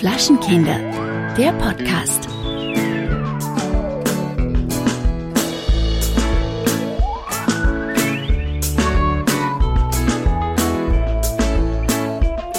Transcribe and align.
Flaschenkinder, 0.00 0.78
der 1.36 1.52
Podcast. 1.52 2.26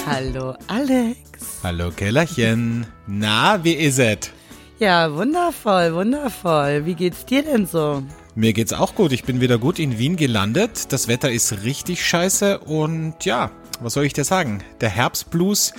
Hallo 0.05 0.55
Alex. 0.67 1.61
Hallo 1.63 1.89
Kellerchen. 1.89 2.85
Na, 3.07 3.63
wie 3.63 3.73
ist 3.73 3.97
es? 3.97 4.29
Ja, 4.77 5.11
wundervoll, 5.11 5.95
wundervoll. 5.95 6.85
Wie 6.85 6.93
geht's 6.93 7.25
dir 7.25 7.41
denn 7.41 7.65
so? 7.65 8.03
Mir 8.33 8.53
geht's 8.53 8.71
auch 8.71 8.95
gut. 8.95 9.11
Ich 9.11 9.25
bin 9.25 9.41
wieder 9.41 9.57
gut 9.57 9.77
in 9.77 9.97
Wien 9.97 10.15
gelandet. 10.15 10.93
Das 10.93 11.09
Wetter 11.09 11.29
ist 11.29 11.63
richtig 11.63 12.05
scheiße 12.05 12.59
und 12.59 13.25
ja, 13.25 13.51
was 13.81 13.93
soll 13.93 14.05
ich 14.05 14.13
dir 14.13 14.23
sagen? 14.23 14.63
Der 14.79 14.89
Herbstblues 14.89 15.73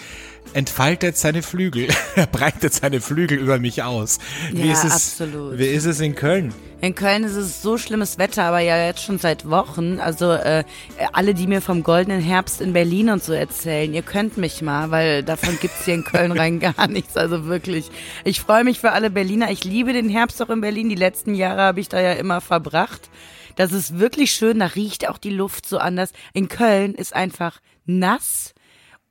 entfaltet 0.55 1.17
seine 1.17 1.43
Flügel. 1.43 1.89
er 2.17 2.27
breitet 2.27 2.75
seine 2.75 3.01
Flügel 3.01 3.39
über 3.39 3.59
mich 3.59 3.83
aus. 3.83 4.19
Wie 4.53 4.67
Ja, 4.67 4.73
ist 4.73 4.85
es, 4.85 4.93
absolut. 4.93 5.59
Wie 5.59 5.67
ist 5.67 5.85
es 5.85 6.01
in 6.01 6.15
Köln? 6.15 6.53
In 6.81 6.97
Köln 6.97 7.23
ist 7.23 7.37
es 7.37 7.63
so 7.63 7.79
schlimmes 7.79 8.19
Wetter, 8.19 8.43
aber 8.43 8.59
ja 8.59 8.87
jetzt 8.87 9.05
schon 9.05 9.19
seit 9.19 9.49
Wochen. 9.49 10.01
Also 10.01 10.33
äh, 10.33 10.65
alle, 11.13 11.33
die 11.33 11.47
mir 11.47 11.63
vom 11.63 11.85
goldenen 11.85 12.21
Herbst 12.21 12.61
in 12.61 12.73
Berlin 12.73 13.11
und 13.11 13.23
so 13.23 13.33
erzählen, 13.33 13.95
ihr 13.95 14.03
könnt 14.03 14.37
mich 14.37 14.63
mal, 14.63 14.91
weil 14.91 15.23
davon 15.23 15.59
gibt's 15.61 15.85
hier 15.85 15.95
in 15.95 16.05
Köln 16.05 16.33
rein 16.39 16.59
gar 16.59 16.89
nichts. 16.89 17.17
Also 17.17 17.47
wirklich, 17.47 17.91
ich 18.25 18.41
freue 18.41 18.65
mich 18.65 18.81
für 18.81 18.91
alle 18.91 19.11
Berliner. 19.11 19.51
Ich 19.53 19.63
liebe 19.63 19.93
den 19.93 20.09
Herbst 20.09 20.43
auch 20.43 20.51
in 20.51 20.61
Berlin. 20.61 20.89
Die 20.89 20.97
letzten 20.97 21.35
Jahre 21.35 21.63
habe 21.63 21.81
ich 21.81 21.89
da 21.89 22.01
ja 22.01 22.15
immer 22.15 22.41
verbracht. 22.41 23.11
Das 23.55 23.73
ist 23.73 23.99
wirklich 24.01 24.33
schön. 24.33 24.59
Da 24.59 24.67
riecht 24.67 25.09
auch 25.09 25.19
die 25.19 25.31
Luft 25.31 25.67
so 25.67 25.79
anders. 25.79 26.13
In 26.33 26.49
Köln 26.49 26.95
ist 26.95 27.15
einfach 27.15 27.61
nass. 27.87 28.52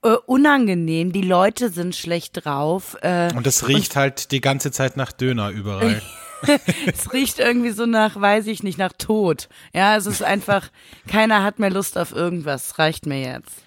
Äh, 0.04 0.16
unangenehm, 0.26 1.12
die 1.12 1.22
Leute 1.22 1.70
sind 1.70 1.96
schlecht 1.96 2.46
drauf. 2.46 2.98
Äh, 3.02 3.34
Und 3.36 3.46
es 3.46 3.68
riecht 3.68 3.96
halt 3.96 4.32
die 4.32 4.42
ganze 4.42 4.72
Zeit 4.72 4.98
nach 4.98 5.12
Döner 5.12 5.50
überall. 5.50 6.02
es 6.88 7.14
riecht 7.14 7.38
irgendwie 7.40 7.70
so 7.70 7.86
nach, 7.86 8.20
weiß 8.20 8.48
ich 8.48 8.64
nicht, 8.64 8.80
nach 8.80 8.94
Tod. 8.98 9.48
Ja, 9.74 9.96
es 9.96 10.08
ist 10.08 10.24
einfach, 10.24 10.70
keiner 11.08 11.44
hat 11.44 11.60
mehr 11.60 11.70
Lust 11.70 11.98
auf 12.00 12.14
irgendwas. 12.14 12.80
Reicht 12.80 13.06
mir 13.06 13.22
jetzt. 13.22 13.62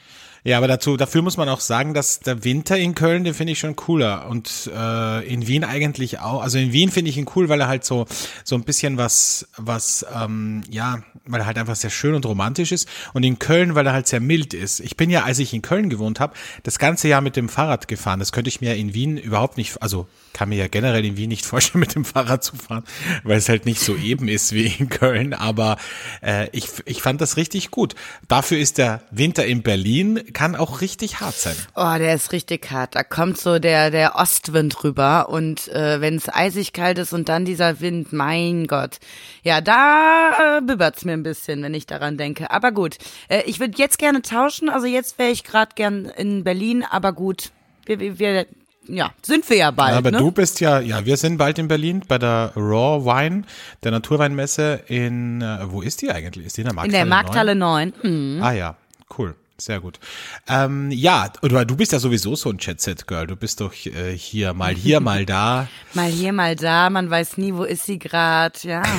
Ja, 0.47 0.59
aber 0.59 0.69
dazu, 0.69 0.99
dafür 0.99 1.23
muss 1.23 1.39
man 1.39 1.49
auch 1.49 1.61
sagen, 1.61 1.95
dass 1.95 2.21
der 2.21 2.45
Winter 2.45 2.77
in 2.77 2.95
Köln, 2.95 3.25
den 3.25 3.33
finde 3.33 3.55
ich 3.55 3.59
schon 3.59 3.77
cooler. 3.77 4.29
Und 4.29 4.71
äh, 4.75 5.27
in 5.27 5.47
Wien 5.47 5.65
eigentlich 5.65 6.21
auch. 6.21 6.43
Also 6.43 6.59
in 6.59 6.71
Wien 6.71 6.91
finde 6.91 7.09
ich 7.09 7.17
ihn 7.17 7.25
cool, 7.35 7.49
weil 7.49 7.63
er 7.63 7.69
halt 7.69 7.83
so, 7.83 8.05
so 8.45 8.55
ein 8.55 8.63
bisschen 8.63 8.99
was, 8.99 9.49
was, 9.57 10.05
ähm, 10.15 10.63
ja, 10.69 11.03
weil 11.25 11.41
er 11.41 11.47
halt 11.47 11.57
einfach 11.57 11.77
sehr 11.77 11.89
schön 11.89 12.15
und 12.15 12.27
romantisch 12.27 12.73
ist. 12.73 12.87
Und 13.15 13.25
in 13.25 13.39
Köln, 13.39 13.75
weil 13.75 13.87
er 13.87 13.95
halt 13.95 14.07
sehr 14.07 14.21
mild 14.21 14.53
ist. 14.53 14.81
Ich 14.81 14.99
bin 14.99 15.09
ja, 15.09 15.23
als 15.23 15.39
ich 15.39 15.55
in 15.55 15.63
Köln 15.63 15.89
gewohnt 15.89 16.21
habe, 16.21 16.35
das 16.63 16.79
ganze 16.79 17.09
Jahr 17.09 17.23
mit 17.23 17.37
dem 17.37 17.49
Fahrrad 17.49 17.89
gefahren. 17.89 18.19
Das 18.19 18.31
könnte 18.31 18.49
ich 18.49 18.61
mir 18.61 18.77
in 18.77 18.93
Wien 18.93 19.17
überhaupt 19.17 19.57
nicht, 19.57 19.81
also 19.81 20.07
kann 20.35 20.51
mir 20.51 20.57
ja 20.57 20.69
generell 20.69 21.07
in 21.07 21.17
Wien 21.17 21.31
nicht 21.31 21.47
vorstellen, 21.47 21.81
mit 21.81 21.95
dem 21.95 22.05
Fahrrad 22.05 22.45
zu 22.45 22.55
fahren, 22.57 22.85
weil 23.23 23.39
es 23.39 23.49
halt 23.49 23.65
nicht 23.65 23.81
so 23.81 23.97
eben 23.97 24.29
ist 24.29 24.53
wie 24.53 24.67
in 24.67 24.91
Köln. 24.91 25.33
Aber 25.33 25.79
äh, 26.23 26.49
ich, 26.53 26.69
ich 26.85 27.01
fand 27.01 27.23
das 27.23 27.39
richtig 27.39 27.71
gut. 27.71 27.95
Dafür 28.29 28.59
ist 28.59 28.77
der 28.77 29.01
Winter 29.11 29.47
in 29.47 29.63
Berlin, 29.63 30.21
kann 30.35 30.55
auch 30.55 30.83
richtig 30.83 31.21
hart 31.21 31.35
sein. 31.35 31.57
Oh, 31.75 31.95
der 31.97 32.15
ist 32.15 32.33
richtig 32.33 32.71
hart. 32.71 32.95
Da 32.95 33.03
kommt 33.03 33.39
so 33.39 33.59
der, 33.59 33.91
der 33.91 34.17
Ostwind 34.17 34.85
rüber 34.85 35.31
und 35.31 35.69
äh, 35.69 36.01
wenn 36.01 36.17
es 36.17 36.29
eisig 36.29 36.73
kalt 36.75 36.99
ist 36.99 37.15
und 37.15 37.29
dann 37.31 37.47
dieser 37.47 37.81
Wind, 37.81 38.13
mein 38.13 38.67
Gott. 38.67 38.99
Ja, 39.43 39.63
da 39.63 40.59
äh, 40.59 40.61
bibbert's 40.61 41.05
mir 41.05 41.13
ein 41.13 41.23
bisschen, 41.23 41.63
wenn 41.63 41.73
ich 41.73 41.87
daran 41.87 42.19
denke. 42.19 42.51
Aber 42.51 42.73
gut, 42.73 42.99
äh, 43.29 43.43
ich 43.47 43.61
würde 43.61 43.79
jetzt 43.79 43.99
gerne 43.99 44.21
tauschen. 44.21 44.69
Also 44.69 44.87
jetzt 44.87 45.19
wäre 45.19 45.31
ich 45.31 45.45
gerade 45.45 45.73
gern 45.75 46.05
in 46.05 46.45
Berlin, 46.45 46.85
aber 46.89 47.13
gut, 47.13 47.53
wir, 47.87 48.01
wir, 48.01 48.19
wir 48.19 48.47
ja, 48.87 49.13
sind 49.23 49.49
wir 49.49 49.57
ja 49.57 49.71
bald. 49.71 49.97
Aber 49.97 50.11
ne? 50.11 50.19
du 50.19 50.31
bist 50.31 50.61
ja, 50.61 50.81
ja, 50.81 51.07
wir 51.07 51.17
sind 51.17 51.39
bald 51.39 51.59
in 51.59 51.69
Berlin 51.69 52.03
bei 52.07 52.19
der 52.19 52.53
Raw 52.55 53.05
Wine, 53.05 53.45
der 53.83 53.93
Naturweinmesse 53.93 54.83
in, 54.89 55.41
äh, 55.41 55.59
wo 55.71 55.81
ist 55.81 56.03
die 56.03 56.11
eigentlich? 56.11 56.47
Ist 56.47 56.57
die 56.57 56.63
in 56.63 56.67
der 56.67 56.73
in 56.73 56.77
Markthalle? 56.77 56.93
der 56.93 57.07
Markthalle 57.07 57.55
9. 57.55 57.93
9? 58.03 58.43
Ah 58.43 58.53
ja, 58.53 58.77
cool. 59.19 59.35
Sehr 59.57 59.81
gut. 59.81 60.01
Ähm, 60.49 60.91
ja, 60.91 61.33
oder 61.43 61.65
du 61.65 61.77
bist 61.77 61.93
ja 61.93 62.01
sowieso 62.01 62.35
so 62.35 62.51
ein 62.51 62.59
Jet-Set-Girl. 62.59 63.29
Du 63.29 63.37
bist 63.37 63.61
doch 63.61 63.73
äh, 63.87 64.17
hier 64.17 64.53
mal 64.53 64.75
hier, 64.75 64.99
mal 65.01 65.25
da. 65.25 65.69
Mal 65.95 66.11
hier, 66.11 66.33
mal 66.33 66.57
da, 66.57 66.91
man 66.91 67.09
weiß 67.09 67.39
nie, 67.39 67.55
wo 67.55 67.63
ist 67.63 67.87
sie 67.87 67.99
gerade, 67.99 68.59
ja. 68.63 68.83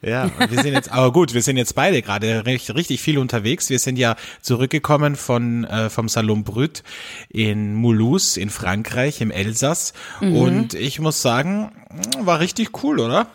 Ja, 0.00 0.30
wir 0.38 0.62
sind 0.62 0.72
jetzt, 0.72 0.90
aber 0.90 1.12
gut, 1.12 1.34
wir 1.34 1.42
sind 1.42 1.58
jetzt 1.58 1.74
beide 1.74 2.00
gerade 2.00 2.46
recht, 2.46 2.74
richtig 2.74 3.02
viel 3.02 3.18
unterwegs. 3.18 3.68
Wir 3.68 3.78
sind 3.78 3.98
ja 3.98 4.16
zurückgekommen 4.40 5.16
von 5.16 5.64
äh, 5.64 5.90
vom 5.90 6.08
Salon 6.08 6.44
Brut 6.44 6.82
in 7.28 7.74
Mulhouse 7.74 8.38
in 8.38 8.48
Frankreich 8.48 9.20
im 9.20 9.30
Elsass 9.30 9.92
und 10.22 10.72
ich 10.72 10.98
muss 10.98 11.20
sagen, 11.20 11.72
war 12.20 12.40
richtig 12.40 12.82
cool, 12.82 13.00
oder? 13.00 13.26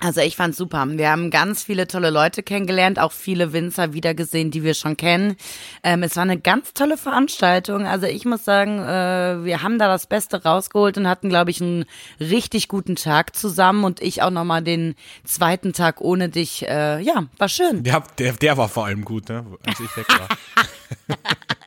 Also 0.00 0.20
ich 0.20 0.36
fand's 0.36 0.56
super. 0.56 0.86
Wir 0.88 1.10
haben 1.10 1.30
ganz 1.30 1.64
viele 1.64 1.88
tolle 1.88 2.10
Leute 2.10 2.44
kennengelernt, 2.44 3.00
auch 3.00 3.10
viele 3.10 3.52
Winzer 3.52 3.94
wiedergesehen, 3.94 4.52
die 4.52 4.62
wir 4.62 4.74
schon 4.74 4.96
kennen. 4.96 5.36
Ähm, 5.82 6.04
es 6.04 6.14
war 6.14 6.22
eine 6.22 6.38
ganz 6.38 6.72
tolle 6.72 6.96
Veranstaltung. 6.96 7.84
Also 7.84 8.06
ich 8.06 8.24
muss 8.24 8.44
sagen, 8.44 8.78
äh, 8.78 9.44
wir 9.44 9.62
haben 9.62 9.80
da 9.80 9.88
das 9.88 10.06
Beste 10.06 10.44
rausgeholt 10.44 10.98
und 10.98 11.08
hatten, 11.08 11.28
glaube 11.28 11.50
ich, 11.50 11.60
einen 11.60 11.84
richtig 12.20 12.68
guten 12.68 12.94
Tag 12.94 13.34
zusammen 13.34 13.82
und 13.82 14.00
ich 14.00 14.22
auch 14.22 14.30
nochmal 14.30 14.62
den 14.62 14.94
zweiten 15.24 15.72
Tag 15.72 16.00
ohne 16.00 16.28
dich. 16.28 16.68
Äh, 16.68 17.00
ja, 17.00 17.24
war 17.36 17.48
schön. 17.48 17.82
Der, 17.82 18.04
der, 18.18 18.34
der 18.34 18.56
war 18.56 18.68
vor 18.68 18.86
allem 18.86 19.04
gut, 19.04 19.28
ne? 19.28 19.44
Als 19.66 19.80
ich 19.80 19.96
weg 19.96 20.06
war. 20.08 20.28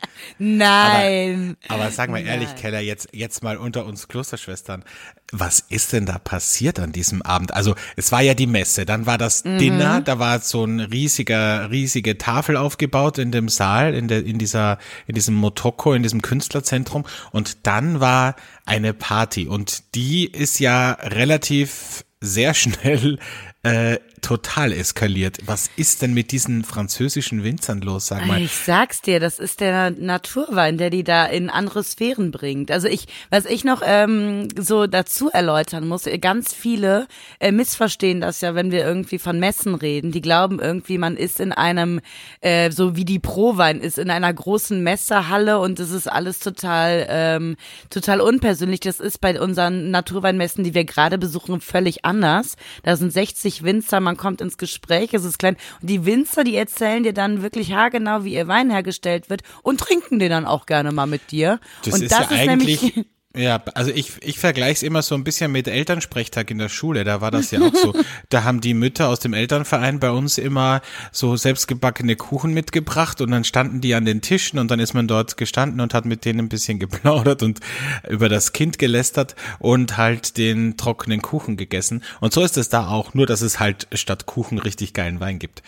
Nein. 0.44 1.56
Aber 1.68 1.92
sag 1.92 2.10
mal 2.10 2.18
ehrlich, 2.18 2.48
Nein. 2.48 2.56
Keller, 2.56 2.80
jetzt, 2.80 3.10
jetzt 3.12 3.44
mal 3.44 3.56
unter 3.56 3.86
uns 3.86 4.08
Klosterschwestern. 4.08 4.82
Was 5.30 5.60
ist 5.60 5.92
denn 5.92 6.04
da 6.04 6.18
passiert 6.18 6.80
an 6.80 6.90
diesem 6.90 7.22
Abend? 7.22 7.54
Also, 7.54 7.76
es 7.94 8.10
war 8.10 8.22
ja 8.22 8.34
die 8.34 8.48
Messe, 8.48 8.84
dann 8.84 9.06
war 9.06 9.18
das 9.18 9.44
Dinner, 9.44 10.00
da 10.00 10.18
war 10.18 10.40
so 10.40 10.64
ein 10.64 10.80
riesiger, 10.80 11.70
riesige 11.70 12.18
Tafel 12.18 12.56
aufgebaut 12.56 13.18
in 13.18 13.30
dem 13.30 13.48
Saal, 13.48 13.94
in 13.94 14.08
der, 14.08 14.26
in 14.26 14.38
dieser, 14.38 14.78
in 15.06 15.14
diesem 15.14 15.36
Motoko, 15.36 15.94
in 15.94 16.02
diesem 16.02 16.22
Künstlerzentrum. 16.22 17.04
Und 17.30 17.64
dann 17.66 18.00
war 18.00 18.34
eine 18.66 18.94
Party. 18.94 19.46
Und 19.46 19.94
die 19.94 20.26
ist 20.26 20.58
ja 20.58 20.92
relativ 20.92 22.04
sehr 22.20 22.52
schnell 22.54 23.20
äh, 23.62 23.98
total 24.22 24.72
eskaliert. 24.72 25.38
Was 25.44 25.68
ist 25.76 26.00
denn 26.00 26.14
mit 26.14 26.32
diesen 26.32 26.64
französischen 26.64 27.44
Winzern 27.44 27.80
los, 27.82 28.06
sag 28.06 28.24
mal? 28.26 28.40
Ich 28.40 28.54
sag's 28.54 29.02
dir, 29.02 29.20
das 29.20 29.38
ist 29.38 29.60
der 29.60 29.90
Naturwein, 29.90 30.78
der 30.78 30.90
die 30.90 31.04
da 31.04 31.26
in 31.26 31.50
andere 31.50 31.82
Sphären 31.82 32.30
bringt. 32.30 32.70
Also 32.70 32.88
ich, 32.88 33.06
was 33.30 33.44
ich 33.44 33.64
noch 33.64 33.82
ähm, 33.84 34.48
so 34.58 34.86
dazu 34.86 35.28
erläutern 35.28 35.86
muss, 35.86 36.04
ganz 36.20 36.54
viele 36.54 37.08
äh, 37.40 37.52
missverstehen 37.52 38.20
das 38.20 38.40
ja, 38.40 38.54
wenn 38.54 38.70
wir 38.70 38.86
irgendwie 38.86 39.18
von 39.18 39.38
Messen 39.38 39.74
reden. 39.74 40.12
Die 40.12 40.20
glauben 40.20 40.60
irgendwie, 40.60 40.98
man 40.98 41.16
ist 41.16 41.40
in 41.40 41.52
einem, 41.52 42.00
äh, 42.40 42.70
so 42.70 42.96
wie 42.96 43.04
die 43.04 43.18
Prowein 43.18 43.80
ist, 43.80 43.98
in 43.98 44.10
einer 44.10 44.32
großen 44.32 44.82
Messehalle 44.82 45.58
und 45.58 45.80
es 45.80 45.90
ist 45.90 46.10
alles 46.10 46.38
total, 46.38 47.06
ähm, 47.08 47.56
total 47.90 48.20
unpersönlich. 48.20 48.80
Das 48.80 49.00
ist 49.00 49.20
bei 49.20 49.38
unseren 49.40 49.90
Naturweinmessen, 49.90 50.62
die 50.62 50.74
wir 50.74 50.84
gerade 50.84 51.18
besuchen, 51.18 51.60
völlig 51.60 52.04
anders. 52.04 52.54
Da 52.84 52.96
sind 52.96 53.12
60 53.12 53.64
Winzer, 53.64 54.00
man 54.00 54.11
kommt 54.16 54.40
ins 54.40 54.58
Gespräch, 54.58 55.14
es 55.14 55.24
ist 55.24 55.38
klein. 55.38 55.56
Und 55.80 55.90
die 55.90 56.04
Winzer, 56.04 56.44
die 56.44 56.56
erzählen 56.56 57.02
dir 57.02 57.12
dann 57.12 57.42
wirklich 57.42 57.72
haargenau, 57.72 58.24
wie 58.24 58.34
ihr 58.34 58.48
Wein 58.48 58.70
hergestellt 58.70 59.30
wird 59.30 59.42
und 59.62 59.80
trinken 59.80 60.18
den 60.18 60.30
dann 60.30 60.46
auch 60.46 60.66
gerne 60.66 60.92
mal 60.92 61.06
mit 61.06 61.30
dir. 61.30 61.60
Das 61.84 61.94
und 61.94 62.02
ist 62.02 62.12
das 62.12 62.30
ja 62.30 62.36
ist 62.36 62.48
eigentlich. 62.48 62.82
nämlich 62.82 63.06
Ja, 63.34 63.62
also 63.74 63.90
ich, 63.90 64.12
ich 64.20 64.38
vergleiche 64.38 64.72
es 64.72 64.82
immer 64.82 65.00
so 65.00 65.14
ein 65.14 65.24
bisschen 65.24 65.52
mit 65.52 65.66
Elternsprechtag 65.66 66.50
in 66.50 66.58
der 66.58 66.68
Schule. 66.68 67.02
Da 67.04 67.22
war 67.22 67.30
das 67.30 67.50
ja 67.50 67.60
auch 67.62 67.74
so. 67.74 67.94
Da 68.28 68.44
haben 68.44 68.60
die 68.60 68.74
Mütter 68.74 69.08
aus 69.08 69.20
dem 69.20 69.32
Elternverein 69.32 70.00
bei 70.00 70.10
uns 70.10 70.38
immer 70.38 70.82
so 71.12 71.36
selbstgebackene 71.36 72.16
Kuchen 72.16 72.52
mitgebracht 72.52 73.20
und 73.20 73.30
dann 73.30 73.44
standen 73.44 73.80
die 73.80 73.94
an 73.94 74.04
den 74.04 74.20
Tischen 74.20 74.58
und 74.58 74.70
dann 74.70 74.80
ist 74.80 74.92
man 74.92 75.08
dort 75.08 75.36
gestanden 75.36 75.80
und 75.80 75.94
hat 75.94 76.04
mit 76.04 76.24
denen 76.24 76.40
ein 76.40 76.48
bisschen 76.48 76.78
geplaudert 76.78 77.42
und 77.42 77.60
über 78.08 78.28
das 78.28 78.52
Kind 78.52 78.78
gelästert 78.78 79.34
und 79.58 79.96
halt 79.96 80.36
den 80.36 80.76
trockenen 80.76 81.22
Kuchen 81.22 81.56
gegessen. 81.56 82.02
Und 82.20 82.32
so 82.34 82.42
ist 82.42 82.58
es 82.58 82.68
da 82.68 82.88
auch, 82.88 83.14
nur 83.14 83.26
dass 83.26 83.40
es 83.40 83.60
halt 83.60 83.86
statt 83.92 84.26
Kuchen 84.26 84.58
richtig 84.58 84.92
geilen 84.92 85.20
Wein 85.20 85.38
gibt. 85.38 85.62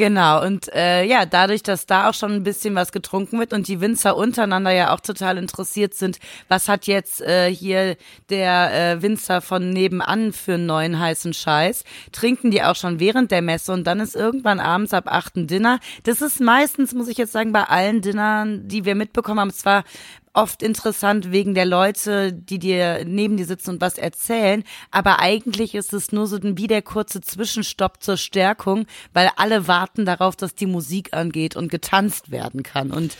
Genau, 0.00 0.42
und 0.42 0.72
äh, 0.72 1.04
ja, 1.04 1.26
dadurch, 1.26 1.62
dass 1.62 1.84
da 1.84 2.08
auch 2.08 2.14
schon 2.14 2.32
ein 2.32 2.42
bisschen 2.42 2.74
was 2.74 2.90
getrunken 2.90 3.38
wird 3.38 3.52
und 3.52 3.68
die 3.68 3.82
Winzer 3.82 4.16
untereinander 4.16 4.70
ja 4.70 4.94
auch 4.94 5.00
total 5.00 5.36
interessiert 5.36 5.92
sind, 5.92 6.18
was 6.48 6.68
hat 6.68 6.86
jetzt 6.86 7.20
äh, 7.20 7.54
hier 7.54 7.98
der 8.30 8.72
äh, 8.72 9.02
Winzer 9.02 9.42
von 9.42 9.68
nebenan 9.68 10.32
für 10.32 10.54
einen 10.54 10.64
neuen 10.64 10.98
heißen 10.98 11.34
Scheiß, 11.34 11.84
trinken 12.12 12.50
die 12.50 12.62
auch 12.62 12.76
schon 12.76 12.98
während 12.98 13.30
der 13.30 13.42
Messe 13.42 13.74
und 13.74 13.86
dann 13.86 14.00
ist 14.00 14.16
irgendwann 14.16 14.58
abends 14.58 14.94
ab 14.94 15.04
acht 15.06 15.36
ein 15.36 15.46
Dinner. 15.46 15.80
Das 16.04 16.22
ist 16.22 16.40
meistens, 16.40 16.94
muss 16.94 17.08
ich 17.08 17.18
jetzt 17.18 17.32
sagen, 17.32 17.52
bei 17.52 17.64
allen 17.64 18.00
Dinnern, 18.00 18.66
die 18.68 18.86
wir 18.86 18.94
mitbekommen 18.94 19.40
haben, 19.40 19.52
zwar 19.52 19.84
oft 20.32 20.62
interessant 20.62 21.32
wegen 21.32 21.54
der 21.54 21.66
Leute, 21.66 22.32
die 22.32 22.58
dir 22.58 23.04
neben 23.04 23.36
dir 23.36 23.46
sitzen 23.46 23.70
und 23.70 23.80
was 23.80 23.98
erzählen. 23.98 24.62
Aber 24.90 25.18
eigentlich 25.18 25.74
ist 25.74 25.92
es 25.92 26.12
nur 26.12 26.26
so 26.26 26.38
wie 26.42 26.66
der 26.66 26.82
kurze 26.82 27.20
Zwischenstopp 27.20 28.02
zur 28.02 28.16
Stärkung, 28.16 28.86
weil 29.12 29.30
alle 29.36 29.66
warten 29.66 30.04
darauf, 30.04 30.36
dass 30.36 30.54
die 30.54 30.66
Musik 30.66 31.14
angeht 31.14 31.56
und 31.56 31.70
getanzt 31.70 32.30
werden 32.30 32.62
kann. 32.62 32.90
Und 32.92 33.16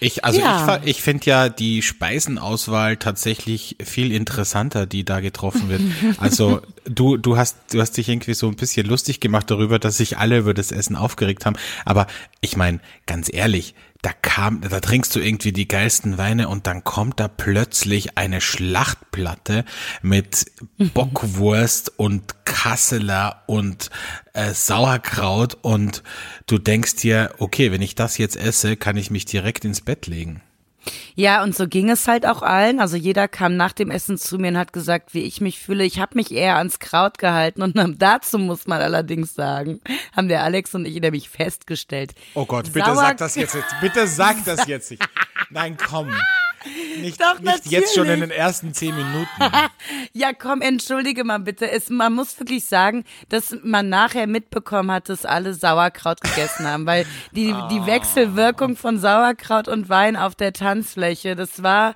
ich, 0.00 0.24
also 0.24 0.40
Ja. 0.40 0.80
ich, 0.82 0.96
ich 0.96 1.02
finde 1.02 1.26
ja 1.26 1.48
die 1.48 1.82
Speisenauswahl 1.82 2.96
tatsächlich 2.96 3.76
viel 3.82 4.12
interessanter, 4.12 4.86
die 4.86 5.04
da 5.04 5.20
getroffen 5.20 5.68
wird. 5.68 5.82
Also 6.18 6.60
du, 6.88 7.16
du 7.16 7.36
hast, 7.36 7.56
du 7.72 7.80
hast 7.80 7.96
dich 7.96 8.08
irgendwie 8.08 8.34
so 8.34 8.48
ein 8.48 8.56
bisschen 8.56 8.86
lustig 8.86 9.20
gemacht 9.20 9.50
darüber, 9.50 9.78
dass 9.78 9.98
sich 9.98 10.18
alle 10.18 10.38
über 10.38 10.54
das 10.54 10.72
Essen 10.72 10.96
aufgeregt 10.96 11.46
haben. 11.46 11.56
Aber 11.84 12.06
ich 12.40 12.56
meine, 12.56 12.80
ganz 13.06 13.32
ehrlich, 13.32 13.74
da 14.02 14.12
kam, 14.12 14.60
da 14.60 14.78
trinkst 14.80 15.14
du 15.16 15.20
irgendwie 15.20 15.52
die 15.52 15.66
geilsten 15.66 16.18
Weine 16.18 16.48
und 16.48 16.68
dann 16.68 16.84
kommt 16.84 17.18
da 17.18 17.26
plötzlich 17.26 18.16
eine 18.16 18.40
Schlachtplatte 18.40 19.64
mit 20.02 20.52
Bockwurst 20.94 21.98
und 21.98 22.44
Kasseler 22.44 23.42
und 23.46 23.90
äh, 24.34 24.52
Sauerkraut 24.54 25.58
und 25.62 26.04
du 26.46 26.58
denkst 26.58 26.96
dir, 26.96 27.34
okay, 27.38 27.72
wenn 27.72 27.82
ich 27.82 27.96
das 27.96 28.18
jetzt 28.18 28.36
esse, 28.36 28.76
kann 28.76 28.96
ich 28.96 29.10
mich 29.10 29.24
direkt 29.24 29.64
ins 29.64 29.80
Bett 29.80 30.06
legen. 30.06 30.42
Ja, 31.16 31.42
und 31.42 31.54
so 31.56 31.66
ging 31.68 31.90
es 31.90 32.06
halt 32.08 32.24
auch 32.24 32.42
allen. 32.42 32.80
Also 32.80 32.96
jeder 32.96 33.28
kam 33.28 33.56
nach 33.56 33.72
dem 33.72 33.90
Essen 33.90 34.16
zu 34.16 34.38
mir 34.38 34.48
und 34.48 34.58
hat 34.58 34.72
gesagt, 34.72 35.12
wie 35.12 35.22
ich 35.22 35.40
mich 35.40 35.58
fühle. 35.58 35.84
Ich 35.84 35.98
habe 36.00 36.14
mich 36.14 36.32
eher 36.32 36.56
ans 36.56 36.78
Kraut 36.78 37.18
gehalten 37.18 37.62
und 37.62 37.74
dazu 38.02 38.38
muss 38.38 38.66
man 38.66 38.80
allerdings 38.80 39.34
sagen, 39.34 39.80
haben 40.16 40.28
der 40.28 40.42
Alex 40.44 40.74
und 40.74 40.86
ich 40.86 41.00
nämlich 41.00 41.28
festgestellt. 41.28 42.12
Oh 42.34 42.46
Gott, 42.46 42.72
bitte 42.72 42.86
Sauer- 42.86 42.94
sag 42.96 43.16
das 43.18 43.34
jetzt, 43.34 43.54
nicht. 43.54 43.66
bitte 43.80 44.06
sag 44.06 44.44
das 44.44 44.66
jetzt 44.66 44.90
nicht. 44.90 45.06
Nein, 45.50 45.76
komm. 45.76 46.10
Nicht, 47.00 47.20
Doch, 47.20 47.38
nicht 47.40 47.66
jetzt 47.66 47.94
schon 47.94 48.08
in 48.08 48.20
den 48.20 48.30
ersten 48.30 48.74
zehn 48.74 48.94
Minuten. 48.94 49.28
Ja, 50.12 50.32
komm, 50.32 50.60
entschuldige 50.62 51.22
mal 51.24 51.38
bitte. 51.38 51.70
Es, 51.70 51.90
man 51.90 52.12
muss 52.12 52.38
wirklich 52.38 52.64
sagen, 52.64 53.04
dass 53.28 53.56
man 53.62 53.88
nachher 53.88 54.26
mitbekommen 54.26 54.90
hat, 54.90 55.08
dass 55.08 55.24
alle 55.24 55.54
Sauerkraut 55.54 56.20
gegessen 56.20 56.66
haben, 56.66 56.86
weil 56.86 57.06
die, 57.32 57.54
die 57.70 57.86
Wechselwirkung 57.86 58.76
von 58.76 58.98
Sauerkraut 58.98 59.68
und 59.68 59.88
Wein 59.88 60.16
auf 60.16 60.34
der 60.34 60.52
Tanzfläche, 60.52 61.36
das 61.36 61.62
war, 61.62 61.94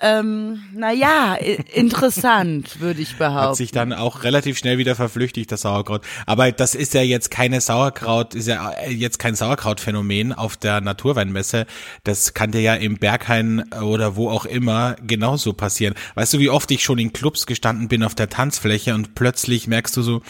ähm, 0.00 0.60
naja, 0.74 1.36
interessant, 1.72 2.80
würde 2.80 3.00
ich 3.00 3.12
Hat 3.12 3.18
behaupten. 3.18 3.54
sich 3.54 3.70
dann 3.72 3.92
auch 3.94 4.24
relativ 4.24 4.58
schnell 4.58 4.76
wieder 4.78 4.94
verflüchtigt, 4.94 5.50
das 5.50 5.62
Sauerkraut. 5.62 6.02
Aber 6.26 6.52
das 6.52 6.74
ist 6.74 6.92
ja 6.94 7.00
jetzt 7.02 7.30
keine 7.30 7.60
Sauerkraut, 7.60 8.34
ist 8.34 8.46
ja 8.48 8.70
äh, 8.72 8.90
jetzt 8.92 9.18
kein 9.18 9.34
Sauerkrautphänomen 9.34 10.32
auf 10.34 10.56
der 10.56 10.80
Naturweinmesse. 10.82 11.66
Das 12.04 12.34
kann 12.34 12.50
dir 12.52 12.60
ja 12.60 12.74
im 12.74 12.98
Berghain 12.98 13.64
oder 13.82 14.16
wo 14.16 14.28
auch 14.30 14.44
immer 14.44 14.96
genauso 15.06 15.52
passieren. 15.54 15.94
Weißt 16.14 16.34
du, 16.34 16.38
wie 16.40 16.50
oft 16.50 16.70
ich 16.70 16.84
schon 16.84 16.98
in 16.98 17.12
Clubs 17.14 17.46
gestanden 17.46 17.88
bin 17.88 18.02
auf 18.02 18.14
der 18.14 18.28
Tanzfläche 18.28 18.94
und 18.94 19.14
plötzlich 19.14 19.66
merkst 19.66 19.96
du 19.96 20.02
so, 20.02 20.22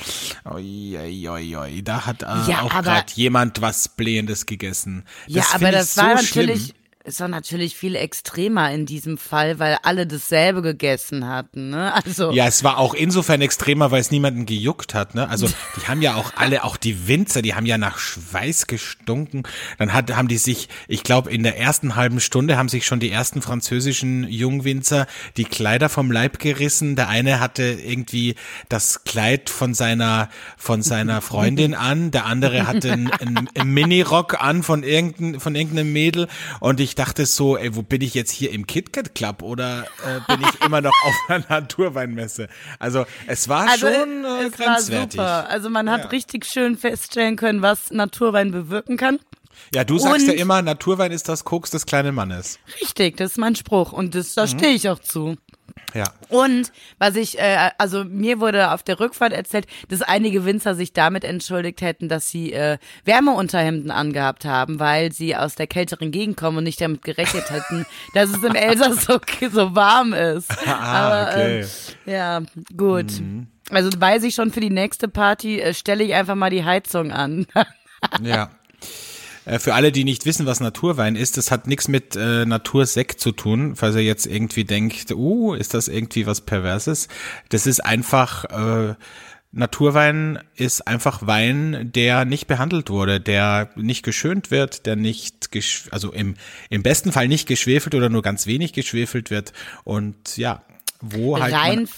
oi, 0.44 0.96
oi, 1.00 1.28
oi, 1.28 1.56
oi, 1.56 1.82
da 1.82 2.06
hat 2.06 2.22
äh, 2.22 2.26
Ja, 2.48 2.62
auch 2.62 2.72
aber- 2.72 2.82
gerade 2.82 3.12
jemand 3.14 3.60
was 3.62 3.88
Blähendes 3.88 4.46
gegessen. 4.46 5.04
Ja, 5.26 5.42
Das 5.42 5.50
aber 5.50 5.58
find 5.58 5.70
ich 5.72 5.78
das 5.78 5.94
so 5.94 6.02
war 6.02 6.18
schlimm. 6.18 6.46
natürlich, 6.46 6.74
es 7.06 7.20
war 7.20 7.28
natürlich 7.28 7.76
viel 7.76 7.94
extremer 7.94 8.72
in 8.72 8.84
diesem 8.84 9.16
Fall, 9.16 9.60
weil 9.60 9.78
alle 9.84 10.08
dasselbe 10.08 10.60
gegessen 10.60 11.28
hatten, 11.28 11.70
ne? 11.70 11.94
Also, 11.94 12.32
Ja, 12.32 12.46
es 12.46 12.64
war 12.64 12.78
auch 12.78 12.94
insofern 12.94 13.40
extremer, 13.40 13.92
weil 13.92 14.00
es 14.00 14.10
niemanden 14.10 14.44
gejuckt 14.44 14.92
hat, 14.92 15.14
ne? 15.14 15.28
Also, 15.28 15.46
die 15.76 15.86
haben 15.86 16.02
ja 16.02 16.16
auch 16.16 16.32
alle, 16.34 16.64
auch 16.64 16.76
die 16.76 17.06
Winzer, 17.06 17.42
die 17.42 17.54
haben 17.54 17.64
ja 17.64 17.78
nach 17.78 17.98
Schweiß 17.98 18.66
gestunken. 18.66 19.44
Dann 19.78 19.92
hat, 19.92 20.14
haben 20.16 20.26
die 20.26 20.36
sich, 20.36 20.68
ich 20.88 21.04
glaube, 21.04 21.30
in 21.30 21.44
der 21.44 21.58
ersten 21.58 21.94
halben 21.94 22.18
Stunde 22.18 22.56
haben 22.56 22.68
sich 22.68 22.84
schon 22.84 22.98
die 22.98 23.10
ersten 23.10 23.40
französischen 23.40 24.28
Jungwinzer 24.28 25.06
die 25.36 25.44
Kleider 25.44 25.88
vom 25.88 26.10
Leib 26.10 26.40
gerissen. 26.40 26.96
Der 26.96 27.08
eine 27.08 27.38
hatte 27.38 27.62
irgendwie 27.62 28.34
das 28.68 29.04
Kleid 29.04 29.48
von 29.48 29.74
seiner, 29.74 30.28
von 30.56 30.82
seiner 30.82 31.20
Freundin 31.20 31.74
an. 31.74 32.10
Der 32.10 32.26
andere 32.26 32.66
hatte 32.66 32.92
einen, 32.92 33.10
einen, 33.54 33.70
Minirock 33.72 34.42
an 34.42 34.64
von 34.64 34.82
irgendein, 34.82 35.38
von 35.38 35.54
irgendeinem 35.54 35.92
Mädel. 35.92 36.26
Und 36.58 36.80
ich 36.80 36.95
dachte 36.96 37.24
so, 37.26 37.56
ey, 37.56 37.76
wo 37.76 37.82
bin 37.82 38.00
ich 38.02 38.14
jetzt 38.14 38.30
hier 38.32 38.50
im 38.50 38.66
KitKat 38.66 39.14
Club 39.14 39.42
oder 39.42 39.84
äh, 40.04 40.20
bin 40.26 40.40
ich 40.42 40.60
immer 40.64 40.80
noch 40.80 40.92
auf 41.04 41.14
einer 41.28 41.44
Naturweinmesse? 41.48 42.48
Also 42.78 43.06
es 43.28 43.48
war 43.48 43.68
also 43.68 43.86
schon 43.88 44.24
äh, 44.24 44.46
es 44.46 44.58
war 44.58 44.66
grenzwertig. 44.66 45.12
super. 45.12 45.48
Also 45.48 45.70
man 45.70 45.88
hat 45.90 46.00
Ja. 46.04 46.06
richtig 46.08 46.44
schön 46.44 46.76
feststellen 46.76 47.36
können, 47.36 47.62
was 47.62 47.90
Naturwein 47.90 48.50
bewirken 48.50 48.96
kann. 48.96 49.18
Ja, 49.74 49.84
du 49.84 49.98
sagst 49.98 50.26
ja 50.26 50.32
Und- 50.34 50.38
immer, 50.38 50.60
Naturwein 50.62 51.12
ist 51.12 51.28
das 51.30 51.44
Koks 51.44 51.70
des 51.70 51.86
kleinen 51.86 52.14
Mannes. 52.14 52.58
Richtig, 52.80 53.16
das 53.16 53.32
ist 53.32 53.38
mein 53.38 53.56
Spruch 53.56 53.92
und 53.92 54.14
das, 54.14 54.30
Mhm. 54.36 54.40
da 54.40 54.46
stehe 54.48 54.72
ich 54.74 54.88
auch 54.90 54.98
zu. 54.98 55.36
Ja. 55.94 56.12
Und 56.28 56.72
was 56.98 57.16
ich, 57.16 57.38
äh, 57.38 57.70
also 57.78 58.04
mir 58.04 58.40
wurde 58.40 58.72
auf 58.72 58.82
der 58.82 59.00
Rückfahrt 59.00 59.32
erzählt, 59.32 59.66
dass 59.88 60.02
einige 60.02 60.44
Winzer 60.44 60.74
sich 60.74 60.92
damit 60.92 61.24
entschuldigt 61.24 61.80
hätten, 61.80 62.08
dass 62.08 62.28
sie 62.30 62.52
äh, 62.52 62.78
Wärmeunterhemden 63.04 63.90
angehabt 63.90 64.44
haben, 64.44 64.78
weil 64.78 65.12
sie 65.12 65.36
aus 65.36 65.54
der 65.54 65.66
kälteren 65.66 66.10
Gegend 66.10 66.36
kommen 66.36 66.58
und 66.58 66.64
nicht 66.64 66.80
damit 66.80 67.02
gerechnet 67.02 67.50
hätten, 67.50 67.86
dass 68.14 68.30
es 68.30 68.42
im 68.42 68.54
Elsass 68.54 69.04
so, 69.04 69.18
so 69.50 69.74
warm 69.74 70.12
ist. 70.12 70.50
Ah, 70.66 71.28
okay. 71.28 71.62
Mhm. 71.62 71.66
ähm, 72.06 72.12
ja, 72.12 72.42
gut. 72.76 73.12
Also 73.70 73.90
weiß 73.98 74.22
ich 74.24 74.34
schon 74.34 74.52
für 74.52 74.60
die 74.60 74.70
nächste 74.70 75.08
Party, 75.08 75.60
äh, 75.60 75.74
stelle 75.74 76.04
ich 76.04 76.14
einfach 76.14 76.34
mal 76.34 76.50
die 76.50 76.64
Heizung 76.64 77.12
an. 77.12 77.46
Ja. 78.22 78.50
Äh, 79.46 79.58
Für 79.58 79.74
alle, 79.74 79.92
die 79.92 80.04
nicht 80.04 80.26
wissen, 80.26 80.44
was 80.44 80.60
Naturwein 80.60 81.16
ist, 81.16 81.38
das 81.38 81.50
hat 81.50 81.66
nichts 81.66 81.88
mit 81.88 82.16
äh, 82.16 82.44
Natursekt 82.44 83.20
zu 83.20 83.32
tun, 83.32 83.76
falls 83.76 83.94
ihr 83.94 84.02
jetzt 84.02 84.26
irgendwie 84.26 84.64
denkt, 84.64 85.12
uh, 85.12 85.54
ist 85.54 85.72
das 85.72 85.88
irgendwie 85.88 86.26
was 86.26 86.42
Perverses. 86.42 87.08
Das 87.48 87.66
ist 87.66 87.80
einfach, 87.80 88.44
äh, 88.44 88.94
Naturwein 89.52 90.40
ist 90.56 90.86
einfach 90.86 91.26
Wein, 91.26 91.90
der 91.94 92.26
nicht 92.26 92.46
behandelt 92.46 92.90
wurde, 92.90 93.20
der 93.20 93.70
nicht 93.76 94.02
geschönt 94.02 94.50
wird, 94.50 94.84
der 94.84 94.96
nicht, 94.96 95.48
also 95.90 96.12
im, 96.12 96.34
im 96.68 96.82
besten 96.82 97.10
Fall 97.12 97.28
nicht 97.28 97.48
geschwefelt 97.48 97.94
oder 97.94 98.10
nur 98.10 98.22
ganz 98.22 98.46
wenig 98.46 98.74
geschwefelt 98.74 99.30
wird 99.30 99.54
und 99.84 100.36
ja, 100.36 100.62
wo 101.00 101.40
halt 101.40 101.54
rein, 101.54 101.88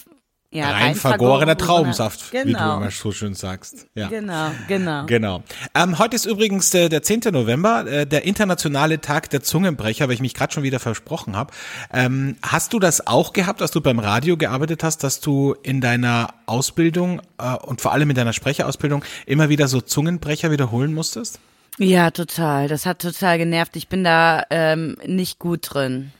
ja, 0.51 0.71
rein 0.71 0.95
vergorener 0.95 1.59
Traubensaft, 1.59 2.33
wie 2.33 2.39
du 2.39 2.45
Genau. 2.45 2.79
immer 2.79 2.91
so 2.91 3.13
schön 3.13 3.35
sagst. 3.35 3.87
Ja. 3.95 4.09
Genau, 4.09 4.51
genau. 4.67 5.05
Genau. 5.05 5.43
Ähm, 5.75 5.99
heute 5.99 6.17
ist 6.17 6.25
übrigens 6.25 6.73
äh, 6.73 6.89
der 6.89 7.03
10. 7.03 7.21
November, 7.33 7.87
äh, 7.87 8.07
der 8.07 8.25
internationale 8.25 9.01
Tag 9.01 9.29
der 9.29 9.43
Zungenbrecher, 9.43 10.07
weil 10.09 10.15
ich 10.15 10.21
mich 10.21 10.33
gerade 10.33 10.53
schon 10.55 10.63
wieder 10.63 10.81
versprochen 10.81 11.37
habe. 11.37 11.53
Ähm, 11.93 12.37
hast 12.41 12.73
du 12.73 12.79
das 12.79 13.07
auch 13.07 13.35
gehabt, 13.35 13.61
als 13.61 13.73
du 13.73 13.83
beim 13.83 13.99
Radio 13.99 14.39
gearbeitet 14.39 14.83
hast, 14.83 15.05
dass 15.05 15.21
du 15.21 15.55
in 15.63 15.83
deiner 15.83 16.33
Ausbildung 16.47 17.21
äh, 17.39 17.55
und 17.55 17.83
vor 17.83 17.93
allem 17.93 18.09
in 18.09 18.17
deiner 18.17 18.33
Sprecherausbildung 18.33 19.05
immer 19.27 19.51
wieder 19.51 19.69
so 19.69 19.83
Zungenbrecher 19.83 20.51
wiederholen 20.51 20.95
musstest? 20.95 21.41
Ja, 21.77 22.11
total. 22.11 22.69
Das 22.69 22.87
hat 22.87 23.01
total 23.03 23.37
genervt. 23.37 23.77
Ich 23.77 23.89
bin 23.89 24.03
da 24.03 24.45
ähm, 24.49 24.97
nicht 25.07 25.39
gut 25.39 25.75
drin. 25.75 26.11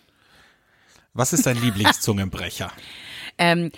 Was 1.15 1.33
ist 1.33 1.47
dein 1.47 1.57
Lieblingszungenbrecher? 1.63 2.71
Ähm, 3.39 3.71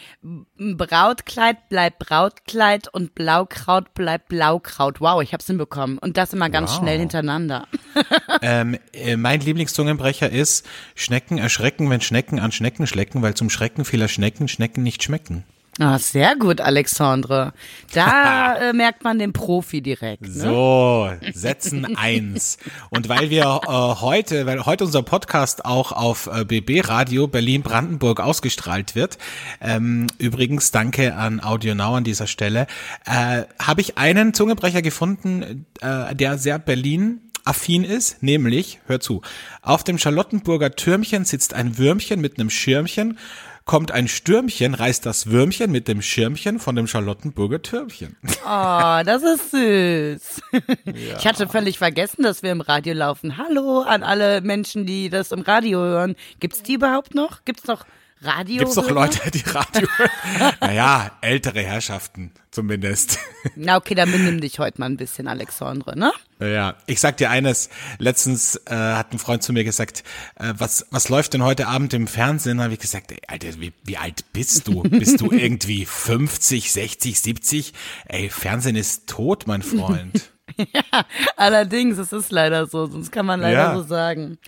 Brautkleid 0.56 1.68
bleibt 1.68 1.98
Brautkleid 1.98 2.88
und 2.88 3.14
Blaukraut 3.14 3.94
bleibt 3.94 4.28
Blaukraut. 4.28 5.00
Wow, 5.00 5.22
ich 5.22 5.32
hab's 5.32 5.46
hinbekommen. 5.46 5.98
Und 5.98 6.16
das 6.16 6.32
immer 6.32 6.50
ganz 6.50 6.72
Wow. 6.72 6.78
schnell 6.80 6.98
hintereinander. 6.98 7.66
ähm, 8.42 8.78
äh, 8.92 9.16
mein 9.16 9.40
Lieblingszungenbrecher 9.40 10.30
ist 10.30 10.66
Schnecken 10.94 11.38
erschrecken, 11.38 11.90
wenn 11.90 12.00
Schnecken 12.00 12.40
an 12.40 12.52
Schnecken 12.52 12.86
schlecken, 12.86 13.22
weil 13.22 13.34
zum 13.34 13.50
Schrecken 13.50 13.84
vieler 13.84 14.08
Schnecken 14.08 14.48
Schnecken 14.48 14.82
nicht 14.82 15.02
schmecken. 15.02 15.44
Ah, 15.78 15.98
sehr 15.98 16.36
gut, 16.36 16.60
Alexandre. 16.60 17.52
Da 17.94 18.56
äh, 18.70 18.72
merkt 18.72 19.04
man 19.04 19.18
den 19.18 19.32
Profi 19.32 19.80
direkt. 19.80 20.22
Ne? 20.22 20.28
So, 20.28 21.10
Sätzen 21.32 21.96
eins. 21.96 22.58
Und 22.90 23.08
weil 23.08 23.30
wir 23.30 23.44
äh, 23.44 23.68
heute, 23.68 24.46
weil 24.46 24.66
heute 24.66 24.84
unser 24.84 25.02
Podcast 25.02 25.64
auch 25.64 25.92
auf 25.92 26.28
äh, 26.32 26.44
BB 26.44 26.88
Radio 26.88 27.28
Berlin-Brandenburg 27.28 28.20
ausgestrahlt 28.20 28.94
wird, 28.94 29.18
ähm, 29.60 30.08
übrigens 30.18 30.70
danke 30.70 31.14
an 31.14 31.40
Audio 31.42 31.74
Now 31.74 31.94
an 31.94 32.04
dieser 32.04 32.26
Stelle, 32.26 32.66
äh, 33.06 33.44
habe 33.58 33.80
ich 33.80 33.96
einen 33.96 34.34
Zungenbrecher 34.34 34.82
gefunden, 34.82 35.66
äh, 35.80 36.14
der 36.14 36.36
sehr 36.36 36.58
Berlin 36.58 37.20
affin 37.44 37.84
ist, 37.84 38.22
nämlich, 38.22 38.80
hör 38.86 39.00
zu, 39.00 39.22
auf 39.62 39.84
dem 39.84 39.98
Charlottenburger 39.98 40.72
Türmchen 40.72 41.24
sitzt 41.24 41.54
ein 41.54 41.78
Würmchen 41.78 42.20
mit 42.20 42.38
einem 42.38 42.50
Schirmchen, 42.50 43.18
kommt 43.64 43.92
ein 43.92 44.08
Stürmchen, 44.08 44.74
reißt 44.74 45.06
das 45.06 45.26
Würmchen 45.26 45.70
mit 45.70 45.88
dem 45.88 46.02
Schirmchen 46.02 46.58
von 46.58 46.76
dem 46.76 46.86
Charlottenburger 46.86 47.62
Türmchen. 47.62 48.16
Oh, 48.44 49.00
das 49.04 49.22
ist 49.22 49.50
süß. 49.50 50.42
Ich 50.84 51.26
hatte 51.26 51.48
völlig 51.48 51.78
vergessen, 51.78 52.22
dass 52.22 52.42
wir 52.42 52.52
im 52.52 52.60
Radio 52.60 52.94
laufen. 52.94 53.36
Hallo 53.36 53.82
an 53.82 54.02
alle 54.02 54.40
Menschen, 54.40 54.86
die 54.86 55.08
das 55.08 55.32
im 55.32 55.40
Radio 55.40 55.78
hören. 55.78 56.16
Gibt's 56.40 56.62
die 56.62 56.74
überhaupt 56.74 57.14
noch? 57.14 57.44
Gibt's 57.44 57.66
noch 57.66 57.84
Radio. 58.22 58.58
Gibt's 58.58 58.74
doch 58.74 58.90
Leute, 58.90 59.30
die 59.30 59.42
Radio 59.46 59.88
hören. 59.96 60.54
naja, 60.60 61.12
ältere 61.20 61.60
Herrschaften 61.60 62.32
zumindest. 62.50 63.18
Na 63.56 63.76
okay, 63.76 63.94
dann 63.94 64.10
benimm 64.10 64.40
dich 64.40 64.58
heute 64.58 64.80
mal 64.80 64.86
ein 64.86 64.96
bisschen, 64.96 65.28
Alexandre, 65.28 65.98
ne? 65.98 66.12
Ja, 66.40 66.76
ich 66.86 67.00
sag 67.00 67.16
dir 67.18 67.30
eines. 67.30 67.68
Letztens 67.98 68.56
äh, 68.66 68.74
hat 68.74 69.12
ein 69.12 69.18
Freund 69.18 69.42
zu 69.42 69.52
mir 69.52 69.64
gesagt, 69.64 70.04
äh, 70.36 70.54
was 70.56 70.86
was 70.90 71.08
läuft 71.08 71.34
denn 71.34 71.42
heute 71.42 71.68
Abend 71.68 71.92
im 71.92 72.06
Fernsehen? 72.06 72.60
Habe 72.62 72.72
ich 72.72 72.78
gesagt, 72.78 73.12
ey, 73.12 73.18
Alter, 73.26 73.60
wie, 73.60 73.72
wie 73.84 73.96
alt 73.98 74.24
bist 74.32 74.66
du? 74.66 74.82
Bist 74.82 75.20
du 75.20 75.30
irgendwie 75.30 75.84
50, 75.84 76.72
60, 76.72 77.20
70? 77.20 77.72
Ey, 78.06 78.30
Fernsehen 78.30 78.76
ist 78.76 79.06
tot, 79.06 79.46
mein 79.46 79.62
Freund. 79.62 80.30
ja, 80.56 81.04
allerdings, 81.36 81.98
es 81.98 82.12
ist 82.12 82.32
leider 82.32 82.66
so, 82.66 82.86
sonst 82.86 83.12
kann 83.12 83.26
man 83.26 83.40
leider 83.40 83.58
Ja. 83.58 83.76
so 83.76 83.82
sagen. 83.82 84.38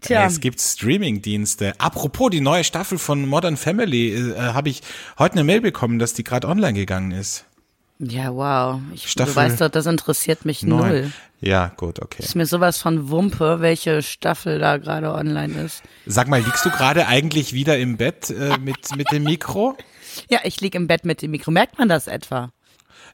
Tja, 0.00 0.26
Es 0.26 0.40
gibt 0.40 0.60
Streaming-Dienste. 0.60 1.74
Apropos, 1.78 2.30
die 2.30 2.40
neue 2.40 2.64
Staffel 2.64 2.98
von 2.98 3.28
Modern 3.28 3.56
Family, 3.56 4.14
äh, 4.14 4.34
habe 4.36 4.68
ich 4.68 4.82
heute 5.18 5.34
eine 5.34 5.44
Mail 5.44 5.60
bekommen, 5.60 5.98
dass 6.00 6.12
die 6.14 6.24
gerade 6.24 6.48
online 6.48 6.72
gegangen 6.74 7.12
ist. 7.12 7.44
Ja, 8.02 8.34
wow. 8.34 8.80
Ich, 8.92 9.08
Staffel 9.08 9.32
du 9.32 9.40
weißt 9.40 9.60
doch, 9.60 9.68
das 9.68 9.86
interessiert 9.86 10.44
mich 10.44 10.62
Neun. 10.62 10.80
null. 10.80 11.12
Ja, 11.40 11.72
gut, 11.76 12.00
okay. 12.00 12.22
Ist 12.22 12.36
mir 12.36 12.46
sowas 12.46 12.78
von 12.78 13.10
Wumpe, 13.10 13.60
welche 13.60 14.02
Staffel 14.02 14.58
da 14.58 14.76
gerade 14.76 15.12
online 15.12 15.60
ist. 15.62 15.82
Sag 16.06 16.28
mal, 16.28 16.40
liegst 16.40 16.64
du 16.64 16.70
gerade 16.70 17.06
eigentlich 17.06 17.52
wieder 17.52 17.78
im 17.78 17.96
Bett 17.96 18.30
äh, 18.30 18.58
mit, 18.58 18.96
mit 18.96 19.10
dem 19.10 19.24
Mikro? 19.24 19.76
Ja, 20.28 20.40
ich 20.44 20.60
lieg 20.60 20.74
im 20.74 20.88
Bett 20.88 21.06
mit 21.06 21.22
dem 21.22 21.30
Mikro. 21.30 21.50
Merkt 21.50 21.78
man 21.78 21.88
das 21.88 22.06
etwa? 22.06 22.52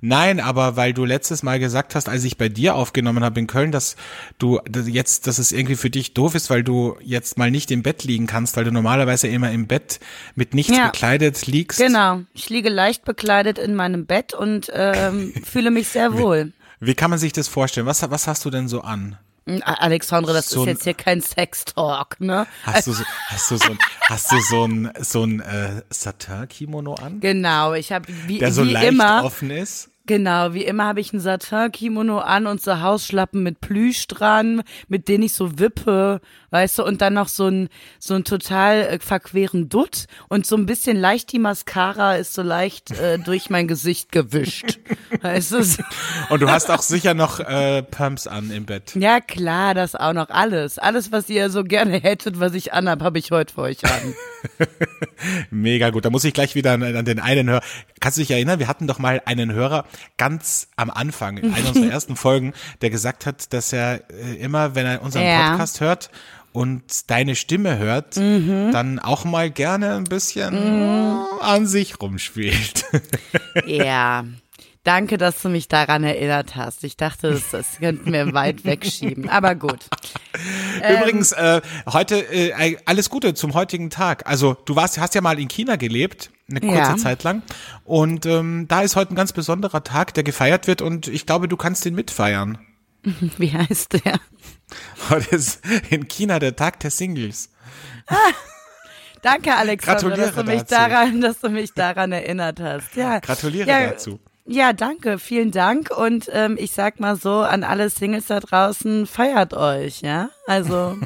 Nein, 0.01 0.41
aber 0.41 0.77
weil 0.77 0.93
du 0.93 1.05
letztes 1.05 1.43
Mal 1.43 1.59
gesagt 1.59 1.95
hast, 1.95 2.09
als 2.09 2.25
ich 2.25 2.37
bei 2.39 2.49
dir 2.49 2.75
aufgenommen 2.75 3.25
habe 3.25 3.41
in 3.41 3.47
Köln, 3.47 3.73
dass 3.73 3.97
du 4.39 4.61
dass 4.69 4.89
jetzt, 4.89 5.27
dass 5.27 5.39
es 5.39 5.53
irgendwie 5.53 5.77
für 5.77 5.91
dich 5.91 6.15
doof 6.15 6.35
ist, 6.35 6.51
weil 6.51 6.63
du 6.63 6.97
jetzt 7.03 7.39
mal 7.39 7.51
nicht 7.51 7.71
im 7.71 7.83
Bett 7.83 8.05
liegen 8.05 8.27
kannst, 8.27 8.57
weil 8.57 8.65
du 8.65 8.71
normalerweise 8.73 9.29
immer 9.29 9.51
im 9.51 9.67
Bett 9.67 10.01
mit 10.35 10.55
nichts 10.55 10.77
Ja. 10.77 10.87
bekleidet 10.89 11.47
liegst. 11.47 11.79
Genau. 11.79 12.21
Ich 12.35 12.49
liege 12.49 12.69
leicht 12.69 13.05
bekleidet 13.05 13.59
in 13.59 13.75
meinem 13.75 14.07
Bett 14.07 14.35
und 14.35 14.71
ähm, 14.73 15.33
fühle 15.45 15.71
mich 15.71 15.89
sehr 15.89 16.17
wohl. 16.17 16.53
Wie 16.81 16.95
kann 16.95 17.11
man 17.11 17.19
sich 17.19 17.33
das 17.33 17.49
vorstellen? 17.49 17.87
Was, 17.87 18.09
was 18.09 18.27
hast 18.29 18.45
du 18.45 18.51
denn 18.51 18.69
so 18.69 18.83
an? 18.83 19.19
Mm, 19.49 19.63
Alexandre, 19.65 20.33
das 20.33 20.49
So 20.51 20.63
ist 20.63 20.67
jetzt 20.69 20.85
hier 20.85 20.95
kein 20.95 21.21
Sex-Talk, 21.21 22.21
ne? 22.21 22.47
Hast 22.65 22.87
du 22.87 22.93
so, 22.93 23.05
hast 23.29 23.51
du 23.51 23.57
so, 23.57 23.71
ein- 23.71 23.79
hast 24.09 24.31
du 24.33 24.41
so 24.41 24.65
ein, 24.67 24.93
so 25.01 25.25
ein 25.25 25.41
äh, 25.41 25.83
Satin-Kimono 25.91 26.95
an, 26.95 27.21
Genau, 27.21 27.73
ich 27.73 27.93
habe 27.93 28.07
wie, 28.27 28.39
der 28.39 28.53
so 28.53 28.65
wie 28.65 28.73
leicht 28.73 28.89
immer, 28.89 29.25
offen 29.25 29.51
ist? 29.51 29.91
genau, 30.07 30.53
wie 30.55 30.65
immer 30.65 30.85
habe 30.87 31.01
ich 31.01 31.13
ein 31.13 31.21
Satin-Kimono 31.21 32.19
an 32.19 32.47
und 32.47 32.61
so 32.63 32.81
Hausschlappen 32.81 33.43
mit 33.43 33.61
Plüsch 33.61 34.07
dran, 34.07 34.63
mit 34.89 35.09
denen 35.09 35.25
ich 35.25 35.33
so 35.35 35.59
wippe, 35.59 36.21
weißt 36.51 36.79
du, 36.79 36.85
und 36.85 37.01
dann 37.01 37.15
noch 37.15 37.29
so 37.29 37.47
ein 37.49 37.69
so 37.99 38.15
ein 38.15 38.25
total 38.25 38.81
äh, 38.81 38.99
verqueren 38.99 39.69
Dutt 39.69 40.07
und 40.29 40.47
so 40.47 40.57
ein 40.57 40.67
bisschen 40.67 40.97
leicht 40.97 41.33
die 41.33 41.39
Mascara 41.39 42.17
ist 42.17 42.35
so 42.35 42.43
leicht 42.43 42.91
äh, 42.93 43.19
durch 43.25 43.51
mein 43.51 43.69
Gesicht 43.69 44.13
gewischt, 44.13 44.79
weißt 45.21 45.53
du? 45.53 45.59
Und 46.31 46.43
du 46.43 46.51
hast 46.51 46.71
auch 46.71 46.83
sicher 46.83 47.15
noch 47.15 47.41
äh, 47.41 47.83
Pumps 47.83 48.27
an 48.27 48.51
im 48.51 48.67
Bett. 48.67 48.95
Ja 48.95 49.21
klar, 49.21 49.75
das 49.75 49.95
auch 49.95 50.13
noch 50.13 50.29
alles, 50.31 50.79
alles 50.79 51.13
was 51.13 51.29
ihr 51.29 51.51
so 51.51 51.65
gerne 51.65 51.99
hättet, 52.01 52.39
was 52.41 52.55
ich 52.55 52.73
anhab, 52.73 53.03
habe 53.03 53.19
ich 53.19 53.31
heute 53.31 53.55
für 53.55 53.63
euch 53.63 53.85
an. 53.85 54.15
Mega 55.51 55.91
gut. 55.91 56.05
Da 56.05 56.11
muss 56.11 56.25
ich 56.25 56.33
gleich 56.35 56.55
wieder 56.55 56.73
an, 56.73 56.83
an 56.83 57.05
den 57.05 57.21
einen 57.21 57.49
Hörer. 57.49 57.63
Kannst 58.01 58.19
du 58.19 58.23
dich 58.23 58.31
erinnern? 58.31 58.59
Wir 58.59 58.69
hatten 58.69 58.87
doch 58.87 58.99
mal 58.99 59.23
einen 59.25 59.53
Hörer 59.53 59.85
ganz 60.17 60.69
am 60.77 60.91
Anfang, 60.91 61.39
in 61.39 61.53
einer 61.55 61.69
unserer 61.69 61.91
ersten 61.91 62.17
Folgen, 62.17 62.53
der 62.83 62.91
gesagt 62.91 63.27
hat, 63.27 63.53
dass 63.53 63.73
er 63.73 64.03
äh, 64.11 64.35
immer, 64.37 64.75
wenn 64.75 64.87
er 64.87 65.03
unseren 65.03 65.25
Ja. 65.25 65.51
Podcast 65.51 65.81
hört 65.81 66.11
und 66.59 67.11
deine 67.11 67.37
Stimme 67.37 67.79
hört, 67.79 68.17
Mhm. 68.17 68.71
dann 68.73 68.99
auch 68.99 69.25
mal 69.25 69.51
gerne 69.51 69.95
ein 69.95 70.05
bisschen 70.05 70.55
äh, 70.55 71.43
an 71.45 71.67
sich 71.67 72.01
rumspielt. 72.01 72.85
Ja. 73.67 74.25
Danke, 74.85 75.19
dass 75.19 75.43
du 75.43 75.51
mich 75.51 75.69
daran 75.69 76.03
erinnert 76.03 76.57
hast. 76.57 76.83
Ich 76.83 76.97
dachte, 76.97 77.31
das, 77.33 77.51
das 77.51 77.67
könnten 77.79 78.11
wir 78.13 78.33
weit 78.33 78.65
wegschieben. 78.65 79.29
Aber 79.29 79.55
gut. 79.55 79.81
Ähm. 80.83 80.97
Übrigens, 81.03 81.33
äh, 81.33 81.61
heute 81.93 82.17
äh, 82.33 82.77
alles 82.87 83.11
Gute 83.11 83.35
zum 83.35 83.53
heutigen 83.53 83.91
Tag. 83.91 84.27
Also 84.27 84.57
du 84.65 84.77
warst, 84.77 84.99
hast 84.99 85.15
ja 85.15 85.21
mal 85.21 85.39
in 85.39 85.49
China 85.49 85.77
gelebt, 85.77 86.31
eine 86.49 86.61
kurze 86.61 86.77
Ja. 86.77 86.97
Zeit 86.97 87.23
lang. 87.23 87.43
Und 87.85 88.25
ähm, 88.25 88.67
da 88.69 88.81
ist 88.81 88.97
heute 88.97 89.13
ein 89.13 89.17
ganz 89.17 89.33
besonderer 89.35 89.85
Tag, 89.85 90.15
der 90.15 90.25
gefeiert 90.25 90.67
wird 90.67 90.81
und 90.81 91.07
ich 91.09 91.27
glaube, 91.27 91.49
du 91.49 91.57
kannst 91.59 91.85
den 91.85 91.95
mitfeiern. 91.95 92.57
Wie 93.39 93.53
heißt 93.53 94.05
der? 94.05 94.21
Heute 95.11 95.37
ist 95.37 95.61
in 95.91 96.09
China 96.09 96.39
der 96.39 96.57
Tag 96.57 96.81
der 96.81 96.91
Singles. 96.91 97.51
Danke, 99.23 99.55
Alexander, 99.55 100.11
dass 100.11 100.31
du 100.31 100.33
Gratuliere 100.33 100.45
mich 100.45 100.63
dazu. 100.63 100.75
daran, 100.75 101.21
dass 101.21 101.41
du 101.41 101.49
mich 101.49 101.73
daran 101.73 102.13
erinnert 102.13 102.61
hast. 102.61 102.95
Ja. 102.97 103.19
Gratuliere 103.19 103.69
ja, 103.69 103.87
dazu. 103.89 104.21
Ja, 104.51 104.73
danke, 104.73 105.19
vielen 105.19 105.51
Dank. 105.51 105.91
Und 105.91 106.31
ähm, 106.33 106.57
ich 106.59 106.73
sag 106.73 107.01
mal 107.01 107.17
so 107.17 107.41
an 107.41 107.65
alle 107.65 107.91
Singles 107.91 108.27
da 108.27 108.41
draußen, 108.41 109.07
feiert 109.07 109.53
euch, 109.53 110.01
ja? 110.01 110.31
Also, 110.47 110.97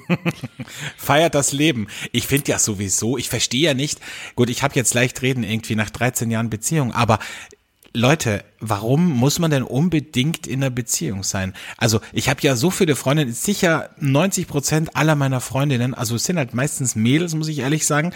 Feiert 0.97 1.35
das 1.35 1.53
Leben. 1.53 1.89
Ich 2.13 2.29
finde 2.29 2.53
ja 2.53 2.59
sowieso, 2.61 3.19
ich 3.19 3.29
verstehe 3.29 3.63
ja 3.63 3.75
nicht, 3.75 4.01
gut, 4.37 4.49
ich 4.49 4.63
habe 4.63 4.75
jetzt 4.77 4.95
leicht 4.95 5.23
reden 5.23 5.43
irgendwie 5.43 5.75
nach 5.75 5.91
13 5.91 6.31
Jahren 6.31 6.51
Beziehung, 6.51 6.93
aber 6.93 7.19
Leute, 7.95 8.45
warum 8.59 9.11
muss 9.11 9.39
man 9.39 9.51
denn 9.51 9.63
unbedingt 9.63 10.47
in 10.47 10.63
einer 10.63 10.71
Beziehung 10.71 11.23
sein? 11.25 11.53
Also 11.77 12.01
ich 12.13 12.29
habe 12.29 12.41
ja 12.43 12.57
so 12.57 12.71
viele 12.71 12.97
Freundinnen, 12.97 13.33
sicher 13.33 13.91
90 13.99 14.49
Prozent 14.49 14.97
aller 14.97 15.15
meiner 15.15 15.41
Freundinnen, 15.41 15.93
also 15.93 16.17
es 16.17 16.25
sind 16.25 16.39
halt 16.39 16.55
meistens 16.55 16.97
Mädels, 16.97 17.35
muss 17.35 17.49
ich 17.49 17.59
ehrlich 17.59 17.87
sagen, 17.87 18.13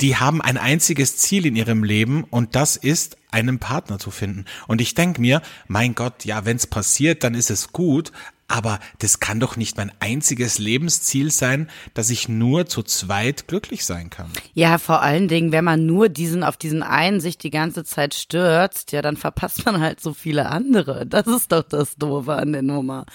die 0.00 0.16
haben 0.16 0.40
ein 0.40 0.56
einziges 0.56 1.16
Ziel 1.16 1.44
in 1.44 1.56
ihrem 1.56 1.84
Leben 1.84 2.24
und 2.24 2.54
das 2.54 2.76
ist, 2.76 3.16
einen 3.30 3.58
Partner 3.58 3.98
zu 3.98 4.10
finden. 4.10 4.44
Und 4.66 4.80
ich 4.80 4.94
denk 4.94 5.18
mir, 5.18 5.42
mein 5.68 5.94
Gott, 5.94 6.24
ja, 6.24 6.44
wenn's 6.44 6.66
passiert, 6.66 7.22
dann 7.22 7.34
ist 7.34 7.50
es 7.50 7.72
gut, 7.72 8.12
aber 8.50 8.80
das 8.98 9.20
kann 9.20 9.38
doch 9.38 9.56
nicht 9.56 9.76
mein 9.76 9.92
einziges 10.00 10.58
Lebensziel 10.58 11.30
sein, 11.30 11.70
dass 11.94 12.10
ich 12.10 12.28
nur 12.28 12.66
zu 12.66 12.82
zweit 12.82 13.46
glücklich 13.46 13.84
sein 13.84 14.10
kann. 14.10 14.30
ja, 14.54 14.78
vor 14.78 15.02
allen 15.02 15.28
Dingen, 15.28 15.52
wenn 15.52 15.64
man 15.64 15.86
nur 15.86 16.08
diesen 16.08 16.42
auf 16.42 16.56
diesen 16.56 16.82
einen 16.82 17.20
sich 17.20 17.38
die 17.38 17.50
ganze 17.50 17.84
Zeit 17.84 18.12
stürzt, 18.14 18.92
ja, 18.92 19.02
dann 19.02 19.16
verpasst 19.16 19.64
man 19.66 19.80
halt 19.80 20.00
so 20.00 20.12
viele 20.14 20.46
andere. 20.46 21.06
Das 21.06 21.26
ist 21.26 21.52
doch 21.52 21.62
das 21.62 21.96
Doofe 21.96 22.34
an 22.34 22.52
der 22.52 22.62
Nummer. 22.62 23.06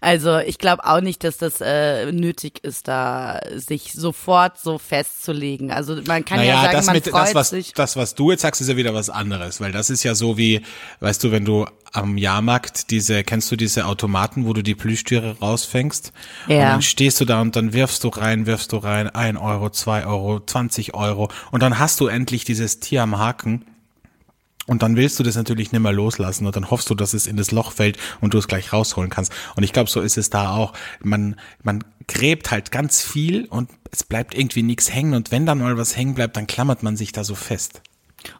Also, 0.00 0.38
ich 0.38 0.58
glaube 0.58 0.84
auch 0.84 1.00
nicht, 1.00 1.24
dass 1.24 1.38
das 1.38 1.60
äh, 1.60 2.12
nötig 2.12 2.62
ist, 2.62 2.88
da 2.88 3.40
sich 3.54 3.92
sofort 3.92 4.58
so 4.58 4.78
festzulegen. 4.78 5.70
Also, 5.70 5.96
man 6.06 6.24
kann 6.24 6.38
ja 6.40 6.44
Naja, 6.44 6.62
sagen, 6.62 6.72
das 6.72 6.86
man 6.86 6.94
mit 6.96 7.08
freut 7.08 7.28
das 7.28 7.34
was 7.34 7.50
sich. 7.50 7.72
das 7.72 7.96
was 7.96 8.14
du 8.14 8.30
jetzt 8.30 8.42
sagst, 8.42 8.60
ist 8.60 8.68
ja 8.68 8.76
wieder 8.76 8.94
was 8.94 9.10
anderes, 9.10 9.60
weil 9.60 9.72
das 9.72 9.90
ist 9.90 10.02
ja 10.02 10.14
so 10.14 10.36
wie, 10.36 10.62
weißt 11.00 11.24
du, 11.24 11.30
wenn 11.30 11.44
du 11.44 11.66
am 11.92 12.16
Jahrmarkt 12.16 12.90
diese 12.90 13.22
kennst 13.22 13.50
du 13.52 13.56
diese 13.56 13.86
Automaten, 13.86 14.46
wo 14.46 14.52
du 14.54 14.62
die 14.62 14.74
Plüschtiere 14.74 15.38
rausfängst 15.40 16.12
und 16.48 16.54
Ja. 16.54 16.70
dann 16.70 16.82
stehst 16.82 17.20
du 17.20 17.24
da 17.24 17.40
und 17.40 17.54
dann 17.54 17.72
wirfst 17.74 18.02
du 18.04 18.08
rein, 18.08 18.46
wirfst 18.46 18.72
du 18.72 18.78
rein, 18.78 19.10
ein 19.10 19.36
Euro, 19.36 19.68
zwei 19.70 20.06
Euro, 20.06 20.40
20 20.40 20.94
Euro 20.94 21.30
und 21.50 21.62
dann 21.62 21.78
hast 21.78 22.00
du 22.00 22.06
endlich 22.06 22.44
dieses 22.44 22.80
Tier 22.80 23.02
am 23.02 23.18
Haken. 23.18 23.64
Und 24.68 24.82
dann 24.84 24.94
willst 24.94 25.18
du 25.18 25.24
das 25.24 25.34
natürlich 25.34 25.72
nicht 25.72 25.80
mehr 25.82 25.92
loslassen 25.92 26.46
und 26.46 26.54
dann 26.54 26.70
hoffst 26.70 26.88
du, 26.88 26.94
dass 26.94 27.14
es 27.14 27.26
in 27.26 27.36
das 27.36 27.50
Loch 27.50 27.72
fällt 27.72 27.98
und 28.20 28.32
du 28.32 28.38
es 28.38 28.46
gleich 28.46 28.72
rausholen 28.72 29.10
kannst. 29.10 29.32
Und 29.56 29.64
ich 29.64 29.72
glaube, 29.72 29.90
so 29.90 30.00
ist 30.00 30.16
es 30.16 30.30
da 30.30 30.54
auch. 30.54 30.72
Man, 31.02 31.34
man 31.64 31.82
gräbt 32.06 32.52
halt 32.52 32.70
ganz 32.70 33.02
viel 33.02 33.46
und 33.46 33.70
es 33.90 34.04
bleibt 34.04 34.34
irgendwie 34.38 34.62
nichts 34.62 34.94
hängen 34.94 35.14
und 35.14 35.32
wenn 35.32 35.46
dann 35.46 35.58
mal 35.58 35.76
was 35.76 35.96
hängen 35.96 36.14
bleibt, 36.14 36.36
dann 36.36 36.46
klammert 36.46 36.84
man 36.84 36.96
sich 36.96 37.10
da 37.10 37.24
so 37.24 37.34
fest. 37.34 37.82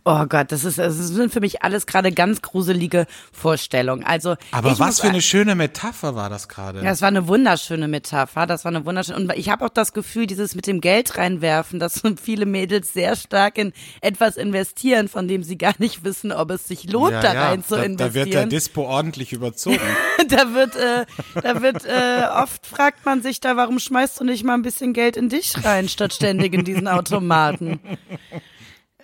Oh 0.04 0.24
Gott, 0.26 0.52
das 0.52 0.64
ist, 0.64 0.78
das 0.78 0.96
sind 0.96 1.32
für 1.32 1.40
mich 1.40 1.62
alles 1.62 1.86
gerade 1.86 2.12
ganz 2.12 2.42
gruselige 2.42 3.06
Vorstellungen. 3.32 4.04
Also, 4.04 4.36
Aber 4.50 4.78
was 4.78 5.00
für 5.00 5.08
eine 5.08 5.22
schöne 5.22 5.54
Metapher 5.54 6.14
war 6.14 6.30
das 6.30 6.48
gerade. 6.48 6.78
Ja, 6.78 6.90
das 6.90 7.00
war 7.02 7.08
eine 7.08 7.28
wunderschöne 7.28 7.88
Metapher. 7.88 8.46
Das 8.46 8.64
war 8.64 8.70
eine 8.72 8.84
wunderschöne. 8.84 9.18
Und 9.18 9.32
ich 9.36 9.48
habe 9.48 9.64
auch 9.64 9.70
das 9.70 9.92
Gefühl, 9.92 10.26
dieses 10.26 10.54
mit 10.54 10.66
dem 10.66 10.80
Geld 10.80 11.16
reinwerfen, 11.16 11.78
dass 11.78 12.02
viele 12.22 12.46
Mädels 12.46 12.92
sehr 12.92 13.16
stark 13.16 13.58
in 13.58 13.72
etwas 14.00 14.36
investieren, 14.36 15.08
von 15.08 15.28
dem 15.28 15.42
sie 15.42 15.58
gar 15.58 15.74
nicht 15.78 16.04
wissen, 16.04 16.32
ob 16.32 16.50
es 16.50 16.66
sich 16.66 16.90
lohnt, 16.90 17.12
da 17.12 17.32
rein 17.32 17.64
zu 17.64 17.76
da, 17.76 17.82
investieren. 17.82 17.96
da 17.96 18.14
wird 18.14 18.34
der 18.34 18.46
Dispo 18.46 18.82
ordentlich 18.82 19.32
überzogen. 19.32 19.78
da 20.28 20.54
wird, 20.54 20.76
äh, 20.76 21.06
da 21.42 21.62
wird 21.62 21.84
äh, 21.84 22.24
oft 22.42 22.66
fragt 22.66 23.04
man 23.04 23.22
sich 23.22 23.40
da, 23.40 23.56
warum 23.56 23.78
schmeißt 23.78 24.20
du 24.20 24.24
nicht 24.24 24.44
mal 24.44 24.54
ein 24.54 24.62
bisschen 24.62 24.92
Geld 24.92 25.16
in 25.16 25.28
dich 25.28 25.64
rein, 25.64 25.88
statt 25.88 26.12
ständig 26.12 26.54
in 26.54 26.64
diesen 26.64 26.88
Automaten. 26.88 27.80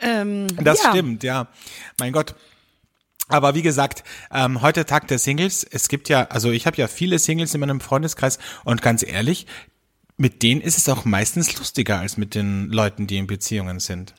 Ähm, 0.00 0.46
Das 0.56 0.82
ja. 0.82 0.90
stimmt, 0.90 1.22
ja. 1.22 1.48
Mein 1.98 2.12
Gott. 2.12 2.34
Aber 3.28 3.54
wie 3.54 3.62
gesagt, 3.62 4.04
ähm, 4.32 4.62
heute 4.62 4.86
Tag 4.86 5.06
der 5.08 5.18
Singles. 5.18 5.62
Es 5.64 5.88
gibt 5.88 6.08
ja, 6.08 6.24
also 6.28 6.50
ich 6.50 6.66
habe 6.66 6.76
ja 6.78 6.88
viele 6.88 7.18
Singles 7.18 7.54
in 7.54 7.60
meinem 7.60 7.80
Freundeskreis 7.80 8.38
und 8.64 8.80
ganz 8.80 9.02
ehrlich, 9.06 9.46
mit 10.16 10.42
denen 10.42 10.60
ist 10.60 10.78
es 10.78 10.88
auch 10.88 11.04
meistens 11.04 11.56
lustiger 11.58 11.98
als 11.98 12.16
mit 12.16 12.34
den 12.34 12.70
Leuten, 12.70 13.06
die 13.06 13.18
in 13.18 13.26
Beziehungen 13.26 13.80
sind. 13.80 14.14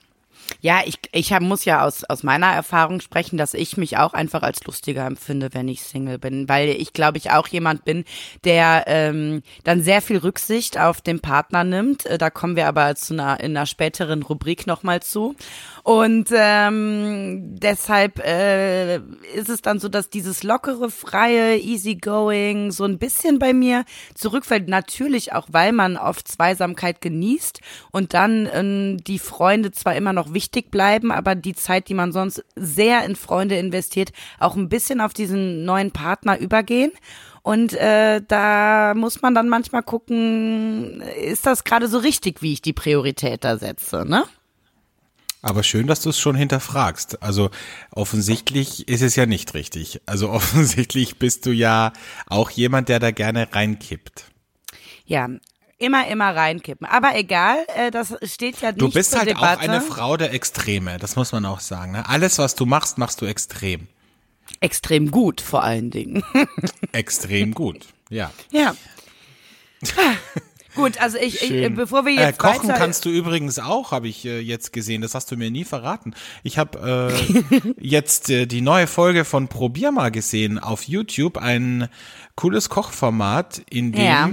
Ja, 0.61 0.81
ich, 0.85 0.99
ich 1.13 1.31
hab, 1.31 1.41
muss 1.41 1.63
ja 1.63 1.85
aus, 1.85 2.03
aus 2.03 2.23
meiner 2.23 2.47
Erfahrung 2.47 2.99
sprechen, 2.99 3.37
dass 3.37 3.53
ich 3.53 3.77
mich 3.77 3.97
auch 3.97 4.13
einfach 4.13 4.41
als 4.43 4.61
lustiger 4.65 5.05
empfinde, 5.05 5.49
wenn 5.53 5.69
ich 5.69 5.83
Single 5.83 6.19
bin, 6.19 6.49
weil 6.49 6.69
ich 6.69 6.91
glaube 6.91 7.17
ich 7.17 7.31
auch 7.31 7.47
jemand 7.47 7.85
bin, 7.85 8.03
der 8.43 8.83
ähm, 8.87 9.41
dann 9.63 9.81
sehr 9.81 10.01
viel 10.01 10.17
Rücksicht 10.17 10.77
auf 10.77 10.99
den 10.99 11.21
Partner 11.21 11.63
nimmt. 11.63 12.05
Äh, 12.05 12.17
Da 12.17 12.29
kommen 12.29 12.57
wir 12.57 12.67
aber 12.67 12.93
zu 12.95 13.13
einer, 13.13 13.39
in 13.39 13.55
einer 13.55 13.65
späteren 13.65 14.21
Rubrik 14.21 14.67
nochmal 14.67 15.01
zu. 15.01 15.35
Und 15.83 16.29
ähm, 16.33 17.55
deshalb 17.59 18.19
äh, 18.19 18.97
ist 19.35 19.49
es 19.49 19.61
dann 19.61 19.79
so, 19.79 19.89
dass 19.89 20.09
dieses 20.09 20.43
lockere, 20.43 20.89
freie, 20.89 21.57
easygoing 21.57 22.71
so 22.71 22.83
ein 22.83 22.97
bisschen 22.97 23.39
bei 23.39 23.53
mir 23.53 23.85
zurückfällt. 24.15 24.67
Natürlich 24.67 25.33
auch, 25.33 25.47
weil 25.51 25.71
man 25.71 25.97
oft 25.97 26.27
Zweisamkeit 26.27 27.01
genießt 27.01 27.61
und 27.91 28.13
dann 28.13 28.49
ähm, 28.51 28.97
die 28.97 29.19
Freunde 29.19 29.71
zwar 29.71 29.95
immer 29.95 30.13
noch 30.13 30.33
wichtig 30.33 30.71
bleiben, 30.71 31.11
aber 31.11 31.35
die 31.35 31.55
Zeit, 31.55 31.89
die 31.89 31.93
man 31.93 32.11
sonst 32.11 32.43
sehr 32.55 33.05
in 33.05 33.15
Freunde 33.15 33.57
investiert, 33.57 34.11
auch 34.39 34.55
ein 34.55 34.69
bisschen 34.69 35.01
auf 35.01 35.13
diesen 35.13 35.65
neuen 35.65 35.91
Partner 35.91 36.39
übergehen. 36.39 36.91
Und 37.41 37.73
äh, 37.73 38.21
da 38.27 38.93
muss 38.95 39.21
man 39.21 39.33
dann 39.33 39.49
manchmal 39.49 39.83
gucken, 39.83 41.01
ist 41.01 41.45
das 41.45 41.63
gerade 41.63 41.87
so 41.87 41.97
richtig, 41.97 42.41
wie 42.41 42.53
ich 42.53 42.61
die 42.61 42.73
Priorität 42.73 43.43
da 43.43 43.57
setze, 43.57 44.05
ne? 44.05 44.25
Aber 45.41 45.63
schön, 45.63 45.87
dass 45.87 46.01
du 46.01 46.09
es 46.09 46.19
schon 46.19 46.35
hinterfragst. 46.35 47.23
Also 47.23 47.49
offensichtlich 47.91 48.87
ist 48.89 49.01
es 49.01 49.15
ja 49.15 49.25
nicht 49.25 49.53
richtig. 49.53 50.01
Also 50.05 50.29
offensichtlich 50.31 51.17
bist 51.17 51.45
du 51.45 51.51
ja 51.51 51.93
auch 52.27 52.49
jemand, 52.49 52.89
der 52.89 52.99
da 52.99 53.11
gerne 53.11 53.47
reinkippt. 53.53 54.25
Ja, 55.05 55.29
immer, 55.77 56.07
immer 56.07 56.35
reinkippen. 56.35 56.85
Aber 56.85 57.15
egal, 57.15 57.65
äh, 57.75 57.89
das 57.89 58.15
steht 58.23 58.61
ja 58.61 58.71
nicht 58.71 58.81
Du 58.81 58.91
bist 58.91 59.17
halt 59.17 59.29
Debatte. 59.29 59.59
auch 59.59 59.63
eine 59.63 59.81
Frau 59.81 60.17
der 60.17 60.33
Extreme, 60.33 60.97
das 60.97 61.15
muss 61.15 61.31
man 61.31 61.45
auch 61.45 61.61
sagen. 61.61 61.93
Ne? 61.93 62.07
Alles, 62.07 62.37
was 62.37 62.55
du 62.55 62.65
machst, 62.65 62.97
machst 62.97 63.21
du 63.21 63.25
extrem. 63.25 63.87
Extrem 64.59 65.09
gut, 65.09 65.41
vor 65.41 65.63
allen 65.63 65.89
Dingen. 65.89 66.23
Extrem 66.91 67.53
gut, 67.53 67.85
ja. 68.09 68.31
ja. 68.51 68.75
Gut, 70.75 71.01
also 71.01 71.17
ich, 71.17 71.41
ich 71.41 71.73
bevor 71.73 72.05
wir 72.05 72.11
Äh, 72.17 72.25
jetzt 72.27 72.39
kochen 72.39 72.69
weiter, 72.69 72.77
kannst 72.79 73.05
du 73.05 73.09
übrigens 73.09 73.59
auch, 73.59 73.91
habe 73.91 74.07
ich 74.07 74.25
äh, 74.25 74.39
jetzt 74.39 74.71
gesehen. 74.73 75.01
Das 75.01 75.15
hast 75.15 75.31
du 75.31 75.37
mir 75.37 75.49
nie 75.51 75.63
verraten. 75.65 76.13
Ich 76.43 76.57
habe 76.57 77.11
äh, 77.13 77.73
jetzt 77.79 78.29
äh, 78.29 78.45
die 78.45 78.61
neue 78.61 78.87
Folge 78.87 79.25
von 79.25 79.47
Probier 79.47 79.91
mal 79.91 80.11
gesehen 80.11 80.59
auf 80.59 80.83
YouTube. 80.83 81.37
Ein 81.37 81.89
cooles 82.35 82.69
Kochformat, 82.69 83.61
in 83.69 83.91
dem 83.91 84.03
Ja. 84.05 84.29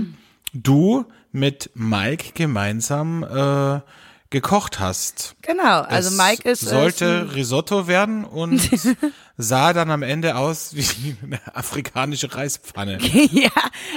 du 0.52 1.05
mit 1.33 1.71
Mike 1.75 2.33
gemeinsam 2.35 3.23
äh, 3.23 3.81
gekocht 4.30 4.80
hast. 4.80 5.37
genau, 5.42 5.83
also 5.83 6.09
Es 6.09 6.16
Mike 6.16 6.49
ist 6.49 6.62
äh, 6.64 6.66
sollte 6.66 7.35
Risotto 7.35 7.87
werden 7.87 8.25
und 8.25 8.61
sah 9.37 9.73
dann 9.73 9.90
am 9.90 10.02
Ende 10.02 10.37
aus 10.37 10.71
wie 10.75 11.16
eine 11.23 11.40
afrikanische 11.54 12.35
Reispfanne. 12.35 12.99
ja, 13.30 13.50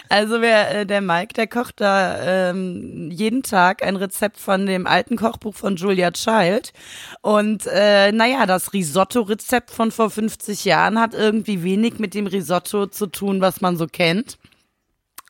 also 0.09 0.41
wer, 0.41 0.81
äh, 0.81 0.85
der 0.85 1.01
Mike, 1.01 1.33
der 1.33 1.47
kocht 1.47 1.81
da 1.81 2.49
ähm, 2.49 3.09
jeden 3.11 3.43
Tag 3.43 3.83
ein 3.83 3.95
Rezept 3.95 4.37
von 4.37 4.65
dem 4.65 4.85
alten 4.85 5.17
Kochbuch 5.17 5.55
von 5.55 5.75
Julia 5.75 6.11
Child. 6.11 6.73
Und 7.21 7.65
äh, 7.65 8.11
naja, 8.11 8.45
das 8.45 8.73
Risotto-Rezept 8.73 9.71
von 9.71 9.91
vor 9.91 10.09
50 10.09 10.65
Jahren 10.65 10.99
hat 10.99 11.13
irgendwie 11.13 11.63
wenig 11.63 11.99
mit 11.99 12.13
dem 12.13 12.27
Risotto 12.27 12.87
zu 12.87 13.07
tun, 13.07 13.41
was 13.41 13.61
man 13.61 13.77
so 13.77 13.87
kennt. 13.87 14.37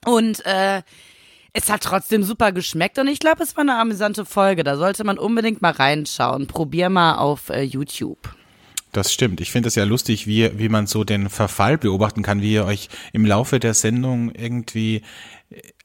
Und 0.05 0.45
äh, 0.45 0.81
es 1.53 1.69
hat 1.69 1.81
trotzdem 1.83 2.23
super 2.23 2.51
geschmeckt 2.51 2.97
und 2.99 3.07
ich 3.07 3.19
glaube, 3.19 3.43
es 3.43 3.55
war 3.55 3.61
eine 3.61 3.77
amüsante 3.77 4.25
Folge. 4.25 4.63
Da 4.63 4.77
sollte 4.77 5.03
man 5.03 5.17
unbedingt 5.17 5.61
mal 5.61 5.71
reinschauen. 5.71 6.47
Probier 6.47 6.89
mal 6.89 7.15
auf 7.15 7.49
äh, 7.49 7.61
YouTube. 7.63 8.17
Das 8.91 9.13
stimmt. 9.13 9.39
Ich 9.41 9.51
finde 9.51 9.67
es 9.67 9.75
ja 9.75 9.83
lustig, 9.83 10.25
wie, 10.25 10.57
wie 10.57 10.69
man 10.69 10.87
so 10.87 11.03
den 11.03 11.29
Verfall 11.29 11.77
beobachten 11.77 12.23
kann, 12.23 12.41
wie 12.41 12.53
ihr 12.53 12.65
euch 12.65 12.89
im 13.13 13.25
Laufe 13.25 13.59
der 13.59 13.73
Sendung 13.75 14.31
irgendwie 14.33 15.03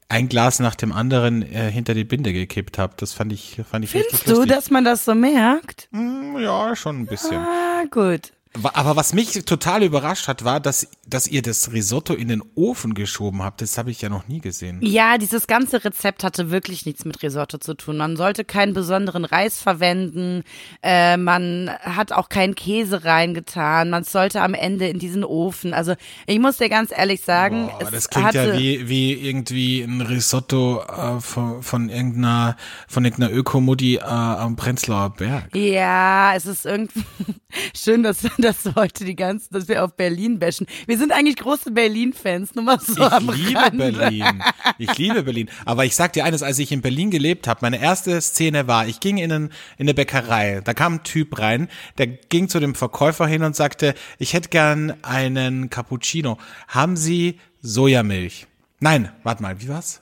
ein 0.09 0.29
Glas 0.29 0.59
nach 0.59 0.75
dem 0.75 0.91
anderen 0.91 1.41
äh, 1.41 1.71
hinter 1.71 1.93
die 1.93 2.03
Binde 2.03 2.31
gekippt 2.33 2.77
habt. 2.77 3.01
Das 3.01 3.13
fand 3.13 3.33
ich, 3.33 3.59
fand 3.69 3.85
ich 3.85 3.91
Findest 3.91 4.13
richtig 4.13 4.27
du, 4.27 4.35
lustig. 4.37 4.51
dass 4.55 4.69
man 4.71 4.83
das 4.85 5.05
so 5.05 5.15
merkt? 5.15 5.87
Hm, 5.91 6.37
Ja, 6.39 6.75
schon 6.75 7.01
ein 7.01 7.05
bisschen. 7.07 7.37
Ah, 7.37 7.83
gut. 7.89 8.31
Aber 8.73 8.95
was 8.95 9.13
mich 9.13 9.33
total 9.45 9.83
überrascht 9.83 10.27
hat, 10.27 10.43
war, 10.45 10.59
dass, 10.59 10.87
dass 11.07 11.27
ihr 11.27 11.41
das 11.41 11.71
Risotto 11.71 12.13
in 12.13 12.27
den 12.27 12.43
Ofen 12.55 12.95
geschoben 12.95 13.43
habt. 13.43 13.61
Das 13.61 13.77
habe 13.77 13.91
ich 13.91 14.01
ja 14.01 14.09
noch 14.09 14.27
nie 14.27 14.39
gesehen. 14.39 14.79
Ja, 14.81 15.17
dieses 15.17 15.45
ganze 15.45 15.83
Rezept 15.85 16.23
hatte 16.23 16.49
wirklich 16.49 16.85
nichts 16.85 17.05
mit 17.05 17.21
Risotto 17.21 17.59
zu 17.59 17.75
tun. 17.75 17.97
Man 17.97 18.17
sollte 18.17 18.43
keinen 18.43 18.73
besonderen 18.73 19.23
Reis 19.23 19.61
verwenden. 19.61 20.43
Äh, 20.81 21.17
man 21.17 21.69
hat 21.81 22.11
auch 22.11 22.29
keinen 22.29 22.55
Käse 22.55 23.05
reingetan. 23.05 23.91
Man 23.91 24.03
sollte 24.03 24.41
am 24.41 24.55
Ende 24.55 24.87
in 24.87 24.97
diesen 24.97 25.23
Ofen. 25.23 25.73
Also 25.73 25.93
ich 26.25 26.39
muss 26.39 26.57
dir 26.57 26.69
ganz 26.69 26.91
ehrlich 26.95 27.21
sagen, 27.21 27.67
Boah, 27.67 27.91
das 27.91 28.09
klingt 28.09 28.33
ja 28.33 28.57
wie, 28.57 28.89
wie 28.89 29.13
irgendwie 29.13 29.81
ein 29.81 30.01
Risotto 30.01 30.81
äh, 30.83 31.19
von, 31.19 31.61
von 31.61 31.89
irgendeiner, 31.89 32.57
von 32.87 33.05
irgendeiner 33.05 33.31
Ökomutti 33.31 33.97
äh, 33.97 34.01
am 34.01 34.55
Prenzlauer 34.55 35.11
Berg. 35.11 35.55
Ja, 35.55 36.33
es 36.35 36.47
ist 36.47 36.65
irgendwie 36.65 37.03
schön, 37.75 38.01
dass, 38.01 38.25
dass 38.39 38.75
heute 38.75 39.05
die 39.05 39.15
ganzen, 39.15 39.53
dass 39.53 39.67
wir 39.67 39.83
auf 39.83 39.95
Berlin 39.95 40.39
bashen. 40.39 40.65
Wir 40.87 40.94
sind 40.97 41.11
eigentlich 41.11 41.37
große 41.37 41.71
Berlin-Fans, 41.71 42.55
nur 42.55 42.63
mal 42.63 42.79
so 42.79 43.03
am 43.03 43.29
Ich 43.29 43.47
liebe 43.47 43.59
Rande. 43.59 43.91
Berlin. 43.91 44.43
Ich 44.77 44.97
liebe 44.97 45.23
Berlin. 45.23 45.49
Aber 45.65 45.85
ich 45.85 45.95
sag 45.95 46.13
dir 46.13 46.25
eines, 46.25 46.43
als 46.43 46.59
ich 46.59 46.71
in 46.71 46.81
Berlin 46.81 47.11
gelebt 47.11 47.47
habe, 47.47 47.59
meine 47.61 47.81
erste 47.81 48.19
Szene 48.21 48.67
war, 48.67 48.87
ich 48.87 48.99
ging 48.99 49.17
in, 49.17 49.31
einen, 49.31 49.45
in 49.77 49.85
eine 49.85 49.93
Bäckerei. 49.93 50.61
Da 50.63 50.73
kam 50.73 50.95
ein 50.95 51.03
Typ 51.03 51.39
rein, 51.39 51.69
der 51.97 52.07
ging 52.07 52.49
zu 52.49 52.59
dem 52.59 52.75
Verkäufer 52.75 53.27
hin 53.27 53.43
und 53.43 53.55
sagte, 53.55 53.95
ich 54.19 54.33
hätte 54.33 54.49
gern 54.49 54.93
einen 55.01 55.69
Cappuccino. 55.69 56.37
Haben 56.67 56.97
Sie 56.97 57.39
Sojamilch? 57.61 58.47
Nein, 58.79 59.11
warte 59.23 59.41
mal, 59.41 59.61
wie 59.61 59.69
war's? 59.69 60.01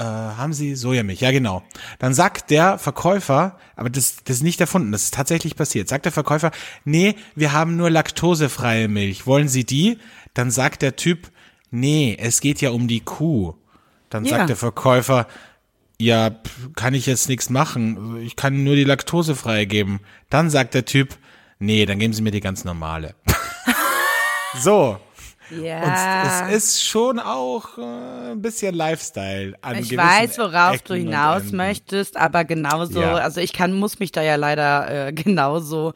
Äh, 0.00 0.02
haben 0.02 0.54
Sie 0.54 0.76
Sojamilch? 0.76 1.20
Ja, 1.20 1.30
genau. 1.30 1.62
Dann 1.98 2.14
sagt 2.14 2.48
der 2.50 2.78
Verkäufer, 2.78 3.58
aber 3.76 3.90
das, 3.90 4.24
das 4.24 4.36
ist 4.36 4.42
nicht 4.42 4.58
erfunden, 4.58 4.92
das 4.92 5.04
ist 5.04 5.14
tatsächlich 5.14 5.56
passiert. 5.56 5.88
Sagt 5.90 6.06
der 6.06 6.12
Verkäufer, 6.12 6.52
nee, 6.86 7.16
wir 7.34 7.52
haben 7.52 7.76
nur 7.76 7.90
laktosefreie 7.90 8.88
Milch. 8.88 9.26
Wollen 9.26 9.48
Sie 9.48 9.64
die? 9.64 9.98
Dann 10.32 10.50
sagt 10.50 10.80
der 10.80 10.96
Typ, 10.96 11.30
nee, 11.70 12.16
es 12.18 12.40
geht 12.40 12.62
ja 12.62 12.70
um 12.70 12.88
die 12.88 13.00
Kuh. 13.00 13.52
Dann 14.08 14.24
Ja. 14.24 14.38
sagt 14.38 14.48
der 14.48 14.56
Verkäufer, 14.56 15.26
ja, 15.98 16.30
kann 16.76 16.94
ich 16.94 17.04
jetzt 17.04 17.28
nichts 17.28 17.50
machen. 17.50 18.22
Ich 18.22 18.36
kann 18.36 18.64
nur 18.64 18.76
die 18.76 18.84
laktosefreie 18.84 19.66
geben. 19.66 20.00
Dann 20.30 20.48
sagt 20.48 20.72
der 20.72 20.86
Typ, 20.86 21.18
nee, 21.58 21.84
dann 21.84 21.98
geben 21.98 22.14
Sie 22.14 22.22
mir 22.22 22.30
die 22.30 22.40
ganz 22.40 22.64
normale. 22.64 23.14
so. 24.62 24.98
Ja. 25.50 26.42
Und 26.46 26.50
es 26.52 26.64
ist 26.64 26.84
schon 26.84 27.18
auch 27.18 27.76
äh, 27.78 28.30
ein 28.32 28.42
bisschen 28.42 28.74
Lifestyle 28.74 29.54
an 29.62 29.78
Ich 29.78 29.96
weiß, 29.96 30.38
worauf 30.38 30.74
Ecken 30.76 30.84
du 30.88 30.94
hinaus 30.94 31.50
möchtest, 31.52 32.16
aber 32.16 32.44
genauso, 32.44 33.00
Ja. 33.00 33.14
also 33.14 33.40
ich 33.40 33.52
kann, 33.52 33.72
muss 33.72 33.98
mich 33.98 34.12
da 34.12 34.22
ja 34.22 34.36
leider 34.36 35.08
äh, 35.08 35.12
genauso 35.12 35.92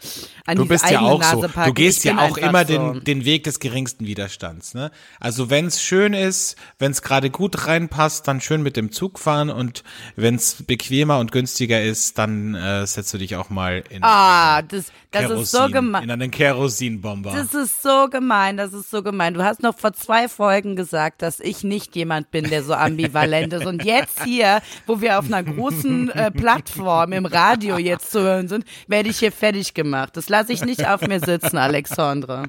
an 0.46 0.56
Du 0.56 0.66
bist 0.66 0.90
ja 0.90 1.00
auch 1.00 1.20
Nase 1.20 1.42
so. 1.42 1.48
packen. 1.48 1.68
Du 1.68 1.74
gehst 1.74 1.98
Ich 1.98 2.04
ja 2.04 2.18
auch 2.18 2.36
immer 2.36 2.66
so. 2.66 2.72
den, 2.92 3.04
den 3.04 3.24
Weg 3.24 3.44
des 3.44 3.60
geringsten 3.60 4.06
Widerstands. 4.06 4.74
Ne? 4.74 4.90
Also 5.20 5.50
wenn 5.50 5.66
es 5.66 5.80
schön 5.82 6.14
ist, 6.14 6.56
wenn 6.78 6.90
es 6.90 7.02
gerade 7.02 7.30
gut 7.30 7.66
reinpasst, 7.66 8.26
dann 8.26 8.40
schön 8.40 8.62
mit 8.62 8.76
dem 8.76 8.90
Zug 8.92 9.18
fahren 9.18 9.50
und 9.50 9.84
wenn 10.16 10.34
es 10.34 10.62
bequemer 10.64 11.18
und 11.18 11.32
günstiger 11.32 11.80
ist, 11.82 12.18
dann 12.18 12.54
äh, 12.54 12.86
setzt 12.86 13.14
du 13.14 13.18
dich 13.18 13.36
auch 13.36 13.50
mal 13.50 13.84
in 13.90 14.02
Ah, 14.02 14.62
das, 14.62 14.86
das 15.14 15.22
Kerosin, 15.22 15.42
ist 15.42 15.50
so 15.52 15.68
gemein. 15.68 16.02
in 16.04 16.10
einen 16.10 16.30
Kerosinbomber. 16.30 17.32
Das 17.32 17.54
ist 17.54 17.82
so 17.82 18.08
gemein, 18.08 18.56
das 18.56 18.72
ist 18.72 18.90
so 18.90 19.02
gemein. 19.02 19.34
Du 19.34 19.44
hast 19.44 19.62
noch 19.62 19.76
vor 19.76 19.92
zwei 19.92 20.28
Folgen 20.28 20.76
gesagt, 20.76 21.22
dass 21.22 21.40
ich 21.40 21.64
nicht 21.64 21.96
jemand 21.96 22.30
bin, 22.30 22.48
der 22.48 22.62
so 22.62 22.74
ambivalent 22.74 23.52
ist. 23.52 23.66
Und 23.66 23.84
jetzt 23.84 24.24
hier, 24.24 24.60
wo 24.86 25.00
wir 25.00 25.18
auf 25.18 25.26
einer 25.26 25.42
großen 25.42 26.10
äh, 26.10 26.30
Plattform 26.30 27.12
im 27.12 27.26
Radio 27.26 27.78
jetzt 27.78 28.10
zu 28.10 28.20
hören 28.20 28.48
sind, 28.48 28.64
werde 28.88 29.08
ich 29.08 29.18
hier 29.18 29.32
fertig 29.32 29.74
gemacht. 29.74 30.16
Das 30.16 30.28
lasse 30.28 30.52
ich 30.52 30.64
nicht 30.64 30.86
auf 30.86 31.00
mir 31.02 31.20
sitzen, 31.20 31.56
Alexandre. 31.56 32.44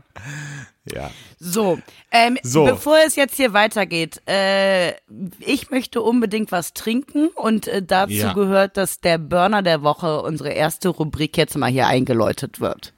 Ja. 0.94 1.10
So, 1.40 1.80
ähm, 2.12 2.38
So. 2.44 2.66
bevor 2.66 2.98
es 3.06 3.16
jetzt 3.16 3.36
hier 3.36 3.54
weitergeht, 3.54 4.22
äh, 4.28 4.92
ich 5.40 5.70
möchte 5.72 6.02
unbedingt 6.02 6.52
was 6.52 6.74
trinken 6.74 7.28
und 7.30 7.68
äh, 7.68 7.82
dazu 7.82 8.14
Ja. 8.14 8.34
gehört, 8.34 8.78
dass 8.78 9.00
der 9.02 9.18
Burner 9.18 9.62
der 9.62 9.82
Woche, 9.84 10.22
unsere 10.22 10.50
erste 10.52 10.90
Rubrik, 10.90 11.38
jetzt 11.38 11.58
mal 11.58 11.70
hier 11.72 11.88
eingeläutet 11.88 12.60
wird. 12.60 12.94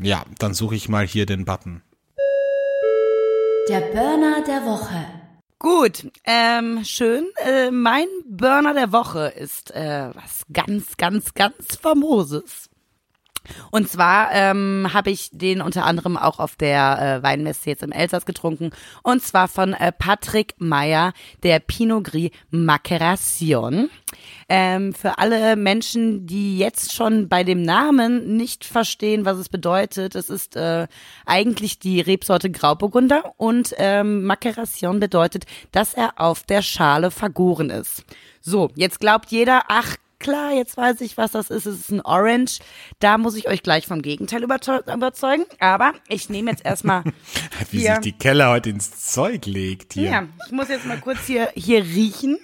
ja, 0.00 0.24
dann 0.38 0.52
suche 0.54 0.74
ich 0.74 0.88
mal 0.88 1.06
hier 1.06 1.26
den 1.26 1.44
Button. 1.44 1.82
Der 3.68 3.80
Burner 3.80 4.42
der 4.46 4.64
Woche. 4.64 5.04
Gut, 5.58 6.10
ähm, 6.24 6.84
schön. 6.84 7.26
Äh, 7.44 7.70
mein 7.70 8.06
Burner 8.28 8.74
der 8.74 8.92
Woche 8.92 9.28
ist 9.28 9.70
äh, 9.72 10.10
was 10.14 10.42
ganz, 10.52 10.96
ganz, 10.98 11.32
ganz 11.34 11.76
Famoses. 11.80 12.68
Und 13.70 13.88
zwar 13.88 14.32
ähm, 14.32 14.88
habe 14.92 15.10
ich 15.10 15.30
den 15.32 15.60
unter 15.60 15.84
anderem 15.84 16.16
auch 16.16 16.38
auf 16.38 16.56
der 16.56 17.18
äh, 17.18 17.22
Weinmesse 17.22 17.70
jetzt 17.70 17.82
im 17.82 17.92
Elsass 17.92 18.26
getrunken. 18.26 18.70
Und 19.02 19.22
zwar 19.22 19.48
von 19.48 19.72
äh, 19.72 19.92
Patrick 19.92 20.54
Meyer, 20.58 21.12
der 21.42 21.60
Pinot 21.60 22.04
Gris 22.04 22.30
Maceration. 22.50 23.90
Ähm, 24.48 24.94
für 24.94 25.18
alle 25.18 25.56
Menschen, 25.56 26.26
die 26.26 26.58
jetzt 26.58 26.92
schon 26.92 27.28
bei 27.28 27.44
dem 27.44 27.62
Namen 27.62 28.36
nicht 28.36 28.64
verstehen, 28.64 29.24
was 29.24 29.38
es 29.38 29.48
bedeutet, 29.48 30.14
es 30.14 30.30
ist 30.30 30.56
äh, 30.56 30.86
eigentlich 31.24 31.78
die 31.78 32.00
Rebsorte 32.00 32.50
Grauburgunder 32.50 33.34
und 33.36 33.74
ähm, 33.78 34.24
Maceration 34.24 35.00
bedeutet, 35.00 35.44
dass 35.72 35.94
er 35.94 36.20
auf 36.20 36.44
der 36.44 36.62
Schale 36.62 37.10
vergoren 37.10 37.70
ist. 37.70 38.04
So, 38.40 38.70
jetzt 38.76 39.00
glaubt 39.00 39.32
jeder, 39.32 39.64
ach 39.68 39.96
klar, 40.18 40.52
jetzt 40.52 40.76
weiß 40.76 41.00
ich, 41.00 41.16
was 41.16 41.32
das 41.32 41.50
ist. 41.50 41.66
Es 41.66 41.80
ist 41.80 41.90
ein 41.90 42.00
Orange. 42.00 42.60
Da 42.98 43.18
muss 43.18 43.36
ich 43.36 43.48
euch 43.48 43.62
gleich 43.62 43.86
vom 43.86 44.02
Gegenteil 44.02 44.42
überzeugen. 44.42 45.44
Aber 45.60 45.92
ich 46.08 46.28
nehme 46.28 46.50
jetzt 46.50 46.64
erstmal. 46.64 47.04
Wie 47.70 47.80
sich 47.80 47.98
die 47.98 48.12
Keller 48.12 48.50
heute 48.50 48.70
ins 48.70 49.12
Zeug 49.12 49.46
legt 49.46 49.94
hier. 49.94 50.10
Ja, 50.10 50.28
ich 50.46 50.52
muss 50.52 50.68
jetzt 50.68 50.86
mal 50.86 50.98
kurz 50.98 51.26
hier, 51.26 51.50
hier 51.54 51.82
riechen. 51.82 52.38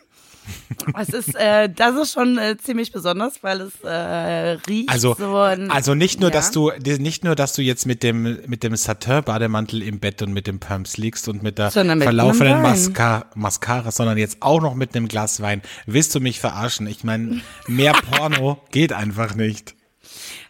Es 0.98 1.10
ist, 1.10 1.34
äh, 1.36 1.68
das 1.68 1.96
ist 1.96 2.12
schon 2.12 2.38
äh, 2.38 2.56
ziemlich 2.56 2.92
besonders, 2.92 3.42
weil 3.42 3.60
es 3.60 3.80
äh, 3.84 4.58
riecht 4.68 4.90
Also, 4.90 5.14
so. 5.18 5.36
Ein, 5.36 5.70
also 5.70 5.94
nicht 5.94 6.20
nur, 6.20 6.30
ja. 6.30 6.34
dass 6.34 6.50
du, 6.50 6.72
nicht 6.98 7.24
nur, 7.24 7.34
dass 7.34 7.52
du 7.52 7.62
jetzt 7.62 7.86
mit 7.86 8.02
dem, 8.02 8.38
mit 8.46 8.62
dem 8.62 8.74
Satin-Bademantel 8.74 9.82
im 9.82 10.00
Bett 10.00 10.22
und 10.22 10.32
mit 10.32 10.46
dem 10.46 10.58
Pumps 10.58 10.96
liegst 10.96 11.28
und 11.28 11.42
mit 11.42 11.58
der 11.58 11.66
mit 11.84 12.02
verlaufenden. 12.02 12.62
Masca 12.62 13.26
Mascara, 13.34 13.90
sondern 13.90 14.18
jetzt 14.18 14.38
auch 14.40 14.60
noch 14.60 14.74
mit 14.74 14.96
einem 14.96 15.08
Glas 15.08 15.40
Wein. 15.40 15.62
Willst 15.86 16.14
du 16.14 16.20
mich 16.20 16.40
verarschen? 16.40 16.86
Ich 16.86 17.04
meine, 17.04 17.40
mehr 17.68 17.92
Porno 18.10 18.60
geht 18.70 18.92
einfach 18.92 19.34
nicht. 19.34 19.74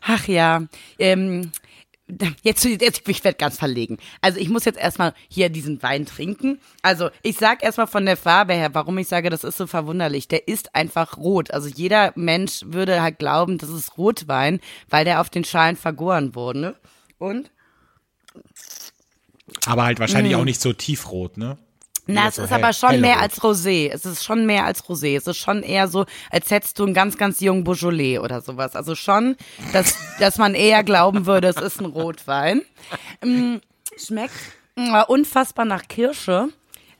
Ach 0.01 0.27
ja, 0.27 0.63
ähm, 0.99 1.53
jetzt, 2.43 2.65
jetzt 2.65 3.09
ich 3.09 3.25
werde 3.25 3.39
ganz 3.39 3.59
verlegen. 3.59 3.99
Also 4.21 4.39
ich 4.39 4.49
muss 4.49 4.65
jetzt 4.65 4.79
erstmal 4.79 5.15
hier 5.29 5.49
diesen 5.49 5.83
Wein 5.83 6.07
trinken. 6.07 6.59
Also 6.83 7.11
ich 7.23 7.37
sag 7.37 7.63
erstmal 7.63 7.87
von 7.87 8.07
der 8.07 8.17
Farbe 8.17 8.55
her, 8.55 8.75
warum 8.75 8.99
ich 8.99 9.09
sage, 9.09 9.31
das 9.31 9.45
ist 9.45 9.57
so 9.57 9.67
verwunderlich. 9.67 10.29
Der 10.29 10.49
ist 10.49 10.75
einfach 10.75 11.17
rot. 11.17 11.51
Also 11.51 11.69
jeder 11.69 12.13
Mensch 12.15 12.63
würde 12.67 13.03
halt 13.03 13.19
glauben, 13.19 13.59
das 13.59 13.71
ist 13.71 13.99
Rotwein, 13.99 14.61
weil 14.89 15.05
der 15.05 15.21
auf 15.21 15.31
den 15.31 15.45
Schalen 15.45 15.77
vergoren 15.77 16.35
wurde. 16.35 16.77
Und 17.19 17.51
Aber 19.67 19.85
halt 19.85 20.01
wahrscheinlich 20.01 20.37
auch 20.37 20.45
nicht 20.45 20.61
so 20.61 20.73
tiefrot, 20.73 21.37
ne? 21.37 21.59
Mm. 22.07 22.15
Na, 22.15 22.29
es 22.29 22.37
so 22.37 22.43
ist 22.43 22.53
aber 22.53 22.73
schon 22.73 23.01
mehr 23.01 23.21
als 23.21 23.41
Rosé. 23.41 23.91
Es 23.93 24.05
ist 24.05 24.25
schon 24.25 24.47
mehr 24.47 24.65
als 24.65 24.85
Rosé. 24.85 25.17
Es 25.17 25.27
ist 25.27 25.39
schon 25.39 25.63
eher 25.63 25.89
so, 25.89 26.07
als 26.31 26.51
hättest 26.51 26.79
du 26.79 26.85
einen 26.85 26.95
ganz, 26.95 27.17
ganz 27.17 27.41
jungen 27.41 27.65
Beaujolais 27.65 28.19
oder 28.19 28.41
sowas. 28.41 28.75
Also 28.77 28.95
schon, 28.95 29.37
dass, 29.73 29.97
dass 30.19 30.39
man 30.39 30.55
eher 30.55 30.83
glauben 30.85 31.27
würde, 31.27 31.49
es 31.49 31.57
ist 31.57 31.81
ein 31.81 31.87
Rotwein. 31.87 32.63
Mm, 33.25 33.57
Schmeckt 33.97 34.35
mm, 34.77 34.95
unfassbar 35.09 35.65
nach 35.65 35.89
Kirsche. 35.89 36.49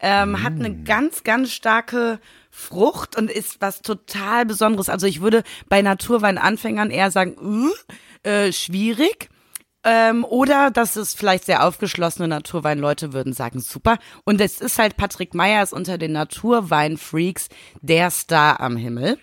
Ähm, 0.01 0.43
Hat 0.43 0.55
eine 0.55 0.75
ganz, 0.83 1.23
ganz 1.23 1.53
starke 1.53 2.19
Frucht 2.51 3.17
und 3.17 3.31
ist 3.31 3.61
was 3.61 3.83
total 3.83 4.45
Besonderes. 4.45 4.89
Also 4.89 5.07
ich 5.07 5.21
würde 5.21 5.43
bei 5.69 5.81
Naturweinanfängern 5.81 6.91
eher 6.91 7.11
sagen, 7.11 7.37
uh, 7.41 8.29
äh, 8.29 8.53
schwierig. 8.53 9.31
Ähm, 9.85 10.25
oder 10.25 10.71
dass 10.71 10.97
es 10.97 11.13
vielleicht 11.13 11.45
sehr 11.45 11.67
aufgeschlossene 11.67 12.29
Naturweinleute 12.29 13.13
würden 13.13 13.33
sagen, 13.33 13.61
super. 13.61 13.99
Und 14.25 14.41
es 14.41 14.61
ist 14.61 14.79
halt 14.79 14.97
Patrick 14.97 15.35
Meyer 15.35 15.63
ist 15.63 15.73
unter 15.73 15.99
den 15.99 16.13
Naturweinfreaks 16.13 17.49
der 17.81 18.11
Star 18.11 18.61
am 18.61 18.77
Himmel. 18.77 19.19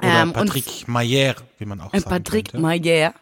Oder 0.00 0.22
Ähm, 0.22 0.32
Patrick 0.32 0.86
Mayer, 0.86 1.34
wie 1.58 1.64
man 1.64 1.80
auch 1.80 1.92
äh, 1.92 2.00
sagen 2.00 2.10
Patrick 2.10 2.52
könnte. 2.52 2.60
Mayer. 2.60 3.14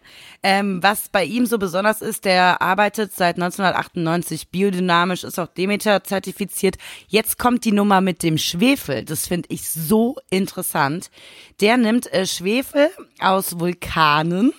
Ähm, 0.42 0.82
was 0.82 1.08
bei 1.08 1.24
ihm 1.24 1.46
so 1.46 1.58
besonders 1.58 2.02
ist, 2.02 2.24
der 2.24 2.60
arbeitet 2.60 3.14
seit 3.14 3.36
1998 3.36 4.50
biodynamisch, 4.50 5.24
ist 5.24 5.38
auch 5.38 5.46
Demeter 5.48 6.04
zertifiziert. 6.04 6.76
Jetzt 7.08 7.38
kommt 7.38 7.64
die 7.64 7.72
Nummer 7.72 8.00
mit 8.00 8.22
dem 8.22 8.38
Schwefel. 8.38 9.04
Das 9.04 9.26
finde 9.26 9.48
ich 9.50 9.68
so 9.68 10.16
interessant. 10.30 11.10
Der 11.60 11.76
nimmt 11.76 12.12
äh, 12.12 12.26
Schwefel 12.26 12.90
aus 13.18 13.58
Vulkanen 13.58 14.52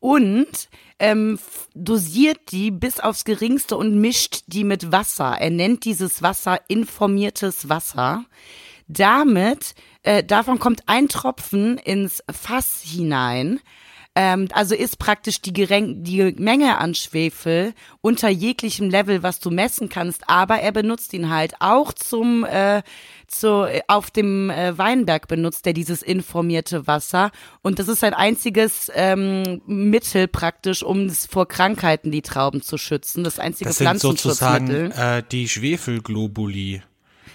und 0.00 0.68
ähm, 0.98 1.38
dosiert 1.74 2.50
die 2.50 2.70
bis 2.70 3.00
aufs 3.00 3.24
Geringste 3.24 3.76
und 3.76 4.00
mischt 4.00 4.42
die 4.46 4.64
mit 4.64 4.92
Wasser. 4.92 5.36
Er 5.38 5.50
nennt 5.50 5.84
dieses 5.84 6.22
Wasser 6.22 6.60
informiertes 6.68 7.68
Wasser. 7.68 8.24
Damit, 8.88 9.74
äh, 10.02 10.24
davon 10.24 10.58
kommt 10.58 10.82
ein 10.86 11.08
Tropfen 11.08 11.78
ins 11.78 12.22
Fass 12.30 12.82
hinein. 12.82 13.60
Ähm, 14.14 14.48
also 14.52 14.74
ist 14.74 14.98
praktisch 14.98 15.40
die, 15.40 15.52
die 15.52 16.34
Menge 16.38 16.78
an 16.78 16.94
Schwefel 16.94 17.74
unter 18.00 18.28
jeglichem 18.28 18.90
Level, 18.90 19.22
was 19.22 19.38
du 19.38 19.50
messen 19.50 19.88
kannst, 19.88 20.28
aber 20.28 20.58
er 20.58 20.72
benutzt 20.72 21.12
ihn 21.12 21.30
halt 21.30 21.54
auch 21.60 21.92
zum 21.92 22.44
äh, 22.44 22.82
zu, 23.28 23.64
äh, 23.64 23.82
auf 23.88 24.10
dem 24.10 24.50
äh, 24.50 24.76
Weinberg 24.76 25.28
benutzt 25.28 25.66
er 25.66 25.72
dieses 25.74 26.02
informierte 26.02 26.86
Wasser 26.86 27.30
und 27.62 27.78
das 27.78 27.86
ist 27.88 28.00
sein 28.00 28.14
einziges 28.14 28.90
ähm, 28.94 29.60
Mittel 29.66 30.26
praktisch, 30.28 30.82
um 30.82 31.10
vor 31.10 31.46
Krankheiten 31.46 32.10
die 32.10 32.22
Trauben 32.22 32.62
zu 32.62 32.78
schützen. 32.78 33.24
Das 33.24 33.38
einzige 33.38 33.68
Das 33.70 33.78
sind 33.78 34.00
sozusagen 34.00 34.66
Pflanzenschutzmittel. 34.66 35.18
äh, 35.18 35.22
die 35.30 35.48
Schwefelglobuli. 35.48 36.82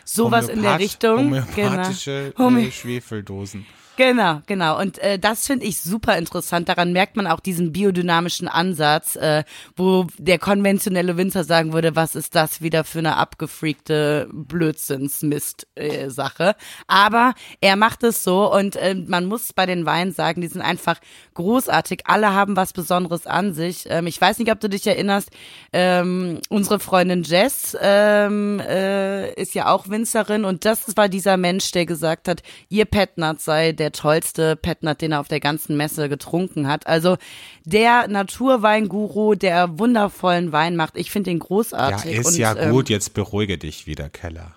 Sowas 0.06 0.50
in 0.50 0.62
der 0.64 0.80
Richtung. 0.80 1.18
Homöopathische 1.20 2.34
Genau. 2.36 2.58
äh, 2.58 2.72
Schwefeldosen. 2.72 3.66
Genau, 3.96 4.42
genau. 4.48 4.80
Und 4.80 4.98
äh, 5.00 5.20
das 5.20 5.46
finde 5.46 5.68
ich 5.68 5.80
super 5.80 6.18
interessant. 6.18 6.68
Daran 6.68 6.94
merkt 6.94 7.16
man 7.16 7.28
auch 7.28 7.40
diesen 7.40 7.72
biodynamischen 7.72 8.48
Ansatz, 8.48 9.16
äh, 9.16 9.44
wo 9.76 10.08
der 10.18 10.40
konventionelle 10.40 11.16
Winzer 11.16 11.44
sagen 11.44 11.74
würde, 11.74 11.96
was 11.96 12.16
ist 12.16 12.34
das 12.34 12.62
wieder 12.62 12.86
für 12.86 12.98
eine 13.00 13.18
abgefreakte 13.18 14.28
Blödsinnsmist-Sache. 14.32 16.56
Aber 16.88 17.36
er 17.62 17.76
macht 17.76 18.02
es 18.04 18.24
so 18.24 18.52
und 18.52 18.78
äh, 18.78 18.96
man 18.96 19.26
muss 19.26 19.54
bei 19.54 19.68
den 19.68 19.86
Weinen 19.86 20.12
sagen, 20.12 20.42
die 20.42 20.48
sind 20.48 20.64
einfach 20.64 21.00
großartig. 21.36 22.02
Alle 22.06 22.34
haben 22.34 22.56
was 22.56 22.74
Besonderes 22.74 23.28
an 23.28 23.54
sich. 23.54 23.86
Ähm, 23.90 24.08
ich 24.08 24.20
weiß 24.20 24.40
nicht, 24.40 24.52
ob 24.52 24.60
du 24.60 24.70
dich 24.70 24.88
erinnerst, 24.88 25.30
ähm, 25.72 26.40
unsere 26.50 26.80
Freundin 26.80 27.22
Jess 27.22 27.78
ähm, 27.80 28.60
äh, 28.60 29.32
ist 29.34 29.54
ja 29.54 29.68
auch 29.68 29.88
Winzerin 29.90 30.46
und 30.46 30.66
das 30.66 30.98
war 30.98 31.10
dieser 31.10 31.38
Mensch, 31.38 31.70
der 31.72 31.86
gesagt 31.86 32.28
hat, 32.28 32.42
ihr 32.70 32.86
Petnat 32.86 33.40
sei 33.40 33.72
der 33.72 33.83
tollste 33.92 34.56
Petnat, 34.56 35.02
den 35.02 35.12
er 35.14 35.20
auf 35.20 35.28
der 35.28 35.40
ganzen 35.40 35.76
Messe 35.78 36.10
getrunken 36.10 36.68
hat. 36.68 36.88
Also 36.88 37.18
der 37.66 38.08
Naturweinguru, 38.08 39.36
der 39.36 39.78
wundervollen 39.80 40.52
Wein 40.52 40.76
macht. 40.76 40.98
Ich 40.98 41.12
finde 41.12 41.32
ihn 41.32 41.40
Ja, 41.40 41.46
großartig. 41.46 42.12
ist 42.18 42.28
und, 42.28 42.38
ja 42.38 42.56
ähm, 42.56 42.72
gut, 42.72 42.90
jetzt 42.90 43.14
beruhige 43.14 43.58
dich 43.58 43.88
wieder, 43.88 44.10
Keller. 44.10 44.56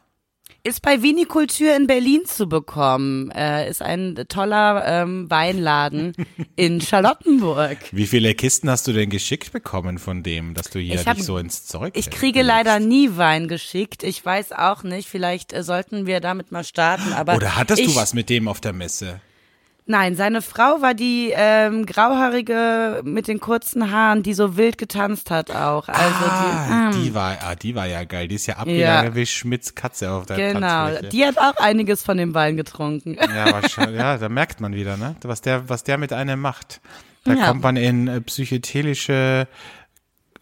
Ist 0.66 0.82
bei 0.82 1.02
Vinikultur 1.02 1.74
in 1.76 1.86
Berlin 1.86 2.24
zu 2.26 2.48
bekommen. 2.48 3.30
Äh, 3.30 3.70
ist 3.70 3.82
ein 3.82 4.16
toller 4.28 4.84
ähm, 4.86 5.30
Weinladen 5.30 6.12
in 6.56 6.80
Charlottenburg. 6.80 7.78
Wie 7.92 8.06
viele 8.06 8.34
Kisten 8.34 8.68
hast 8.68 8.86
du 8.86 8.92
denn 8.92 9.08
geschickt 9.08 9.52
bekommen 9.52 9.98
von 9.98 10.22
dem, 10.22 10.54
dass 10.54 10.68
du 10.70 10.80
hier 10.80 11.02
hab- 11.04 11.16
dich 11.16 11.24
so 11.24 11.38
ins 11.38 11.66
Zeug 11.66 11.94
Ich 11.96 12.10
kriege 12.10 12.42
leider 12.42 12.80
nie 12.80 13.16
Wein 13.16 13.48
geschickt. 13.48 14.02
Ich 14.02 14.24
weiß 14.24 14.52
auch 14.52 14.82
nicht. 14.82 15.08
Vielleicht 15.08 15.52
äh, 15.52 15.62
sollten 15.62 16.06
wir 16.06 16.20
damit 16.20 16.50
mal 16.52 16.64
starten. 16.64 17.12
Aber 17.12 17.36
Oder 17.36 17.56
hattest 17.56 17.80
ich, 17.80 17.86
du 17.88 17.96
was 17.96 18.12
mit 18.12 18.28
dem 18.28 18.48
auf 18.48 18.60
der 18.60 18.72
Messe? 18.72 19.20
Nein, 19.88 20.16
seine 20.16 20.42
Frau 20.42 20.82
war 20.82 20.94
die 20.94 21.32
ähm, 21.32 21.86
grauhaarige 21.86 23.02
mit 23.04 23.28
den 23.28 23.38
kurzen 23.38 23.92
Haaren, 23.92 24.24
die 24.24 24.34
so 24.34 24.56
wild 24.56 24.78
getanzt 24.78 25.30
hat 25.30 25.52
auch. 25.52 25.88
Also 25.88 26.24
ah, 26.28 26.90
die, 26.90 26.98
mm, 26.98 27.02
die 27.04 27.14
war, 27.14 27.36
ah, 27.40 27.54
die 27.54 27.76
war 27.76 27.86
ja 27.86 28.02
geil. 28.02 28.26
Die 28.26 28.34
ist 28.34 28.46
ja 28.46 28.56
abgegangen 28.56 29.14
wie 29.14 29.26
Schmidts 29.26 29.76
Katze 29.76 30.10
auf 30.10 30.26
der 30.26 30.36
genau. 30.36 30.60
Tanzfläche. 30.60 31.08
Die 31.10 31.24
hat 31.24 31.38
auch 31.38 31.56
einiges 31.58 32.02
von 32.02 32.16
dem 32.16 32.34
Wein 32.34 32.56
getrunken. 32.56 33.14
Ja, 33.14 33.52
wahrscheinlich, 33.52 33.96
ja, 34.00 34.18
da 34.18 34.28
merkt 34.28 34.60
man 34.60 34.74
wieder, 34.74 34.96
ne? 34.96 35.14
Was 35.22 35.40
der, 35.40 35.68
was 35.68 35.84
der 35.84 35.98
mit 35.98 36.12
einem 36.12 36.40
macht. 36.40 36.80
Da 37.24 37.34
Ja. 37.34 37.46
kommt 37.48 37.62
man 37.62 37.76
in 37.76 38.08
äh, 38.08 38.20
psychedelische 38.22 39.46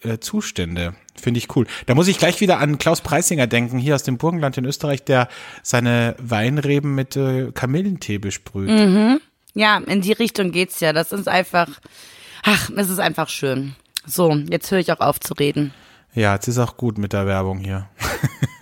äh, 0.03 0.19
Zustände. 0.21 0.95
Finde 1.17 1.39
ich 1.39 1.55
cool. 1.55 1.67
Da 1.85 1.95
muss 1.95 2.09
ich 2.09 2.19
gleich 2.19 2.41
wieder 2.41 2.59
an 2.61 2.79
Klaus 2.79 3.03
Preisinger 3.03 3.47
denken, 3.47 3.79
hier 3.79 3.95
aus 3.95 4.03
dem 4.03 4.17
Burgenland 4.19 4.57
in 4.59 4.65
Österreich, 4.65 5.05
der 5.05 5.29
seine 5.63 6.15
Weinreben 6.19 6.95
mit 6.95 7.15
äh, 7.17 7.53
Kamillentee 7.53 8.17
besprüht. 8.19 8.71
Mhm. 8.71 9.21
Ja, 9.55 9.79
in 9.79 10.01
die 10.01 10.13
Richtung 10.13 10.51
geht's 10.51 10.81
ja. 10.81 10.93
Das 10.93 11.13
ist 11.13 11.29
einfach, 11.29 11.69
ach, 12.43 12.71
es 12.77 12.91
ist 12.91 12.99
einfach 12.99 13.29
schön. 13.29 13.75
So, 14.07 14.35
jetzt 14.35 14.71
höre 14.71 14.81
ich 14.81 14.93
auch 14.93 15.01
auf 15.01 15.21
zu 15.21 15.35
reden. 15.35 15.73
Ja, 16.13 16.35
jetzt 16.35 16.49
ist 16.49 16.59
auch 16.59 16.77
gut 16.77 16.99
mit 16.99 17.13
der 17.13 17.27
Werbung 17.27 17.59
hier. 17.59 17.89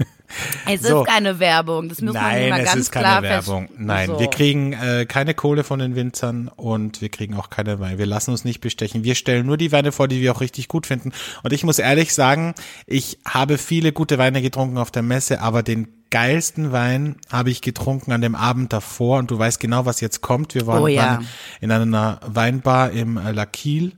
Es 0.66 0.82
So. 0.82 1.02
ist 1.02 1.08
keine 1.08 1.38
Werbung. 1.38 1.88
Das 1.88 2.00
muss 2.00 2.14
man 2.14 2.22
Nein, 2.22 2.46
immer 2.48 2.58
es 2.60 2.64
ganz 2.66 2.80
ist 2.80 2.90
keine 2.92 3.04
klar 3.06 3.22
Werbung. 3.22 3.68
Nein, 3.76 4.08
so. 4.08 4.18
wir 4.20 4.28
kriegen 4.28 4.72
äh, 4.72 5.06
keine 5.06 5.34
Kohle 5.34 5.64
von 5.64 5.78
den 5.78 5.94
Winzern 5.96 6.48
und 6.48 7.00
wir 7.00 7.08
kriegen 7.08 7.34
auch 7.34 7.50
keine 7.50 7.80
Weine. 7.80 7.98
Wir 7.98 8.06
lassen 8.06 8.30
uns 8.30 8.44
nicht 8.44 8.60
bestechen. 8.60 9.04
Wir 9.04 9.14
stellen 9.14 9.46
nur 9.46 9.56
die 9.56 9.72
Weine 9.72 9.92
vor, 9.92 10.08
die 10.08 10.20
wir 10.20 10.32
auch 10.32 10.40
richtig 10.40 10.68
gut 10.68 10.86
finden. 10.86 11.12
Und 11.42 11.52
ich 11.52 11.64
muss 11.64 11.78
ehrlich 11.78 12.14
sagen, 12.14 12.54
ich 12.86 13.18
habe 13.26 13.58
viele 13.58 13.92
gute 13.92 14.18
Weine 14.18 14.42
getrunken 14.42 14.78
auf 14.78 14.90
der 14.90 15.02
Messe, 15.02 15.40
aber 15.40 15.62
den 15.62 15.88
geilsten 16.10 16.72
Wein 16.72 17.16
habe 17.30 17.50
ich 17.50 17.62
getrunken 17.62 18.12
an 18.12 18.20
dem 18.20 18.34
Abend 18.34 18.72
davor 18.72 19.18
und 19.18 19.30
du 19.30 19.38
weißt 19.38 19.58
genau, 19.60 19.86
was 19.86 20.00
jetzt 20.00 20.20
kommt. 20.20 20.54
Wir 20.54 20.66
waren 20.66 20.82
Oh 20.82 20.86
ja. 20.86 21.20
in 21.60 21.70
einer 21.72 22.20
Weinbar 22.26 22.90
im 22.90 23.16
äh, 23.16 23.32
Laquil. 23.32 23.92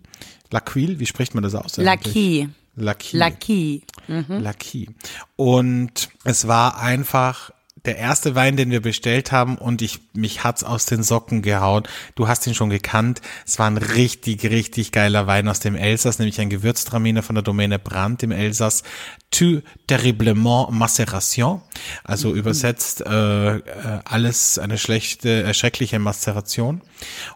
Laquil, 0.50 1.00
wie 1.00 1.06
spricht 1.06 1.34
man 1.34 1.42
das 1.42 1.54
aus? 1.56 1.76
eigentlich? 1.78 2.48
Lucky. 2.76 3.16
Lucky. 3.16 3.82
Lucky. 4.08 4.90
Und 5.36 6.08
es 6.24 6.48
war 6.48 6.78
einfach 6.78 7.52
der 7.84 7.98
erste 7.98 8.34
Wein, 8.34 8.56
den 8.56 8.70
wir 8.70 8.80
bestellt 8.80 9.30
haben 9.30 9.58
und 9.58 9.82
ich, 9.82 10.00
mich 10.14 10.42
hat's 10.42 10.64
aus 10.64 10.86
den 10.86 11.02
Socken 11.02 11.42
gehauen. 11.42 11.82
Du 12.14 12.28
hast 12.28 12.46
ihn 12.46 12.54
schon 12.54 12.70
gekannt. 12.70 13.20
Es 13.46 13.58
war 13.58 13.66
ein 13.66 13.76
richtig, 13.76 14.44
richtig 14.44 14.90
geiler 14.90 15.26
Wein 15.26 15.48
aus 15.48 15.60
dem 15.60 15.74
Elsass, 15.74 16.18
nämlich 16.18 16.40
ein 16.40 16.48
Gewürztraminer 16.48 17.22
von 17.22 17.34
der 17.34 17.42
Domäne 17.42 17.78
Brandt 17.78 18.22
im 18.22 18.32
Elsass. 18.32 18.84
Tu 19.30 19.60
terriblement 19.86 20.70
Macération. 20.70 21.60
Also 22.04 22.34
übersetzt 22.34 23.02
äh, 23.02 23.56
äh, 23.56 23.62
alles 24.04 24.58
eine 24.58 24.78
schlechte, 24.78 25.44
äh, 25.44 25.52
schreckliche 25.52 25.98
Mazeration. 25.98 26.80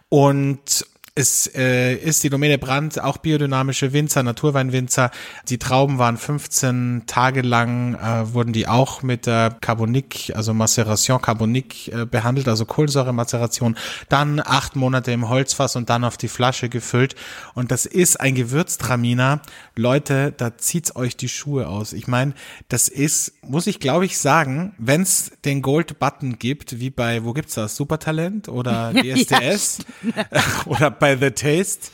Und 0.09 0.85
es 1.15 1.47
äh, 1.55 1.95
ist 1.95 2.23
die 2.23 2.29
Domäne 2.29 2.57
Brandt, 2.57 2.99
auch 3.01 3.17
biodynamische 3.17 3.93
Winzer, 3.93 4.23
Naturweinwinzer. 4.23 5.11
Die 5.47 5.57
Trauben 5.57 5.97
waren 5.97 6.17
15 6.17 7.03
Tage 7.07 7.41
lang, 7.41 7.95
äh, 7.95 8.33
wurden 8.33 8.53
die 8.53 8.67
auch 8.67 9.01
mit 9.01 9.25
der 9.25 9.57
Carbonique, 9.59 10.31
also 10.35 10.53
Maceration 10.53 11.21
Carbonique 11.21 11.87
äh, 11.89 12.05
behandelt, 12.05 12.47
also 12.47 12.65
Kohlensäuremaceration. 12.65 13.75
Dann 14.07 14.39
acht 14.39 14.75
Monate 14.75 15.11
im 15.11 15.29
Holzfass 15.29 15.75
und 15.75 15.89
dann 15.89 16.03
auf 16.03 16.17
die 16.17 16.27
Flasche 16.27 16.69
gefüllt. 16.69 17.15
Und 17.53 17.71
das 17.71 17.85
ist 17.85 18.19
ein 18.19 18.35
Gewürztraminer. 18.35 19.41
Leute, 19.79 20.33
da 20.35 20.57
zieht's 20.57 20.95
euch 20.95 21.15
die 21.15 21.29
Schuhe 21.29 21.67
aus. 21.67 21.93
Ich 21.93 22.07
meine, 22.07 22.33
das 22.67 22.89
ist, 22.89 23.33
muss 23.43 23.65
ich 23.65 23.79
glaube 23.79 24.05
ich 24.05 24.17
sagen, 24.17 24.73
wenn's 24.77 25.31
den 25.45 25.61
Gold 25.61 25.99
Button 25.99 26.37
gibt, 26.37 26.79
wie 26.79 26.89
bei, 26.89 27.23
wo 27.23 27.33
gibt's 27.33 27.55
das? 27.55 27.75
Supertalent 27.75 28.49
oder 28.49 28.93
DSDS 28.93 29.79
oder 30.65 30.91
bei 30.91 31.15
The 31.15 31.31
Taste, 31.31 31.91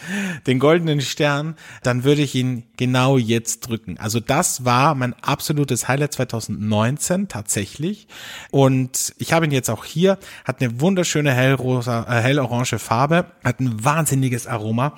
den 0.48 0.58
goldenen 0.58 1.00
Stern, 1.00 1.56
dann 1.84 2.04
würde 2.04 2.24
ich 2.24 2.34
ihn 2.34 2.64
genau 2.76 3.18
jetzt 3.18 3.62
drücken. 3.62 3.98
Also 4.00 4.20
das 4.20 4.66
war 4.66 4.96
mein 4.96 5.14
absolutes 5.22 5.88
Highlight 5.88 6.14
2019 6.14 7.28
tatsächlich. 7.28 8.08
Und 8.50 9.14
ich 9.20 9.32
habe 9.32 9.46
ihn 9.46 9.52
jetzt 9.52 9.70
auch 9.70 9.86
hier, 9.86 10.18
hat 10.44 10.60
eine 10.62 10.82
wunderschöne 10.82 11.32
hellrosa, 11.32 12.04
äh, 12.10 12.22
hellorange 12.22 12.80
Farbe, 12.80 13.28
hat 13.44 13.60
ein 13.60 13.84
wahnsinniges 13.84 14.48
Aroma. 14.48 14.98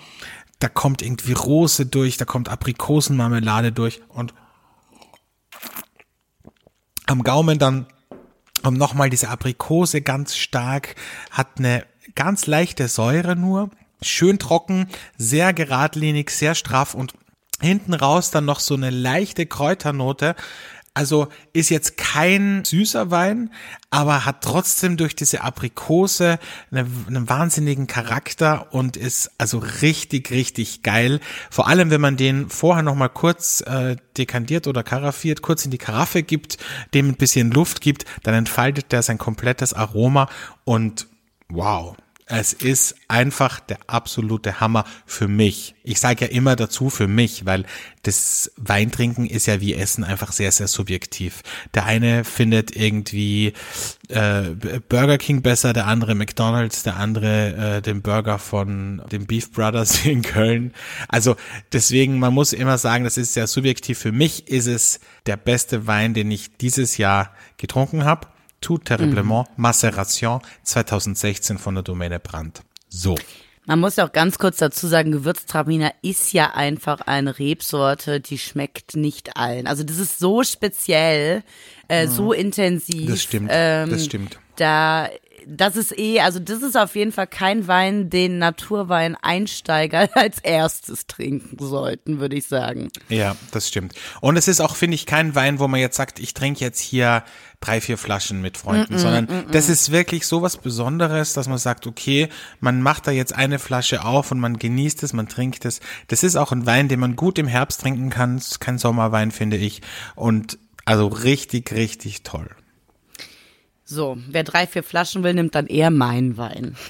Da 0.60 0.70
kommt 0.70 1.02
irgendwie 1.02 1.34
Rose 1.34 1.86
durch, 1.86 2.18
da 2.18 2.26
kommt 2.26 2.50
Aprikosenmarmelade 2.50 3.72
durch 3.72 4.02
und 4.10 4.34
am 7.06 7.24
Gaumen 7.24 7.60
dann 7.60 7.88
nochmal 8.64 9.10
diese 9.10 9.30
Aprikose 9.30 10.02
ganz 10.02 10.36
stark, 10.36 10.96
hat 11.32 11.48
eine 11.58 11.86
ganz 12.16 12.48
leichte 12.48 12.88
Säure 12.88 13.36
nur, 13.36 13.70
schön 14.02 14.40
trocken, 14.40 14.88
sehr 15.18 15.54
geradlinig, 15.54 16.30
sehr 16.32 16.56
straff 16.56 16.94
und 16.94 17.14
hinten 17.62 17.94
raus 17.94 18.32
dann 18.32 18.46
noch 18.46 18.60
so 18.60 18.76
eine 18.76 18.90
leichte 18.90 19.46
Kräuternote. 19.46 20.36
Also 20.98 21.28
ist 21.54 21.70
jetzt 21.70 21.96
kein 21.98 22.66
süßer 22.66 23.12
Wein, 23.12 23.52
aber 23.92 24.26
hat 24.26 24.44
trotzdem 24.44 24.98
durch 24.98 25.16
diese 25.16 25.42
Aprikose 25.42 26.40
eine, 26.72 26.88
einen 27.06 27.30
wahnsinnigen 27.30 27.86
Charakter 27.86 28.74
und 28.74 28.98
ist 28.98 29.30
also 29.38 29.60
richtig, 29.84 30.32
richtig 30.32 30.82
geil. 30.82 31.20
Vor 31.52 31.68
allem, 31.68 31.92
wenn 31.92 32.02
man 32.02 32.18
den 32.18 32.50
vorher 32.50 32.82
noch 32.82 32.96
mal 32.96 33.10
kurz 33.10 33.62
äh, 33.62 33.98
dekantiert 34.18 34.66
oder 34.66 34.82
karaffiert, 34.82 35.44
kurz 35.44 35.66
in 35.66 35.70
die 35.70 35.78
Karaffe 35.78 36.24
gibt, 36.24 36.58
dem 36.96 37.10
ein 37.10 37.16
bisschen 37.16 37.52
Luft 37.52 37.82
gibt, 37.82 38.06
dann 38.24 38.34
entfaltet 38.34 38.92
der 38.92 39.04
sein 39.04 39.20
komplettes 39.20 39.76
Aroma 39.76 40.28
und 40.66 41.06
wow. 41.50 41.96
Es 42.30 42.52
ist 42.52 42.96
einfach 43.08 43.62
der 43.62 43.80
absolute 43.88 44.60
Hammer 44.60 44.84
für 45.06 45.30
mich. 45.30 45.76
Ich 45.84 46.02
sage 46.02 46.26
ja 46.26 46.32
immer 46.32 46.58
dazu 46.58 46.90
für 46.90 47.08
mich, 47.08 47.46
weil 47.46 47.66
das 48.04 48.52
Weintrinken 48.58 49.26
ist 49.26 49.46
ja 49.46 49.62
wie 49.62 49.74
Essen 49.74 50.04
einfach 50.04 50.34
sehr, 50.34 50.52
sehr 50.52 50.68
subjektiv. 50.68 51.42
Der 51.74 51.86
eine 51.86 52.26
findet 52.26 52.76
irgendwie 52.76 53.54
äh, 54.10 54.42
Burger 54.90 55.18
King 55.18 55.42
besser, 55.42 55.72
der 55.72 55.88
andere 55.88 56.16
McDonald's, 56.16 56.84
der 56.84 56.98
andere 56.98 57.78
äh, 57.78 57.82
den 57.82 58.02
Burger 58.02 58.40
von 58.40 59.02
den 59.10 59.26
Beef 59.26 59.54
Brothers 59.54 60.06
in 60.06 60.22
Köln. 60.22 60.74
Also 61.08 61.38
deswegen, 61.72 62.20
man 62.20 62.34
muss 62.34 62.52
immer 62.52 62.78
sagen, 62.78 63.06
das 63.06 63.18
ist 63.18 63.36
sehr 63.36 63.48
subjektiv. 63.48 64.00
Für 64.00 64.12
mich 64.12 64.50
ist 64.50 64.68
es 64.68 65.00
der 65.28 65.38
beste 65.38 65.88
Wein, 65.88 66.14
den 66.14 66.30
ich 66.30 66.58
dieses 66.58 66.98
Jahr 66.98 67.32
getrunken 67.56 68.04
habe. 68.04 68.28
Tout 68.62 68.80
terriblement 68.80 69.46
Maceration 69.56 70.42
2016 70.64 71.58
von 71.58 71.76
der 71.76 71.84
Domäne 71.84 72.20
Brandt. 72.20 72.62
So. 72.90 73.16
Man 73.66 73.82
muss 73.82 73.98
ja 73.98 74.08
auch 74.08 74.14
ganz 74.14 74.38
kurz 74.38 74.58
dazu 74.58 74.88
sagen, 74.88 75.12
Gewürztraminer 75.12 75.92
ist 76.02 76.32
ja 76.32 76.54
einfach 76.56 77.02
eine 77.02 77.38
Rebsorte, 77.38 78.22
die 78.22 78.38
schmeckt 78.38 78.96
nicht 78.96 79.36
allen. 79.36 79.68
Also 79.68 79.84
das 79.84 80.00
ist 80.00 80.20
so 80.20 80.42
speziell, 80.44 81.44
äh, 81.90 82.08
so 82.08 82.32
intensiv. 82.32 83.10
Das 83.10 83.22
stimmt, 83.22 83.50
Ähm, 83.52 83.90
das 83.90 84.06
stimmt. 84.06 84.40
Da, 84.56 85.10
das 85.50 85.76
ist 85.76 85.98
eh, 85.98 86.20
also 86.20 86.40
das 86.40 86.62
ist 86.62 86.76
auf 86.76 86.96
jeden 86.96 87.12
Fall 87.12 87.28
kein 87.28 87.68
Wein, 87.68 88.10
den 88.10 88.38
Naturwein-Einsteiger 88.38 90.10
als 90.14 90.40
erstes 90.40 91.08
trinken 91.08 91.58
sollten, 91.60 92.20
würde 92.20 92.36
ich 92.36 92.48
sagen. 92.48 92.90
Ja, 93.10 93.36
das 93.52 93.68
stimmt. 93.68 93.94
Und 94.20 94.36
es 94.38 94.48
ist 94.48 94.60
auch, 94.60 94.76
finde 94.76 94.96
ich, 94.96 95.06
kein 95.06 95.36
Wein, 95.36 95.60
wo 95.60 95.68
man 95.68 95.80
jetzt 95.80 95.96
sagt, 95.96 96.20
ich 96.20 96.34
trinke 96.34 96.60
jetzt 96.60 96.80
hier 96.80 97.24
drei, 97.60 97.82
vier 97.82 97.98
Flaschen 97.98 98.42
mit 98.42 98.58
Freunden, 98.58 99.00
sondern 99.00 99.46
das 99.52 99.70
ist 99.70 99.92
wirklich 99.92 100.28
so 100.28 100.42
was 100.42 100.58
Besonderes, 100.58 101.34
dass 101.34 101.48
man 101.48 101.58
sagt, 101.58 101.88
okay, 101.88 102.30
man 102.60 102.82
macht 102.82 103.08
da 103.08 103.12
jetzt 103.12 103.34
eine 103.34 103.58
Flasche 103.58 104.06
auf 104.06 104.32
und 104.32 104.40
man 104.40 104.60
genießt 104.60 105.02
es, 105.04 105.14
man 105.14 105.28
trinkt 105.28 105.66
es. 105.66 105.80
Das 106.08 106.24
ist 106.24 106.36
auch 106.36 106.52
ein 106.52 106.66
Wein, 106.66 106.88
den 106.88 107.00
man 107.00 107.16
gut 107.16 107.40
im 107.40 107.48
Herbst 107.48 107.82
trinken 107.82 108.10
kann. 108.10 108.42
Kein 108.60 108.78
Sommerwein, 108.78 109.32
finde 109.32 109.58
ich. 109.58 109.82
Und 110.16 110.60
also 110.86 111.08
richtig, 111.08 111.72
richtig 111.72 112.24
toll. 112.24 112.50
So, 113.90 114.18
wer 114.28 114.44
drei, 114.44 114.68
vier 114.68 114.84
Flaschen 114.84 115.24
will, 115.24 115.34
nimmt 115.34 115.56
dann 115.56 115.66
eher 115.68 115.90
meinen 115.92 116.38
Wein. 116.38 116.76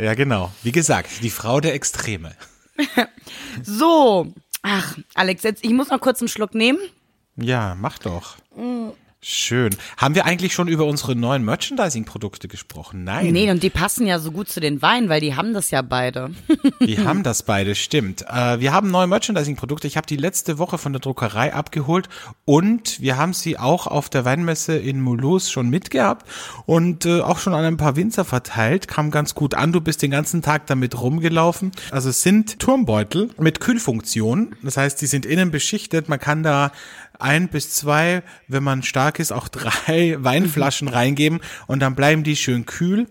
Ja, 0.00 0.12
genau. 0.14 0.52
Wie 0.62 0.72
gesagt, 0.72 1.22
die 1.22 1.30
Frau 1.30 1.60
der 1.60 1.74
Extreme. 1.74 2.32
So, 3.62 4.34
ach, 4.60 4.98
Alex, 5.14 5.42
jetzt, 5.42 5.64
ich 5.64 5.70
muss 5.70 5.88
noch 5.88 6.00
kurz 6.00 6.20
einen 6.20 6.28
Schluck 6.28 6.54
nehmen. 6.54 6.78
Ja, 7.36 7.74
mach 7.74 7.98
doch. 7.98 8.36
Schön. 9.28 9.74
Haben 9.96 10.14
wir 10.14 10.24
eigentlich 10.24 10.54
schon 10.54 10.68
über 10.68 10.84
unsere 10.84 11.16
neuen 11.16 11.44
Merchandising-Produkte 11.44 12.46
gesprochen? 12.46 13.02
Nein. 13.02 13.32
Nee, 13.32 13.50
und 13.50 13.60
die 13.64 13.70
passen 13.70 14.06
ja 14.06 14.20
so 14.20 14.30
gut 14.30 14.48
zu 14.48 14.60
den 14.60 14.82
Weinen, 14.82 15.08
weil 15.08 15.20
die 15.20 15.34
haben 15.34 15.52
das 15.52 15.72
ja 15.72 15.82
beide. 15.82 16.30
Wir 16.78 17.04
haben 17.04 17.24
das 17.24 17.42
beide, 17.42 17.74
stimmt. 17.74 18.22
Äh, 18.30 18.60
wir 18.60 18.72
haben 18.72 18.90
neue 18.92 19.08
Merchandising-Produkte. 19.08 19.88
Ich 19.88 19.96
habe 19.96 20.06
die 20.06 20.16
letzte 20.16 20.58
Woche 20.58 20.78
von 20.78 20.92
der 20.92 21.00
Druckerei 21.00 21.52
abgeholt 21.52 22.08
und 22.44 23.00
wir 23.00 23.16
haben 23.16 23.32
sie 23.32 23.58
auch 23.58 23.88
auf 23.88 24.08
der 24.08 24.24
Weinmesse 24.24 24.76
in 24.76 25.00
Mulhouse 25.00 25.50
schon 25.50 25.70
mitgehabt 25.70 26.28
und 26.66 27.04
äh, 27.04 27.20
auch 27.20 27.38
schon 27.38 27.54
an 27.54 27.64
ein 27.64 27.76
paar 27.78 27.96
Winzer 27.96 28.24
verteilt. 28.24 28.86
Kam 28.86 29.10
ganz 29.10 29.34
gut 29.34 29.54
an. 29.54 29.72
Du 29.72 29.80
bist 29.80 30.02
den 30.02 30.12
ganzen 30.12 30.42
Tag 30.42 30.66
damit 30.66 31.00
rumgelaufen. 31.00 31.72
Also 31.90 32.10
es 32.10 32.22
sind 32.22 32.60
Turmbeutel 32.60 33.30
mit 33.38 33.58
Kühlfunktion. 33.58 34.54
Das 34.62 34.76
heißt, 34.76 35.00
die 35.00 35.06
sind 35.06 35.26
innen 35.26 35.50
beschichtet. 35.50 36.08
Man 36.08 36.20
kann 36.20 36.44
da 36.44 36.70
ein 37.18 37.48
bis 37.48 37.70
zwei, 37.70 38.22
wenn 38.48 38.62
man 38.62 38.82
stark 38.82 39.18
ist, 39.18 39.32
auch 39.32 39.48
drei 39.48 40.16
Weinflaschen 40.22 40.88
reingeben 40.88 41.40
und 41.66 41.80
dann 41.80 41.94
bleiben 41.94 42.22
die 42.22 42.36
schön 42.36 42.66
kühl. 42.66 43.06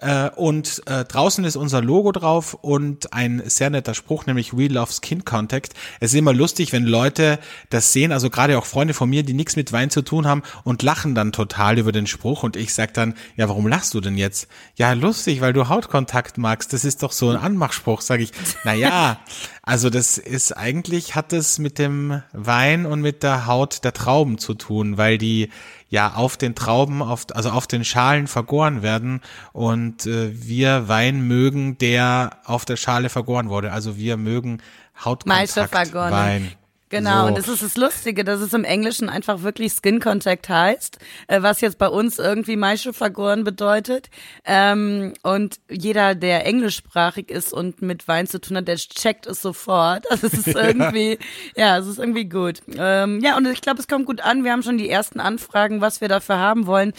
Äh, 0.00 0.30
und 0.30 0.82
äh, 0.86 1.04
draußen 1.04 1.44
ist 1.44 1.56
unser 1.56 1.82
Logo 1.82 2.12
drauf 2.12 2.54
und 2.54 3.12
ein 3.12 3.42
sehr 3.46 3.70
netter 3.70 3.94
Spruch, 3.94 4.26
nämlich 4.26 4.56
We 4.56 4.68
Love 4.68 4.92
Skin 4.92 5.24
Contact. 5.24 5.74
Es 6.00 6.12
ist 6.12 6.18
immer 6.18 6.32
lustig, 6.32 6.72
wenn 6.72 6.84
Leute 6.84 7.38
das 7.70 7.92
sehen, 7.92 8.12
also 8.12 8.30
gerade 8.30 8.58
auch 8.58 8.66
Freunde 8.66 8.94
von 8.94 9.10
mir, 9.10 9.22
die 9.22 9.34
nichts 9.34 9.56
mit 9.56 9.72
Wein 9.72 9.90
zu 9.90 10.02
tun 10.02 10.26
haben 10.26 10.42
und 10.64 10.82
lachen 10.82 11.14
dann 11.14 11.32
total 11.32 11.78
über 11.78 11.92
den 11.92 12.06
Spruch 12.06 12.42
und 12.42 12.56
ich 12.56 12.74
sag 12.74 12.94
dann, 12.94 13.14
ja, 13.36 13.48
warum 13.48 13.66
lachst 13.66 13.94
du 13.94 14.00
denn 14.00 14.16
jetzt? 14.16 14.48
Ja, 14.76 14.92
lustig, 14.92 15.40
weil 15.40 15.52
du 15.52 15.68
Hautkontakt 15.68 16.38
magst. 16.38 16.72
Das 16.72 16.84
ist 16.84 17.02
doch 17.02 17.12
so 17.12 17.30
ein 17.30 17.36
Anmachspruch, 17.36 18.00
sage 18.00 18.22
ich. 18.22 18.32
Na 18.64 18.74
ja, 18.74 19.18
also 19.62 19.90
das 19.90 20.18
ist 20.18 20.56
eigentlich 20.56 21.14
hat 21.14 21.32
es 21.32 21.58
mit 21.58 21.78
dem 21.78 22.22
Wein 22.32 22.86
und 22.86 23.00
mit 23.00 23.22
der 23.22 23.46
Haut 23.46 23.84
der 23.84 23.92
Trauben 23.92 24.38
zu 24.38 24.54
tun, 24.54 24.96
weil 24.96 25.18
die 25.18 25.50
ja 25.88 26.14
auf 26.14 26.36
den 26.36 26.54
Trauben, 26.54 27.02
auf, 27.02 27.26
also 27.32 27.50
auf 27.50 27.66
den 27.66 27.84
Schalen 27.84 28.26
vergoren 28.26 28.82
werden 28.82 29.20
und 29.52 30.06
äh, 30.06 30.30
wir 30.34 30.88
Wein 30.88 31.22
mögen, 31.26 31.78
der 31.78 32.38
auf 32.44 32.64
der 32.64 32.76
Schale 32.76 33.08
vergoren 33.08 33.48
wurde. 33.48 33.72
Also 33.72 33.96
wir 33.96 34.16
mögen 34.16 34.62
Hautkontakt 35.04 35.70
vergoren. 35.70 36.12
Wein. 36.12 36.52
Genau, 36.90 37.22
So. 37.22 37.26
und 37.26 37.38
das 37.38 37.48
ist 37.48 37.62
das 37.62 37.76
Lustige, 37.76 38.24
dass 38.24 38.40
es 38.40 38.54
im 38.54 38.64
Englischen 38.64 39.08
einfach 39.08 39.42
wirklich 39.42 39.72
Skin 39.72 40.00
Contact 40.00 40.48
heißt, 40.48 40.98
äh, 41.26 41.42
was 41.42 41.60
jetzt 41.60 41.78
bei 41.78 41.88
uns 41.88 42.18
irgendwie 42.18 42.56
Maische 42.56 42.92
vergoren 42.92 43.44
bedeutet. 43.44 44.08
Ähm, 44.44 45.12
und 45.22 45.56
jeder, 45.70 46.14
der 46.14 46.46
englischsprachig 46.46 47.30
ist 47.30 47.52
und 47.52 47.82
mit 47.82 48.08
Wein 48.08 48.26
zu 48.26 48.40
tun 48.40 48.56
hat, 48.56 48.68
der 48.68 48.76
checkt 48.76 49.26
es 49.26 49.42
sofort. 49.42 50.04
Also 50.10 50.26
es 50.26 50.34
ist 50.46 50.56
irgendwie, 50.56 51.18
ja, 51.54 51.78
es 51.78 51.86
ist 51.86 51.98
irgendwie 51.98 52.24
gut. 52.28 52.60
Ähm, 52.76 53.20
ja, 53.22 53.36
und 53.36 53.46
ich 53.46 53.60
glaube, 53.60 53.78
es 53.80 53.86
kommt 53.86 54.06
gut 54.06 54.20
an. 54.20 54.42
Wir 54.42 54.52
haben 54.52 54.62
schon 54.62 54.78
die 54.78 54.88
ersten 54.88 55.20
Anfragen, 55.20 55.80
was 55.80 56.00
wir 56.00 56.08
dafür 56.08 56.38
haben 56.38 56.66
wollen. 56.66 56.92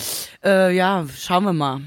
Äh, 0.43 0.73
ja, 0.75 1.05
schauen 1.17 1.43
wir 1.43 1.53
mal. 1.53 1.81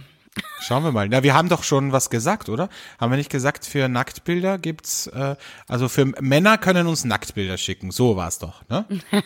Schauen 0.61 0.85
wir 0.85 0.93
mal. 0.93 1.09
Na, 1.09 1.23
wir 1.23 1.35
haben 1.35 1.49
doch 1.49 1.63
schon 1.63 1.93
was 1.93 2.09
gesagt, 2.09 2.49
oder? 2.49 2.69
Haben 2.99 3.11
wir 3.11 3.17
nicht 3.17 3.31
gesagt, 3.31 3.67
für 3.67 3.89
Nacktbilder 3.89 4.59
gibt's, 4.59 5.07
äh, 5.09 5.37
also 5.69 5.89
für 5.89 6.07
Männer 6.21 6.57
können 6.57 6.87
uns 6.87 7.05
Nacktbilder 7.05 7.59
schicken. 7.59 7.91
So 7.91 8.17
war's 8.17 8.39
doch, 8.39 8.67
ne? 8.69 8.87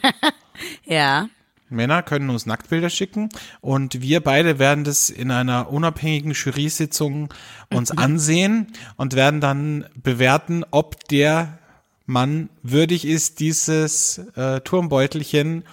Ja. 0.85 1.29
Männer 1.69 2.03
können 2.03 2.31
uns 2.31 2.47
Nacktbilder 2.47 2.91
schicken 2.91 3.29
und 3.61 4.01
wir 4.01 4.21
beide 4.21 4.59
werden 4.59 4.85
das 4.85 5.11
in 5.11 5.31
einer 5.31 5.71
unabhängigen 5.71 6.33
Jury-Sitzung 6.33 7.35
uns 7.75 7.91
ansehen 7.97 8.73
und 8.97 9.15
werden 9.15 9.41
dann 9.41 9.85
bewerten, 9.97 10.65
ob 10.71 11.05
der 11.09 11.59
Mann 12.07 12.49
würdig 12.63 13.05
ist, 13.05 13.41
dieses 13.41 14.19
äh, 14.37 14.61
Turmbeutelchen 14.61 15.65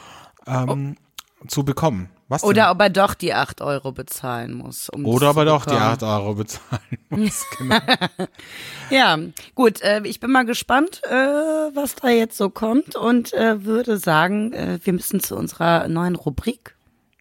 ähm, 0.47 0.97
zu 1.47 1.63
bekommen. 1.63 2.09
Was 2.27 2.41
denn? 2.41 2.49
Oder 2.49 2.71
ob 2.71 2.79
er 2.81 2.89
doch 2.89 3.13
die 3.13 3.33
8 3.33 3.61
Euro 3.61 3.91
bezahlen 3.91 4.53
muss. 4.53 4.89
Um 4.89 5.05
Oder 5.05 5.29
aber 5.29 5.41
zu 5.41 5.45
doch 5.45 5.65
die 5.65 5.71
bekommen. 5.71 5.91
8 5.91 6.03
Euro 6.03 6.33
bezahlen 6.35 6.97
muss. 7.09 7.45
Genau. 7.57 7.77
Ja, 8.89 9.17
gut, 9.55 9.81
äh, 9.81 10.01
ich 10.03 10.19
bin 10.19 10.31
mal 10.31 10.45
gespannt, 10.45 11.01
äh, 11.09 11.15
was 11.15 11.95
da 11.95 12.09
jetzt 12.09 12.37
so 12.37 12.49
kommt 12.49 12.95
und 12.95 13.33
äh, 13.33 13.63
würde 13.65 13.97
sagen, 13.97 14.53
äh, 14.53 14.79
wir 14.83 14.93
müssen 14.93 15.19
zu 15.19 15.35
unserer 15.35 15.87
neuen 15.87 16.15
Rubrik. 16.15 16.72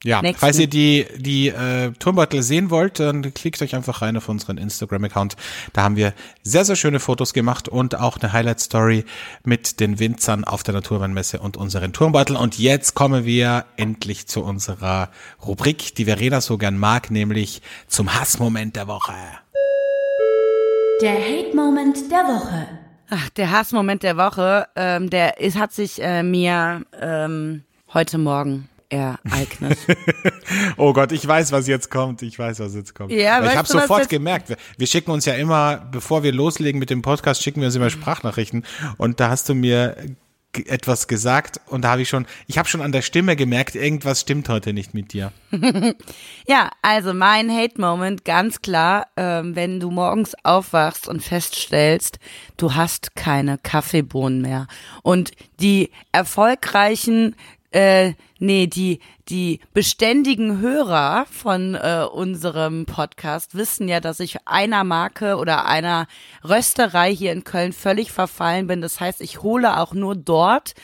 Ja, 0.05 0.21
Nächsten. 0.21 0.41
falls 0.41 0.59
ihr 0.59 0.67
die, 0.67 1.07
die 1.17 1.49
äh, 1.49 1.93
Turmbeutel 1.93 2.43
sehen 2.43 2.71
wollt, 2.71 2.99
dann 2.99 3.33
klickt 3.35 3.63
euch 3.63 3.77
einfach 3.77 4.03
rein 4.03 4.17
auf 4.17 4.29
unseren 4.29 4.59
Instagram-Account. 4.59 5.37
Da 5.73 5.83
haben 5.83 5.95
wir 5.97 6.13
sehr, 6.43 6.65
sehr 6.65 6.75
schöne 6.75 6.99
Fotos 6.99 7.33
gemacht 7.33 7.69
und 7.69 7.99
auch 7.99 8.19
eine 8.19 8.33
Highlight-Story 8.33 9.05
mit 9.45 9.79
den 9.79 10.01
Winzern 10.01 10.45
auf 10.45 10.65
der 10.65 10.75
Naturweinmesse 10.75 11.39
und 11.39 11.57
unseren 11.57 11.93
Turmbeuteln. 11.93 12.37
Und 12.37 12.59
jetzt 12.59 12.95
kommen 12.95 13.25
wir 13.25 13.65
endlich 13.77 14.27
zu 14.27 14.43
unserer 14.43 15.11
Rubrik, 15.47 15.95
die 15.95 16.07
Verena 16.07 16.41
so 16.41 16.59
gern 16.59 16.79
mag, 16.79 17.11
nämlich 17.13 17.63
zum 17.87 18.13
Hassmoment 18.19 18.75
der 18.75 18.89
Woche. 18.89 19.15
Der 21.01 21.15
Hate-Moment 21.15 22.11
der 22.11 22.25
Woche. 22.25 22.69
Ach, 23.09 23.29
der 23.31 23.51
Hassmoment 23.51 24.03
der 24.03 24.17
Woche, 24.17 24.67
ähm, 24.75 25.11
der 25.11 25.39
ist, 25.39 25.59
hat 25.59 25.73
sich 25.73 26.03
äh, 26.03 26.23
mir 26.23 26.83
ähm, 27.01 27.63
heute 27.93 28.19
Morgen 28.19 28.69
ereignet. 28.93 29.79
Oh 30.77 30.93
Gott, 30.93 31.13
ich 31.13 31.27
weiß, 31.27 31.53
was 31.53 31.67
jetzt 31.67 31.91
kommt. 31.91 32.23
Ich 32.23 32.39
weiß, 32.39 32.61
was 32.61 32.75
jetzt 32.75 32.95
kommt. 32.95 33.13
Ja, 33.13 33.43
ich 33.45 33.57
habe 33.57 33.69
sofort 33.69 34.09
gemerkt, 34.09 34.55
wir, 34.77 34.87
schicken 34.87 35.11
uns 35.11 35.25
ja 35.25 35.35
immer, 35.35 35.77
bevor 35.91 36.23
wir 36.23 36.33
loslegen 36.33 36.79
mit 36.79 36.91
dem 36.91 37.01
Podcast, 37.01 37.43
schicken 37.43 37.61
wir 37.61 37.67
uns 37.67 37.77
immer 37.77 37.91
Sprachnachrichten. 37.91 38.65
Und 38.99 39.21
da 39.21 39.31
hast 39.31 39.49
du 39.49 39.55
mir 39.55 39.97
etwas 40.59 41.09
gesagt 41.09 41.61
und 41.67 41.83
da 41.83 41.93
habe 41.93 42.03
ich 42.03 42.09
schon, 42.09 42.27
ich 42.47 42.59
habe 42.59 42.69
schon 42.69 42.83
an 42.83 42.93
der 42.93 43.03
Stimme 43.03 43.37
gemerkt, 43.37 43.75
irgendwas 43.75 44.21
stimmt 44.21 44.49
heute 44.49 44.73
nicht 44.73 44.93
mit 44.93 45.13
dir. 45.13 45.33
ja, 46.47 46.71
also 46.83 47.15
mein 47.15 47.51
Hate-Moment, 47.51 48.25
ganz 48.25 48.61
klar, 48.61 49.07
ähm, 49.17 49.57
wenn 49.57 49.81
du 49.81 49.91
morgens 49.91 50.35
aufwachst 50.45 51.09
und 51.09 51.23
feststellst, 51.23 52.19
du 52.57 52.75
hast 52.75 53.15
keine 53.15 53.59
Kaffeebohnen 53.59 54.43
mehr. 54.43 54.67
Und 55.03 55.33
die 55.61 55.91
erfolgreichen 56.13 57.35
äh, 57.73 58.13
nee, 58.39 58.67
die, 58.67 59.01
die 59.29 59.61
beständigen 59.73 60.61
Hörer 60.61 61.27
von 61.31 61.75
äh, 61.75 62.05
unserem 62.13 62.87
Podcast 62.87 63.55
wissen 63.55 63.89
ja, 63.89 64.01
dass 64.01 64.21
ich 64.21 64.47
einer 64.47 64.85
Marke 64.85 65.37
oder 65.37 65.67
einer 65.67 66.07
Rösterei 66.45 67.15
hier 67.15 67.33
in 67.33 67.45
Köln 67.45 67.73
völlig 67.73 68.13
verfallen 68.13 68.67
bin. 68.67 68.81
Das 68.81 69.01
heißt, 69.01 69.21
ich 69.21 69.43
hole 69.43 69.79
auch 69.79 69.95
nur 69.95 70.15
dort 70.15 70.75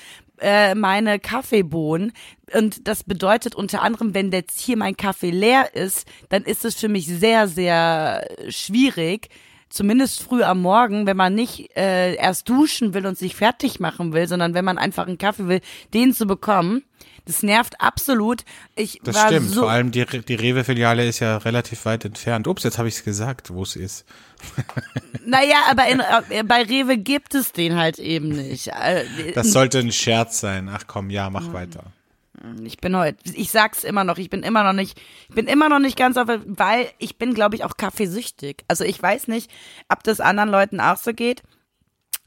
äh, 0.41 0.75
meine 0.75 1.19
Kaffeebohnen. 1.19 2.13
Und 2.55 2.89
das 2.89 3.05
bedeutet 3.05 3.55
unter 3.55 3.83
anderem, 3.83 4.15
wenn 4.15 4.33
jetzt 4.33 4.61
hier 4.61 4.77
mein 4.77 4.97
Kaffee 4.97 5.31
leer 5.31 5.75
ist, 5.75 6.09
dann 6.31 6.45
ist 6.45 6.65
es 6.65 6.77
für 6.77 6.89
mich 6.89 7.07
sehr, 7.07 7.49
sehr 7.49 8.27
schwierig, 8.49 9.29
zumindest 9.71 10.23
früh 10.23 10.43
am 10.43 10.61
Morgen, 10.63 11.07
wenn 11.07 11.17
man 11.17 11.35
nicht 11.35 11.77
äh, 11.77 12.15
erst 12.15 12.49
duschen 12.49 12.95
will 12.95 13.07
und 13.07 13.19
sich 13.19 13.37
fertig 13.37 13.81
machen 13.81 14.13
will, 14.13 14.27
sondern 14.29 14.55
wenn 14.55 14.65
man 14.65 14.79
einfach 14.79 15.07
einen 15.07 15.19
Kaffee 15.19 15.49
will, 15.49 15.61
den 15.95 16.15
zu 16.15 16.27
bekommen. 16.27 16.83
Das 17.27 17.43
nervt 17.43 17.79
absolut. 17.79 18.43
Ich 18.75 19.01
Das 19.05 19.15
war 19.15 19.27
stimmt. 19.27 19.51
so 19.51 19.61
Vor 19.63 19.71
allem 19.71 19.91
die, 19.91 20.03
die 20.07 20.35
Rewe-Filiale 20.35 21.07
ist 21.07 21.21
ja 21.21 21.37
relativ 21.37 21.85
weit 21.85 22.07
entfernt. 22.07 22.47
Ups, 22.49 22.63
jetzt 22.63 22.79
habe 22.79 22.89
ich 22.89 22.95
es 22.95 23.05
gesagt, 23.05 23.51
wo 23.53 23.63
es 23.63 23.77
ist. 23.77 24.07
Naja, 25.27 25.57
aber 25.71 25.87
in, 25.89 26.01
äh, 26.31 26.43
bei 26.43 26.63
Rewe 26.63 26.97
gibt 26.97 27.35
es 27.35 27.53
den 27.53 27.77
halt 27.77 27.99
eben 27.99 28.29
nicht. 28.31 28.69
Äh, 28.69 29.05
Das 29.35 29.53
sollte 29.53 29.79
ein 29.79 29.93
Scherz 29.93 30.41
sein. 30.41 30.71
Ach 30.73 30.85
komm, 30.87 31.11
ja, 31.11 31.29
mach 31.29 31.53
weiter. 31.53 31.93
Ich 32.63 32.79
bin 32.79 32.97
heute, 32.97 33.19
ich 33.35 33.51
sag's 33.51 33.85
immer 33.85 34.05
noch, 34.05 34.19
ich 34.19 34.31
bin 34.31 34.43
immer 34.43 34.63
noch 34.65 34.73
nicht, 34.73 35.01
ich 35.29 35.35
bin 35.35 35.47
immer 35.47 35.69
noch 35.69 35.79
nicht 35.79 35.97
ganz 35.97 36.17
auf, 36.17 36.29
weil 36.29 36.91
ich 36.99 37.19
bin, 37.19 37.35
glaube 37.35 37.57
ich, 37.57 37.65
auch 37.65 37.77
kaffeesüchtig. 37.77 38.65
Also 38.69 38.85
ich 38.85 39.03
weiß 39.03 39.29
nicht, 39.29 39.51
ob 39.89 40.03
das 40.05 40.21
anderen 40.21 40.49
Leuten 40.49 40.81
auch 40.81 40.97
so 40.97 41.13
geht. 41.13 41.43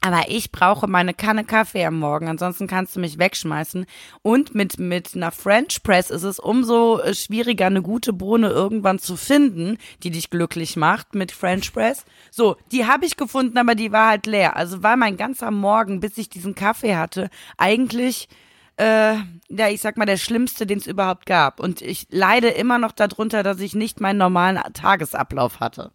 Aber 0.04 0.24
ich 0.26 0.50
brauche 0.50 0.88
meine 0.88 1.14
Kanne 1.14 1.44
Kaffee 1.44 1.84
am 1.84 2.00
Morgen, 2.00 2.26
ansonsten 2.26 2.66
kannst 2.66 2.96
du 2.96 3.00
mich 3.00 3.20
wegschmeißen. 3.20 3.86
Und 4.22 4.52
mit, 4.52 4.80
mit 4.80 5.14
einer 5.14 5.30
French 5.30 5.84
Press 5.84 6.10
ist 6.10 6.24
es 6.24 6.40
umso 6.40 6.98
äh, 6.98 7.14
schwieriger, 7.14 7.66
eine 7.66 7.82
gute 7.82 8.12
Bohne 8.12 8.48
irgendwann 8.48 8.98
zu 8.98 9.16
finden, 9.16 9.78
die 10.02 10.10
dich 10.10 10.28
glücklich 10.28 10.76
macht 10.76 11.14
mit 11.14 11.30
French 11.30 11.72
Press. 11.72 12.04
So, 12.32 12.56
die 12.72 12.84
habe 12.84 13.06
ich 13.06 13.16
gefunden, 13.16 13.56
aber 13.58 13.76
die 13.76 13.92
war 13.92 14.08
halt 14.08 14.26
leer. 14.26 14.56
Also 14.56 14.82
war 14.82 14.96
mein 14.96 15.16
ganzer 15.16 15.52
Morgen, 15.52 16.00
bis 16.00 16.18
ich 16.18 16.28
diesen 16.28 16.56
Kaffee 16.56 16.96
hatte, 16.96 17.30
eigentlich 17.56 18.28
äh, 18.76 19.14
ja, 19.48 19.68
ich 19.68 19.80
sag 19.80 19.96
mal, 19.96 20.06
der 20.06 20.16
schlimmste, 20.16 20.66
den 20.66 20.78
es 20.78 20.86
überhaupt 20.86 21.26
gab. 21.26 21.60
Und 21.60 21.82
ich 21.82 22.06
leide 22.10 22.48
immer 22.48 22.78
noch 22.78 22.92
darunter, 22.92 23.42
dass 23.42 23.60
ich 23.60 23.74
nicht 23.74 24.00
meinen 24.00 24.18
normalen 24.18 24.60
Tagesablauf 24.72 25.60
hatte. 25.60 25.92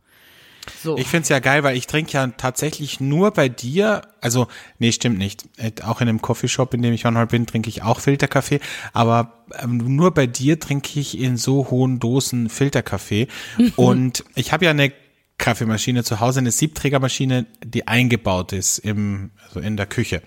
So. 0.82 0.98
Ich 0.98 1.08
find's 1.08 1.30
ja 1.30 1.40
geil, 1.40 1.64
weil 1.64 1.78
ich 1.78 1.88
trinke 1.88 2.12
ja 2.14 2.28
tatsächlich 2.28 3.00
nur 3.00 3.32
bei 3.32 3.50
dir, 3.50 4.02
also 4.22 4.48
nee, 4.80 4.92
stimmt 4.92 5.18
nicht. 5.18 5.46
Äh, 5.58 5.72
Auch 5.84 6.02
in 6.02 6.10
einem 6.10 6.22
Coffeeshop, 6.22 6.74
in 6.74 6.82
dem 6.82 6.94
ich 6.94 7.04
manchmal 7.04 7.28
bin, 7.28 7.46
trinke 7.46 7.70
ich 7.70 7.84
auch 7.84 8.00
Filterkaffee, 8.00 8.60
aber 8.94 9.46
ähm, 9.62 9.78
nur 9.78 10.14
bei 10.14 10.28
dir 10.28 10.60
trinke 10.60 11.00
ich 11.00 11.18
in 11.18 11.38
so 11.38 11.70
hohen 11.70 12.00
Dosen 12.00 12.50
Filterkaffee. 12.50 13.28
Und 13.76 14.24
ich 14.36 14.52
habe 14.52 14.66
ja 14.66 14.72
eine 14.72 14.92
Kaffeemaschine 15.38 16.04
zu 16.04 16.20
Hause, 16.20 16.40
eine 16.40 16.52
Siebträgermaschine, 16.52 17.46
die 17.64 17.88
eingebaut 17.88 18.54
ist 18.54 18.80
im, 18.80 19.32
also 19.46 19.60
in 19.60 19.78
der 19.78 19.86
Küche. 19.86 20.22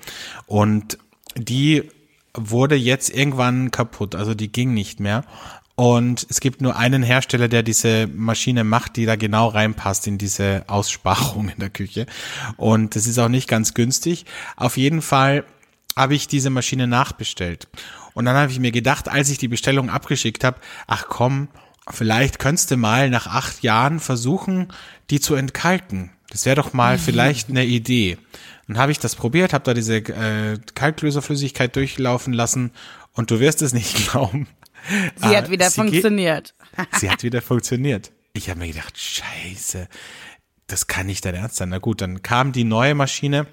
Und 0.47 0.99
die 1.37 1.91
wurde 2.35 2.77
jetzt 2.77 3.11
irgendwann 3.11 3.71
kaputt, 3.71 4.15
also 4.15 4.35
die 4.35 4.53
ging 4.53 4.75
nicht 4.75 5.01
mehr. 5.01 5.25
Und 5.77 6.27
es 6.29 6.41
gibt 6.41 6.61
nur 6.61 6.77
einen 6.77 7.03
Hersteller, 7.03 7.49
der 7.49 7.63
diese 7.63 8.07
Maschine 8.07 8.65
macht, 8.65 8.97
die 8.97 9.07
da 9.07 9.17
genau 9.17 9.49
reinpasst 9.49 10.07
in 10.07 10.19
diese 10.19 10.65
Aussparung 10.67 11.49
in 11.49 11.59
der 11.59 11.71
Küche. 11.71 12.05
Und 12.59 12.97
das 12.97 13.07
ist 13.07 13.19
auch 13.19 13.31
nicht 13.31 13.49
ganz 13.49 13.73
günstig. 13.73 14.27
Auf 14.57 14.77
jeden 14.77 15.01
Fall 15.01 15.45
habe 15.97 16.15
ich 16.15 16.29
diese 16.29 16.51
Maschine 16.51 16.87
nachbestellt. 16.87 17.67
Und 18.13 18.27
dann 18.27 18.37
habe 18.37 18.53
ich 18.53 18.59
mir 18.59 18.73
gedacht, 18.73 19.09
als 19.09 19.31
ich 19.31 19.39
die 19.39 19.49
Bestellung 19.49 19.89
abgeschickt 19.89 20.45
habe, 20.45 20.61
ach 20.87 21.07
komm, 21.09 21.49
vielleicht 21.89 22.39
könntest 22.39 22.71
du 22.71 22.77
mal 22.77 23.09
nach 23.09 23.27
acht 23.27 23.63
Jahren 23.63 24.01
versuchen, 24.01 24.69
die 25.09 25.21
zu 25.21 25.35
entkalken. 25.35 26.11
Das 26.29 26.45
wäre 26.45 26.57
doch 26.57 26.73
mal 26.75 26.99
vielleicht 27.07 27.49
eine 27.49 27.65
Idee. 27.65 28.19
Dann 28.71 28.79
habe 28.79 28.93
ich 28.93 29.01
das 29.01 29.17
probiert, 29.17 29.53
habe 29.53 29.65
da 29.65 29.75
diese 29.75 29.97
äh, 29.97 30.57
Kalklöserflüssigkeit 30.77 31.75
durchlaufen 31.75 32.33
lassen 32.33 32.71
und 33.15 33.33
du 33.33 33.41
wirst 33.41 33.63
es 33.63 33.73
nicht 33.73 33.97
glauben. 34.13 34.47
Sie 35.17 35.37
hat 35.37 35.51
wieder 35.51 35.71
sie 35.71 35.81
funktioniert. 35.81 36.55
Sie 36.93 37.11
hat 37.11 37.25
wieder 37.25 37.43
funktioniert. 37.43 38.13
Ich 38.33 38.49
habe 38.49 38.61
mir 38.61 38.69
gedacht, 38.69 38.97
scheiße, 38.97 39.89
das 40.69 40.87
kann 40.87 41.07
nicht 41.07 41.25
dein 41.25 41.35
Ernst 41.35 41.57
sein. 41.57 41.71
Na 41.71 41.79
gut, 41.79 42.01
dann 42.01 42.23
kam 42.23 42.53
die 42.53 42.63
neue 42.63 42.95
Maschine 42.95 43.49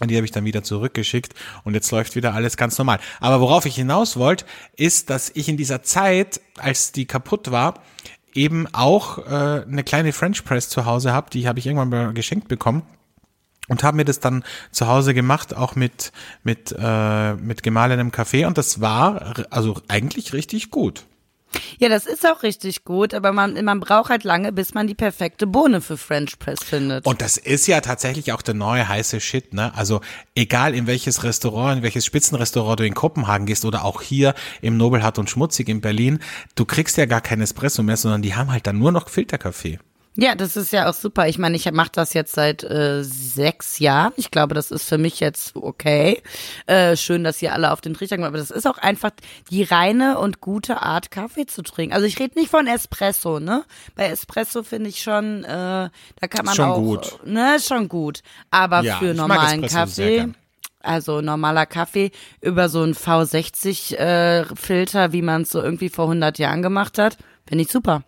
und 0.00 0.10
die 0.10 0.16
habe 0.16 0.24
ich 0.24 0.32
dann 0.32 0.44
wieder 0.44 0.64
zurückgeschickt 0.64 1.34
und 1.62 1.74
jetzt 1.74 1.92
läuft 1.92 2.16
wieder 2.16 2.34
alles 2.34 2.56
ganz 2.56 2.76
normal. 2.78 2.98
Aber 3.20 3.40
worauf 3.40 3.64
ich 3.64 3.76
hinaus 3.76 4.16
wollte, 4.16 4.44
ist, 4.76 5.08
dass 5.08 5.30
ich 5.32 5.48
in 5.48 5.56
dieser 5.56 5.84
Zeit, 5.84 6.40
als 6.58 6.90
die 6.90 7.06
kaputt 7.06 7.52
war, 7.52 7.80
eben 8.34 8.66
auch 8.74 9.18
äh, 9.18 9.62
eine 9.62 9.84
kleine 9.84 10.12
French 10.12 10.44
Press 10.44 10.68
zu 10.68 10.84
Hause 10.84 11.12
habe. 11.12 11.30
Die 11.30 11.46
habe 11.46 11.60
ich 11.60 11.66
irgendwann 11.66 11.90
mal 11.90 12.12
geschenkt 12.12 12.48
bekommen 12.48 12.82
und 13.68 13.84
habe 13.84 13.96
mir 13.96 14.04
das 14.04 14.20
dann 14.20 14.44
zu 14.70 14.86
Hause 14.86 15.14
gemacht, 15.14 15.56
auch 15.56 15.76
mit 15.76 16.12
mit 16.42 16.74
äh, 16.78 17.34
mit 17.34 17.62
gemahlenem 17.62 18.10
Kaffee 18.10 18.44
und 18.44 18.58
das 18.58 18.80
war 18.80 19.34
also 19.50 19.80
eigentlich 19.88 20.32
richtig 20.32 20.70
gut. 20.70 21.04
Ja, 21.78 21.88
das 21.88 22.06
ist 22.06 22.26
auch 22.26 22.42
richtig 22.42 22.84
gut, 22.84 23.14
aber 23.14 23.32
man, 23.32 23.62
man 23.64 23.80
braucht 23.80 24.10
halt 24.10 24.24
lange, 24.24 24.52
bis 24.52 24.74
man 24.74 24.86
die 24.86 24.94
perfekte 24.94 25.46
Bohne 25.46 25.80
für 25.80 25.96
French 25.96 26.38
Press 26.38 26.62
findet. 26.62 27.06
Und 27.06 27.20
das 27.20 27.36
ist 27.36 27.66
ja 27.66 27.80
tatsächlich 27.80 28.32
auch 28.32 28.42
der 28.42 28.54
neue 28.54 28.88
heiße 28.88 29.20
Shit, 29.20 29.52
ne? 29.52 29.74
Also 29.74 30.00
egal 30.34 30.74
in 30.74 30.86
welches 30.86 31.24
Restaurant, 31.24 31.78
in 31.78 31.82
welches 31.82 32.06
Spitzenrestaurant 32.06 32.80
du 32.80 32.86
in 32.86 32.94
Kopenhagen 32.94 33.46
gehst 33.46 33.64
oder 33.64 33.84
auch 33.84 34.02
hier 34.02 34.34
im 34.60 34.76
Nobelhart 34.76 35.18
und 35.18 35.28
Schmutzig 35.28 35.68
in 35.68 35.80
Berlin, 35.80 36.20
du 36.54 36.64
kriegst 36.64 36.96
ja 36.96 37.06
gar 37.06 37.20
kein 37.20 37.40
Espresso 37.40 37.82
mehr, 37.82 37.96
sondern 37.96 38.22
die 38.22 38.34
haben 38.34 38.50
halt 38.50 38.66
dann 38.66 38.78
nur 38.78 38.92
noch 38.92 39.08
Filterkaffee. 39.08 39.78
Ja, 40.14 40.34
das 40.34 40.56
ist 40.56 40.72
ja 40.72 40.90
auch 40.90 40.94
super. 40.94 41.26
Ich 41.28 41.38
meine, 41.38 41.56
ich 41.56 41.70
mache 41.72 41.90
das 41.92 42.12
jetzt 42.12 42.34
seit 42.34 42.62
äh, 42.64 43.02
sechs 43.02 43.78
Jahren. 43.78 44.12
Ich 44.16 44.30
glaube, 44.30 44.54
das 44.54 44.70
ist 44.70 44.86
für 44.86 44.98
mich 44.98 45.20
jetzt 45.20 45.56
okay. 45.56 46.22
Äh, 46.66 46.96
schön, 46.96 47.24
dass 47.24 47.40
ihr 47.40 47.54
alle 47.54 47.72
auf 47.72 47.80
den 47.80 47.94
Trichter 47.94 48.16
kommen. 48.16 48.28
Aber 48.28 48.36
das 48.36 48.50
ist 48.50 48.66
auch 48.66 48.76
einfach 48.76 49.10
die 49.50 49.62
reine 49.62 50.18
und 50.18 50.40
gute 50.40 50.82
Art, 50.82 51.10
Kaffee 51.10 51.46
zu 51.46 51.62
trinken. 51.62 51.94
Also 51.94 52.06
ich 52.06 52.18
rede 52.18 52.38
nicht 52.38 52.50
von 52.50 52.66
Espresso, 52.66 53.40
ne? 53.40 53.64
Bei 53.94 54.08
Espresso 54.08 54.62
finde 54.62 54.90
ich 54.90 55.02
schon, 55.02 55.44
äh, 55.44 55.48
da 55.48 56.28
kann 56.28 56.44
man 56.44 56.54
Schon 56.54 56.68
auch, 56.68 56.78
gut. 56.78 57.18
ne, 57.24 57.56
schon 57.66 57.88
gut. 57.88 58.20
Aber 58.50 58.82
Ja, 58.82 58.98
für 58.98 59.14
normalen 59.14 59.66
Kaffee. 59.66 60.28
Also 60.80 61.20
normaler 61.20 61.64
Kaffee 61.64 62.10
über 62.40 62.68
so 62.68 62.82
einen 62.82 62.94
V60 62.94 63.94
äh, 63.96 64.44
Filter, 64.56 65.12
wie 65.12 65.22
man 65.22 65.42
es 65.42 65.50
so 65.50 65.62
irgendwie 65.62 65.88
vor 65.88 66.06
100 66.06 66.38
Jahren 66.38 66.60
gemacht 66.60 66.98
hat, 66.98 67.16
finde 67.46 67.62
ich 67.62 67.70
super. 67.70 68.02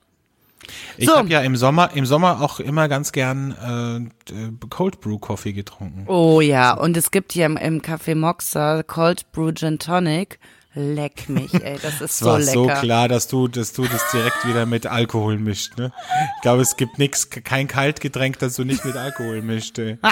Ich 0.97 1.09
So. 1.09 1.17
habe 1.17 1.29
ja 1.29 1.41
im 1.41 1.57
Sommer, 1.57 1.91
im 1.95 2.07
Sommer 2.07 2.41
auch 2.41 2.61
immer 2.61 2.89
ganz 2.89 3.13
gern 3.13 4.11
äh, 4.31 4.67
Cold 4.71 5.01
Brew 5.01 5.19
Coffee 5.19 5.53
getrunken. 5.53 6.05
Oh 6.09 6.41
ja, 6.41 6.75
und 6.75 6.97
es 6.97 7.11
gibt 7.11 7.33
hier 7.33 7.47
im, 7.47 7.57
im 7.57 7.81
Café 7.83 8.15
Moxa 8.15 8.83
Cold 8.83 9.31
Brew 9.33 9.53
Gin 9.53 9.79
Tonic. 9.79 10.39
Leck 10.77 11.29
mich, 11.29 11.55
ey, 11.55 11.79
das 11.81 12.01
ist 12.01 12.01
Es 12.15 12.19
so 12.19 12.27
war 12.27 12.39
lecker. 12.41 12.53
so 12.53 12.67
klar, 12.67 13.07
dass 13.09 13.29
du, 13.29 13.47
dass 13.47 13.73
du 13.75 13.85
das 13.87 14.11
direkt 14.11 14.45
wieder 14.45 14.67
mit 14.67 14.87
Alkohol 14.87 15.39
mischt. 15.39 15.79
Ne? 15.79 15.93
Ich 16.37 16.43
glaube, 16.43 16.63
es 16.63 16.77
gibt 16.77 16.99
nix, 16.99 17.31
kein 17.31 17.69
Kaltgetränk, 17.69 18.41
das 18.41 18.57
du 18.57 18.65
nicht 18.65 18.85
mit 18.85 18.97
Alkohol 18.97 19.41
mischt. 19.43 19.79
Ey. 19.79 19.99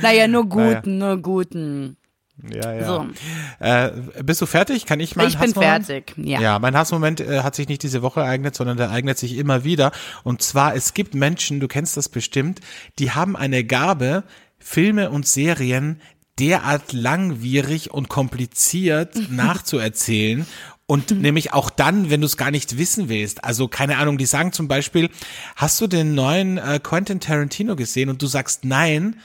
Naja, 0.00 0.26
nur 0.28 0.48
guten, 0.48 0.98
nur 0.98 1.16
guten. 1.18 1.96
Ja, 2.50 2.72
ja. 2.72 2.86
So. 2.86 3.06
Äh, 3.60 4.22
bist 4.22 4.40
du 4.42 4.46
fertig? 4.46 4.86
Kann 4.86 5.00
ich 5.00 5.16
meinen 5.16 5.28
Ich 5.28 5.38
bin 5.38 5.52
fertig, 5.52 6.14
ja. 6.16 6.40
Ja, 6.40 6.58
mein 6.58 6.76
Hassmoment 6.76 7.20
äh, 7.20 7.40
hat 7.42 7.54
sich 7.54 7.68
nicht 7.68 7.82
diese 7.82 8.02
Woche 8.02 8.20
ereignet, 8.20 8.54
sondern 8.54 8.76
der 8.76 8.86
ereignet 8.86 9.18
sich 9.18 9.36
immer 9.36 9.64
wieder. 9.64 9.92
Und 10.24 10.42
zwar, 10.42 10.74
es 10.74 10.94
gibt 10.94 11.14
Menschen, 11.14 11.60
du 11.60 11.68
kennst 11.68 11.96
das 11.96 12.08
bestimmt, 12.08 12.60
die 12.98 13.12
haben 13.12 13.36
eine 13.36 13.64
Gabe, 13.64 14.24
Filme 14.58 15.10
und 15.10 15.26
Serien 15.26 16.00
derart 16.38 16.92
langwierig 16.92 17.92
und 17.92 18.08
kompliziert 18.08 19.16
nachzuerzählen. 19.30 20.46
Und 20.86 21.10
nämlich 21.12 21.52
auch 21.52 21.70
dann, 21.70 22.10
wenn 22.10 22.20
du 22.20 22.26
es 22.26 22.36
gar 22.36 22.50
nicht 22.50 22.76
wissen 22.76 23.08
willst. 23.08 23.44
Also 23.44 23.68
keine 23.68 23.96
Ahnung, 23.98 24.18
die 24.18 24.26
sagen 24.26 24.52
zum 24.52 24.68
Beispiel, 24.68 25.10
hast 25.56 25.80
du 25.80 25.86
den 25.86 26.14
neuen 26.14 26.58
äh, 26.58 26.80
Quentin 26.82 27.20
Tarantino 27.20 27.76
gesehen? 27.76 28.10
Und 28.10 28.20
du 28.20 28.26
sagst 28.26 28.64
nein. 28.64 29.16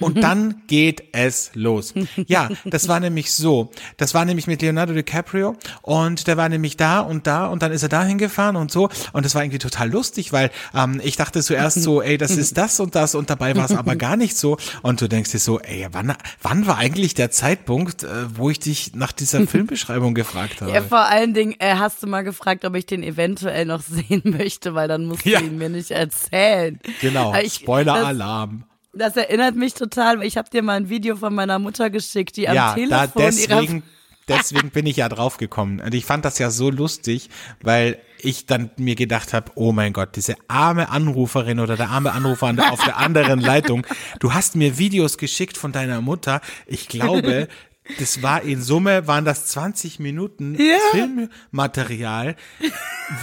Und 0.00 0.22
dann 0.22 0.62
geht 0.66 1.04
es 1.12 1.50
los. 1.54 1.94
Ja, 2.26 2.48
das 2.64 2.88
war 2.88 3.00
nämlich 3.00 3.32
so. 3.32 3.70
Das 3.96 4.14
war 4.14 4.24
nämlich 4.24 4.46
mit 4.46 4.62
Leonardo 4.62 4.92
DiCaprio 4.92 5.56
und 5.82 6.26
der 6.26 6.36
war 6.36 6.48
nämlich 6.48 6.76
da 6.76 7.00
und 7.00 7.26
da 7.26 7.46
und 7.46 7.62
dann 7.62 7.72
ist 7.72 7.82
er 7.82 7.88
da 7.88 8.04
hingefahren 8.04 8.56
und 8.56 8.70
so. 8.70 8.88
Und 9.12 9.24
das 9.24 9.34
war 9.34 9.42
irgendwie 9.42 9.58
total 9.58 9.90
lustig, 9.90 10.32
weil 10.32 10.50
ähm, 10.74 11.00
ich 11.02 11.16
dachte 11.16 11.42
zuerst 11.42 11.82
so, 11.82 12.02
ey, 12.02 12.18
das 12.18 12.32
ist 12.32 12.56
das 12.58 12.80
und 12.80 12.94
das 12.94 13.14
und 13.14 13.30
dabei 13.30 13.56
war 13.56 13.64
es 13.64 13.72
aber 13.72 13.96
gar 13.96 14.16
nicht 14.16 14.36
so. 14.36 14.58
Und 14.82 15.00
du 15.00 15.08
denkst 15.08 15.30
dir 15.32 15.38
so, 15.38 15.60
ey, 15.60 15.86
wann, 15.92 16.14
wann 16.42 16.66
war 16.66 16.76
eigentlich 16.78 17.14
der 17.14 17.30
Zeitpunkt, 17.30 18.02
äh, 18.02 18.08
wo 18.36 18.50
ich 18.50 18.60
dich 18.60 18.94
nach 18.94 19.12
dieser 19.12 19.46
Filmbeschreibung 19.46 20.14
gefragt 20.14 20.60
habe? 20.60 20.72
Ja, 20.72 20.82
vor 20.82 21.00
allen 21.00 21.34
Dingen 21.34 21.54
äh, 21.58 21.74
hast 21.76 22.02
du 22.02 22.06
mal 22.06 22.22
gefragt, 22.22 22.64
ob 22.64 22.74
ich 22.74 22.86
den 22.86 23.02
eventuell 23.02 23.64
noch 23.66 23.80
sehen 23.88 24.22
möchte, 24.24 24.74
weil 24.74 24.88
dann 24.88 25.04
musst 25.06 25.24
du 25.24 25.30
Ja. 25.30 25.40
ihn 25.40 25.58
mir 25.58 25.68
nicht 25.68 25.90
erzählen. 25.90 26.78
Genau, 27.00 27.34
Spoiler-Alarm. 27.48 28.64
Das, 28.92 29.16
erinnert 29.16 29.54
mich 29.54 29.74
total, 29.74 30.22
ich 30.24 30.36
habe 30.36 30.50
dir 30.50 30.62
mal 30.62 30.76
ein 30.76 30.88
Video 30.88 31.16
von 31.16 31.34
meiner 31.34 31.58
Mutter 31.58 31.90
geschickt, 31.90 32.36
die 32.36 32.48
am 32.48 32.56
ja, 32.56 32.74
da 32.88 33.06
Telefon 33.06 33.22
ihrer 33.22 33.60
deswegen, 33.60 33.82
deswegen 34.28 34.70
bin 34.70 34.86
ich 34.86 34.96
ja 34.96 35.08
draufgekommen. 35.08 35.80
Und 35.80 35.94
ich 35.94 36.04
fand 36.04 36.24
das 36.24 36.38
ja 36.38 36.50
so 36.50 36.70
lustig, 36.70 37.30
weil 37.62 37.98
ich 38.18 38.46
dann 38.46 38.70
mir 38.76 38.96
gedacht 38.96 39.32
habe, 39.32 39.52
oh 39.54 39.72
mein 39.72 39.92
Gott, 39.92 40.16
diese 40.16 40.34
arme 40.48 40.88
Anruferin 40.88 41.60
oder 41.60 41.76
der 41.76 41.90
arme 41.90 42.12
Anrufer 42.12 42.52
auf 42.70 42.84
der 42.84 42.96
anderen 42.96 43.40
Leitung, 43.40 43.86
du 44.18 44.34
hast 44.34 44.56
mir 44.56 44.76
Videos 44.76 45.18
geschickt 45.18 45.56
von 45.56 45.70
deiner 45.72 46.00
Mutter. 46.00 46.40
Ich 46.66 46.88
glaube, 46.88 47.48
das 47.98 48.22
war 48.22 48.42
in 48.42 48.62
Summe, 48.62 49.06
waren 49.06 49.24
das 49.24 49.46
20 49.46 49.98
Minuten 49.98 50.56
Filmmaterial, 50.92 52.36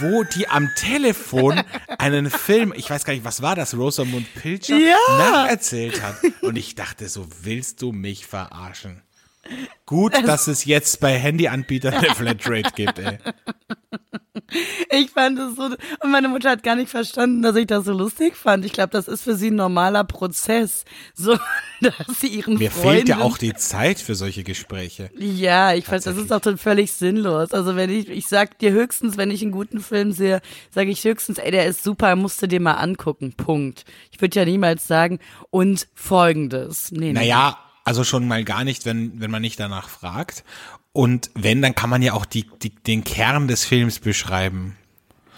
wo 0.00 0.24
die 0.24 0.48
am 0.48 0.68
Telefon 0.76 1.60
einen 1.98 2.30
Film, 2.30 2.72
ich 2.76 2.90
weiß 2.90 3.04
gar 3.04 3.12
nicht, 3.14 3.24
was 3.24 3.40
war 3.42 3.54
das, 3.56 3.74
Rosamund 3.74 4.26
Pilcher, 4.34 4.76
Ja. 4.76 4.96
nacherzählt 5.18 6.02
hat. 6.02 6.16
Und 6.42 6.56
ich 6.56 6.74
dachte 6.74 7.08
so, 7.08 7.26
willst 7.42 7.82
du 7.82 7.92
mich 7.92 8.26
verarschen? 8.26 9.02
Gut, 9.86 10.14
dass 10.26 10.46
es 10.48 10.64
jetzt 10.64 11.00
bei 11.00 11.18
Handyanbietern 11.18 11.94
eine 11.94 12.14
Flatrate 12.14 12.70
gibt, 12.74 12.98
ey. 12.98 13.18
Ich 14.90 15.10
fand 15.10 15.38
es 15.38 15.56
so, 15.56 15.64
und 15.64 16.10
meine 16.10 16.28
Mutter 16.28 16.50
hat 16.50 16.62
gar 16.62 16.74
nicht 16.74 16.88
verstanden, 16.90 17.42
dass 17.42 17.56
ich 17.56 17.66
das 17.66 17.84
so 17.84 17.92
lustig 17.92 18.34
fand. 18.34 18.64
Ich 18.64 18.72
glaube, 18.72 18.90
das 18.90 19.06
ist 19.06 19.22
für 19.22 19.34
sie 19.34 19.50
ein 19.50 19.56
normaler 19.56 20.04
Prozess. 20.04 20.84
So, 21.14 21.38
dass 21.80 22.20
sie 22.20 22.28
ihren 22.28 22.56
Mir 22.56 22.70
Freunden. 22.70 22.96
fehlt 22.96 23.08
ja 23.08 23.18
auch 23.18 23.36
die 23.36 23.54
Zeit 23.54 23.98
für 23.98 24.14
solche 24.14 24.44
Gespräche. 24.44 25.10
Ja, 25.18 25.74
ich 25.74 25.84
fand, 25.84 26.06
das 26.06 26.16
ist 26.16 26.32
auch 26.32 26.40
dann 26.40 26.56
völlig 26.56 26.92
sinnlos. 26.92 27.52
Also 27.52 27.76
wenn 27.76 27.90
ich, 27.90 28.08
ich 28.08 28.26
sag 28.26 28.58
dir 28.58 28.72
höchstens, 28.72 29.16
wenn 29.16 29.30
ich 29.30 29.42
einen 29.42 29.52
guten 29.52 29.80
Film 29.80 30.12
sehe, 30.12 30.40
sage 30.70 30.90
ich 30.90 31.04
höchstens, 31.04 31.38
ey, 31.38 31.50
der 31.50 31.66
ist 31.66 31.82
super, 31.82 32.16
musst 32.16 32.40
du 32.40 32.48
dir 32.48 32.60
mal 32.60 32.74
angucken. 32.74 33.34
Punkt. 33.36 33.84
Ich 34.12 34.20
würde 34.20 34.38
ja 34.38 34.44
niemals 34.46 34.86
sagen, 34.86 35.18
und 35.50 35.88
folgendes. 35.94 36.90
Nee, 36.90 37.12
nee. 37.12 37.18
Also 37.88 38.04
schon 38.04 38.28
mal 38.28 38.44
gar 38.44 38.64
nicht, 38.64 38.84
wenn, 38.84 39.18
wenn 39.18 39.30
man 39.30 39.40
nicht 39.40 39.58
danach 39.58 39.88
fragt. 39.88 40.44
Und 40.92 41.30
wenn, 41.34 41.62
dann 41.62 41.74
kann 41.74 41.88
man 41.88 42.02
ja 42.02 42.12
auch 42.12 42.26
die, 42.26 42.44
die, 42.62 42.68
den 42.68 43.02
Kern 43.02 43.48
des 43.48 43.64
Films 43.64 43.98
beschreiben. 43.98 44.76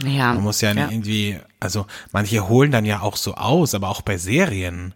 Ja. 0.04 0.34
Man 0.34 0.42
muss 0.42 0.60
ja, 0.60 0.72
irgendwie, 0.74 1.38
also 1.60 1.86
manche 2.12 2.48
holen 2.48 2.70
dann 2.72 2.84
ja 2.84 3.00
auch 3.00 3.16
so 3.16 3.34
aus, 3.34 3.74
aber 3.74 3.88
auch 3.90 4.02
bei 4.02 4.16
Serien. 4.18 4.94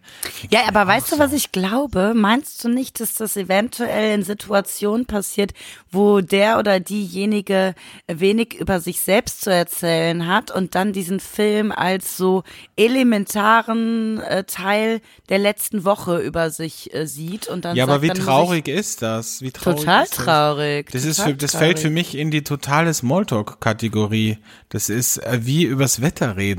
Ja, 0.49 0.61
aber 0.67 0.85
weißt 0.87 1.11
du, 1.11 1.19
was 1.19 1.31
ich 1.33 1.51
glaube? 1.51 2.13
Meinst 2.15 2.63
du 2.63 2.69
nicht, 2.69 2.99
dass 2.99 3.13
das 3.13 3.37
eventuell 3.37 4.13
in 4.15 4.23
Situationen 4.23 5.05
passiert, 5.05 5.53
wo 5.91 6.21
der 6.21 6.59
oder 6.59 6.79
diejenige 6.79 7.75
wenig 8.07 8.55
über 8.55 8.79
sich 8.79 8.99
selbst 9.01 9.41
zu 9.41 9.51
erzählen 9.51 10.27
hat 10.27 10.51
und 10.51 10.75
dann 10.75 10.91
diesen 10.91 11.19
Film 11.19 11.71
als 11.71 12.17
so 12.17 12.43
elementaren 12.75 14.19
äh, 14.21 14.43
Teil 14.45 15.01
der 15.29 15.39
letzten 15.39 15.85
Woche 15.85 16.17
über 16.19 16.49
sich 16.49 16.93
äh, 16.93 17.05
sieht 17.07 17.47
und 17.47 17.65
dann 17.65 17.75
Ja, 17.75 17.83
aber 17.83 17.93
sagt, 17.93 18.03
wie 18.03 18.07
dann 18.07 18.17
muss 18.17 18.25
traurig 18.25 18.67
ist 18.67 19.01
das? 19.01 19.41
Wie 19.41 19.51
traurig 19.51 19.79
total 19.81 20.03
ist 20.03 20.17
das? 20.17 20.25
traurig. 20.25 20.89
Das 20.91 21.05
ist 21.05 21.17
total 21.17 21.31
für, 21.33 21.37
das 21.37 21.55
fällt 21.55 21.79
für 21.79 21.83
traurig. 21.83 21.93
mich 21.93 22.15
in 22.17 22.31
die 22.31 22.43
totale 22.43 22.93
Smalltalk-Kategorie. 22.93 24.37
Das 24.69 24.89
ist 24.89 25.17
äh, 25.17 25.39
wie 25.43 25.63
übers 25.63 26.01
Wetter 26.01 26.37
reden. 26.37 26.54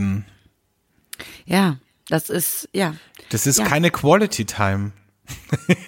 Ja, 1.44 1.78
das 2.09 2.30
ist 2.30 2.68
ja. 2.72 2.94
Das 3.30 3.47
ist 3.47 3.59
Ja. 3.59 3.64
keine 3.64 3.90
Quality 3.90 4.44
Time. 4.44 4.92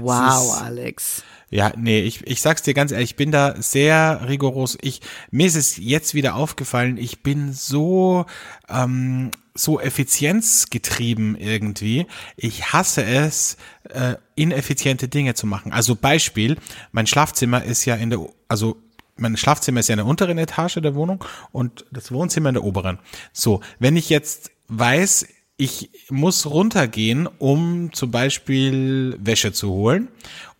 Wow, 0.00 0.60
Alex. 0.60 1.22
Ja, 1.48 1.72
nee, 1.76 2.00
ich, 2.00 2.26
ich 2.26 2.40
sag's 2.42 2.62
dir 2.62 2.74
ganz 2.74 2.92
ehrlich, 2.92 3.10
ich 3.10 3.16
bin 3.16 3.32
da 3.32 3.54
sehr 3.60 4.28
rigoros. 4.28 4.76
Ich, 4.82 5.00
mir 5.30 5.46
ist 5.46 5.56
es 5.56 5.76
jetzt 5.78 6.14
wieder 6.14 6.36
aufgefallen, 6.36 6.96
ich 6.98 7.22
bin 7.22 7.52
so, 7.52 8.26
ähm, 8.68 9.30
so 9.54 9.80
effizienzgetrieben 9.80 11.34
irgendwie. 11.36 12.06
Ich 12.36 12.72
hasse 12.72 13.02
es, 13.04 13.56
äh, 13.88 14.16
ineffiziente 14.36 15.08
Dinge 15.08 15.34
zu 15.34 15.46
machen. 15.46 15.72
Also 15.72 15.96
Beispiel, 15.96 16.56
mein 16.92 17.06
Schlafzimmer 17.06 17.64
ist 17.64 17.84
ja 17.84 17.96
in 17.96 18.10
der, 18.10 18.20
also 18.46 18.76
mein 19.20 19.36
Schlafzimmer 19.36 19.80
ist 19.80 19.88
ja 19.88 19.94
in 19.94 19.98
der 19.98 20.06
unteren 20.06 20.38
Etage 20.38 20.80
der 20.80 20.94
Wohnung 20.94 21.24
und 21.52 21.84
das 21.90 22.12
Wohnzimmer 22.12 22.50
in 22.50 22.54
der 22.54 22.64
oberen. 22.64 22.98
So, 23.32 23.60
wenn 23.78 23.96
ich 23.96 24.08
jetzt 24.10 24.50
weiß, 24.68 25.26
ich 25.56 25.90
muss 26.08 26.46
runtergehen, 26.46 27.28
um 27.38 27.92
zum 27.92 28.10
Beispiel 28.10 29.16
Wäsche 29.20 29.52
zu 29.52 29.70
holen 29.70 30.08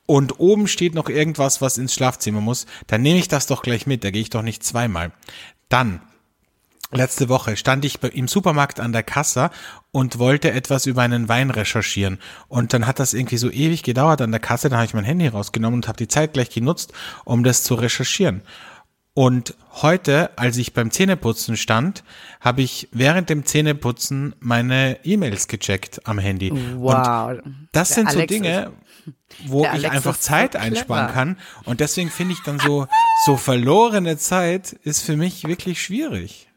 und 0.07 0.39
oben 0.41 0.69
steht 0.69 0.95
noch 0.95 1.09
irgendwas, 1.09 1.61
was 1.61 1.79
ins 1.79 1.95
Schlafzimmer 1.95 2.41
muss, 2.41 2.67
dann 2.87 3.03
nehme 3.03 3.19
ich 3.19 3.29
das 3.29 3.47
doch 3.47 3.63
gleich 3.63 3.87
mit, 3.87 4.05
da 4.05 4.11
gehe 4.11 4.23
ich 4.23 4.31
doch 4.31 4.43
nicht 4.43 4.63
zweimal. 4.63 5.13
Dann 5.69 6.03
Letzte 6.93 7.29
Woche 7.29 7.57
stand 7.57 7.85
ich 7.85 8.03
im 8.03 8.27
Supermarkt 8.27 8.81
an 8.81 8.93
der 8.93 9.05
Kasse 9.05 9.51
und 9.93 10.19
wollte 10.19 10.51
etwas 10.51 10.87
über 10.87 11.03
einen 11.03 11.29
Wein 11.29 11.51
recherchieren. 11.51 12.19
Und 12.49 12.73
dann 12.73 12.87
hat 12.87 12.99
das 12.99 13.15
irgendwie 13.15 13.37
so 13.37 13.51
ewig 13.51 13.83
gedauert 13.83 14.21
an 14.23 14.33
der 14.33 14.41
Kasse. 14.41 14.69
Dann 14.69 14.79
habe 14.79 14.87
ich 14.87 14.95
mein 14.95 15.05
Handy 15.05 15.29
rausgenommen 15.29 15.79
und 15.79 15.89
habe 15.89 15.99
die 15.99 16.09
Zeit 16.09 16.33
gleich 16.33 16.51
genutzt, 16.51 16.93
um 17.25 17.45
das 17.45 17.63
zu 17.63 17.75
recherchieren. 17.75 18.43
Und 19.15 19.55
heute, 19.83 20.31
als 20.37 20.57
ich 20.57 20.73
beim 20.73 20.91
Zähneputzen 20.91 21.57
stand, 21.57 22.05
habe 22.41 22.63
ich 22.63 22.89
während 22.93 23.29
dem 23.29 23.45
Zähneputzen 23.45 24.35
meine 24.41 25.05
E-Mails 25.05 25.49
gecheckt 25.49 26.07
am 26.07 26.19
Handy. 26.19 26.53
Wow. 26.77 27.33
Und 27.33 27.69
das 27.73 27.89
Der 27.89 27.95
sind 27.97 28.09
Alex 28.09 28.21
so 28.21 28.27
Dinge, 28.27 28.73
wo 29.47 29.65
ich 29.75 29.91
einfach 29.91 30.15
so 30.15 30.21
Zeit 30.21 30.53
clever. 30.53 30.65
einsparen 30.65 31.13
kann. 31.13 31.39
Und 31.65 31.81
deswegen 31.81 32.11
finde 32.11 32.35
ich 32.35 32.43
dann 32.45 32.61
so, 32.61 32.87
so 33.27 33.37
verlorene 33.37 34.17
Zeit 34.17 34.73
ist 34.73 35.03
für 35.03 35.17
mich 35.17 35.45
wirklich 35.45 35.83
schwierig. 35.83 36.50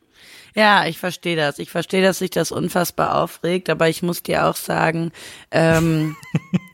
Ja, 0.55 0.85
ich 0.85 0.99
verstehe 0.99 1.35
das. 1.35 1.57
Ich 1.59 1.69
verstehe, 1.71 2.03
dass 2.03 2.19
sich 2.19 2.29
das 2.29 2.51
unfassbar 2.51 3.15
aufregt, 3.21 3.69
aber 3.69 3.89
ich 3.89 4.03
muss 4.03 4.21
dir 4.23 4.45
auch 4.45 4.55
sagen, 4.55 5.11
ähm, 5.51 6.15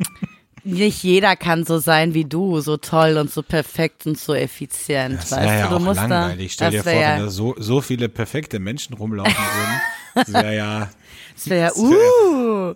nicht 0.64 1.02
jeder 1.04 1.36
kann 1.36 1.66
so 1.66 1.78
sein 1.80 2.14
wie 2.14 2.26
du, 2.26 2.60
so 2.60 2.78
toll 2.78 3.18
und 3.18 3.32
so 3.32 3.42
perfekt 3.42 4.06
und 4.06 4.18
so 4.18 4.34
effizient. 4.36 5.16
Das 5.20 5.32
weißt 5.32 5.42
wäre 5.44 5.58
ja 5.60 5.64
du, 5.64 5.70
du 5.70 5.76
auch 5.78 5.80
musst 5.80 5.96
langweilig. 5.96 6.54
Stell 6.54 6.72
dir 6.72 6.84
vor, 6.84 6.92
wär, 6.92 7.16
wenn 7.18 7.24
da 7.26 7.30
so, 7.30 7.56
so 7.58 7.82
viele 7.82 8.10
perfekte 8.10 8.60
Menschen 8.60 8.96
rumlaufen 8.96 9.34
würden. 9.34 9.82
Das 10.16 10.34
wäre 10.34 10.56
ja, 10.58 10.90
das 11.36 11.50
wär, 11.50 11.68
das 11.70 11.78
wär- 11.78 11.90
uh, 11.90 12.74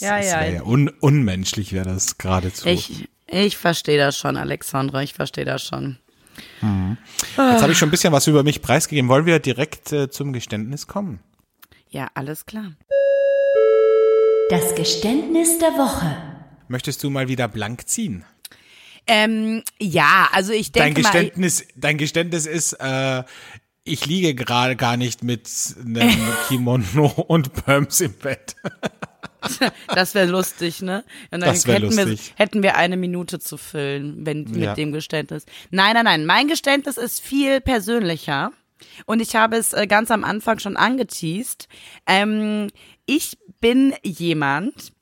ja, 0.00 0.18
ja. 0.20 0.40
wär 0.40 0.52
ja 0.52 0.62
un, 0.64 0.88
unmenschlich 1.00 1.72
wäre 1.72 1.86
das 1.86 2.18
geradezu. 2.18 2.68
Ich, 2.68 3.08
ich 3.26 3.56
verstehe 3.56 3.98
das 3.98 4.18
schon, 4.18 4.36
Alexandra, 4.36 5.02
ich 5.02 5.14
verstehe 5.14 5.44
das 5.46 5.62
schon. 5.62 5.96
Jetzt 6.60 7.62
habe 7.62 7.72
ich 7.72 7.78
schon 7.78 7.88
ein 7.88 7.90
bisschen 7.90 8.12
was 8.12 8.26
über 8.26 8.42
mich 8.42 8.62
preisgegeben. 8.62 9.08
Wollen 9.08 9.26
wir 9.26 9.38
direkt 9.38 9.92
äh, 9.92 10.10
zum 10.10 10.32
Geständnis 10.32 10.86
kommen? 10.86 11.20
Ja, 11.90 12.08
alles 12.14 12.46
klar. 12.46 12.72
Das 14.50 14.74
Geständnis 14.74 15.58
der 15.58 15.70
Woche. 15.70 16.16
Möchtest 16.68 17.02
du 17.02 17.10
mal 17.10 17.28
wieder 17.28 17.48
blank 17.48 17.88
ziehen? 17.88 18.24
Ähm, 19.06 19.62
ja, 19.80 20.28
also 20.32 20.52
ich 20.52 20.72
Dein 20.72 20.94
denke 20.94 21.02
mal, 21.02 21.10
Geständnis, 21.10 21.66
dein 21.74 21.98
Geständnis 21.98 22.46
ist, 22.46 22.74
äh, 22.74 23.24
ich 23.84 24.06
liege 24.06 24.34
gerade 24.34 24.76
gar 24.76 24.96
nicht 24.96 25.24
mit 25.24 25.50
einem 25.84 26.18
Kimono 26.48 27.06
und 27.06 27.52
Perms 27.52 28.00
im 28.00 28.12
Bett. 28.14 28.56
das 29.88 30.14
wäre 30.14 30.26
lustig, 30.26 30.82
ne? 30.82 31.04
Und 31.30 31.40
dann 31.40 31.50
Das 31.50 31.66
hätten, 31.66 31.96
wir, 31.96 32.04
lustig. 32.06 32.32
hätten 32.36 32.62
wir 32.62 32.76
eine 32.76 32.96
Minute 32.96 33.38
zu 33.38 33.56
füllen, 33.56 34.24
wenn 34.26 34.44
mit 34.44 34.56
Ja. 34.62 34.74
dem 34.74 34.92
Geständnis. 34.92 35.44
Nein, 35.70 35.94
nein, 35.94 36.04
nein. 36.04 36.26
Mein 36.26 36.48
Geständnis 36.48 36.96
ist 36.96 37.20
viel 37.20 37.60
persönlicher. 37.60 38.52
Und 39.06 39.20
ich 39.20 39.36
habe 39.36 39.56
es 39.56 39.72
äh, 39.72 39.86
ganz 39.86 40.10
am 40.10 40.24
Anfang 40.24 40.58
schon 40.58 40.76
angeteased. 40.76 41.68
Ähm, 42.06 42.68
ich 43.06 43.38
bin 43.60 43.94
jemand, 44.02 44.92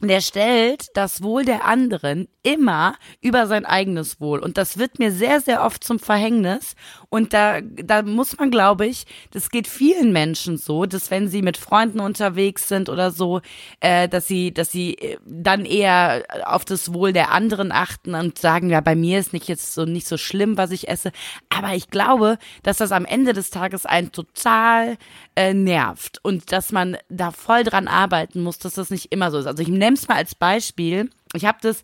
der 0.00 0.20
stellt 0.20 0.88
das 0.94 1.22
Wohl 1.22 1.44
der 1.44 1.64
anderen 1.64 2.28
immer 2.42 2.96
über 3.22 3.46
sein 3.46 3.64
eigenes 3.64 4.20
Wohl. 4.20 4.38
Und 4.38 4.58
das 4.58 4.76
wird 4.76 4.98
mir 4.98 5.10
sehr, 5.10 5.40
sehr 5.40 5.64
oft 5.64 5.82
zum 5.82 5.98
Verhängnis. 5.98 6.76
Und 7.08 7.32
da, 7.32 7.60
da 7.62 8.02
muss 8.02 8.36
man, 8.38 8.50
glaube 8.50 8.86
ich, 8.86 9.06
das 9.30 9.50
geht 9.50 9.66
vielen 9.66 10.12
Menschen 10.12 10.58
so, 10.58 10.84
dass 10.84 11.10
wenn 11.10 11.28
sie 11.28 11.40
mit 11.40 11.56
Freunden 11.56 12.00
unterwegs 12.00 12.68
sind 12.68 12.88
oder 12.90 13.10
so, 13.10 13.40
äh, 13.80 14.08
dass 14.08 14.26
sie, 14.26 14.52
dass 14.52 14.70
sie 14.70 14.94
äh, 14.98 15.16
dann 15.24 15.64
eher 15.64 16.24
auf 16.44 16.66
das 16.66 16.92
Wohl 16.92 17.14
der 17.14 17.32
anderen 17.32 17.72
achten 17.72 18.14
und 18.14 18.38
sagen, 18.38 18.68
ja, 18.68 18.80
bei 18.82 18.94
mir 18.94 19.18
ist 19.18 19.32
nicht 19.32 19.48
jetzt 19.48 19.72
so 19.72 19.86
nicht 19.86 20.06
so 20.06 20.18
schlimm, 20.18 20.58
was 20.58 20.70
ich 20.70 20.88
esse. 20.88 21.12
Aber 21.48 21.74
ich 21.74 21.88
glaube, 21.88 22.38
dass 22.62 22.76
das 22.76 22.92
am 22.92 23.06
Ende 23.06 23.32
des 23.32 23.48
Tages 23.48 23.86
einen 23.86 24.12
total 24.12 24.98
äh, 25.34 25.54
nervt 25.54 26.18
und 26.22 26.52
dass 26.52 26.72
man 26.72 26.98
da 27.08 27.30
voll 27.30 27.64
dran 27.64 27.88
arbeiten 27.88 28.42
muss, 28.42 28.58
dass 28.58 28.74
das 28.74 28.90
nicht 28.90 29.12
immer 29.12 29.30
so 29.30 29.38
ist. 29.38 29.46
Also 29.46 29.62
ich 29.62 29.68
nehme 29.68 29.93
es 29.94 30.08
mal 30.08 30.16
als 30.16 30.34
Beispiel. 30.34 31.10
Ich 31.34 31.44
habe 31.44 31.58
das 31.62 31.82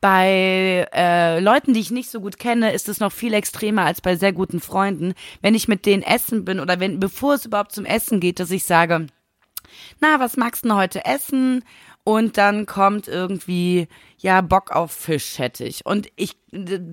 bei 0.00 0.88
äh, 0.94 1.40
Leuten, 1.40 1.74
die 1.74 1.80
ich 1.80 1.90
nicht 1.90 2.10
so 2.10 2.20
gut 2.20 2.38
kenne, 2.38 2.72
ist 2.72 2.88
es 2.88 3.00
noch 3.00 3.12
viel 3.12 3.34
extremer 3.34 3.84
als 3.84 4.00
bei 4.00 4.16
sehr 4.16 4.32
guten 4.32 4.60
Freunden. 4.60 5.12
Wenn 5.42 5.54
ich 5.54 5.68
mit 5.68 5.84
denen 5.84 6.02
essen 6.02 6.44
bin 6.44 6.58
oder 6.58 6.80
wenn, 6.80 7.00
bevor 7.00 7.34
es 7.34 7.44
überhaupt 7.44 7.72
zum 7.72 7.84
Essen 7.84 8.18
geht, 8.18 8.40
dass 8.40 8.50
ich 8.50 8.64
sage, 8.64 9.06
na, 10.00 10.18
was 10.18 10.36
magst 10.36 10.64
du 10.64 10.74
heute 10.74 11.04
essen? 11.04 11.64
Und 12.02 12.38
dann 12.38 12.64
kommt 12.66 13.08
irgendwie, 13.08 13.86
ja, 14.16 14.40
Bock 14.40 14.70
auf 14.70 14.90
Fisch 14.92 15.38
hätte 15.38 15.64
ich. 15.64 15.84
Und 15.84 16.08
ich, 16.16 16.36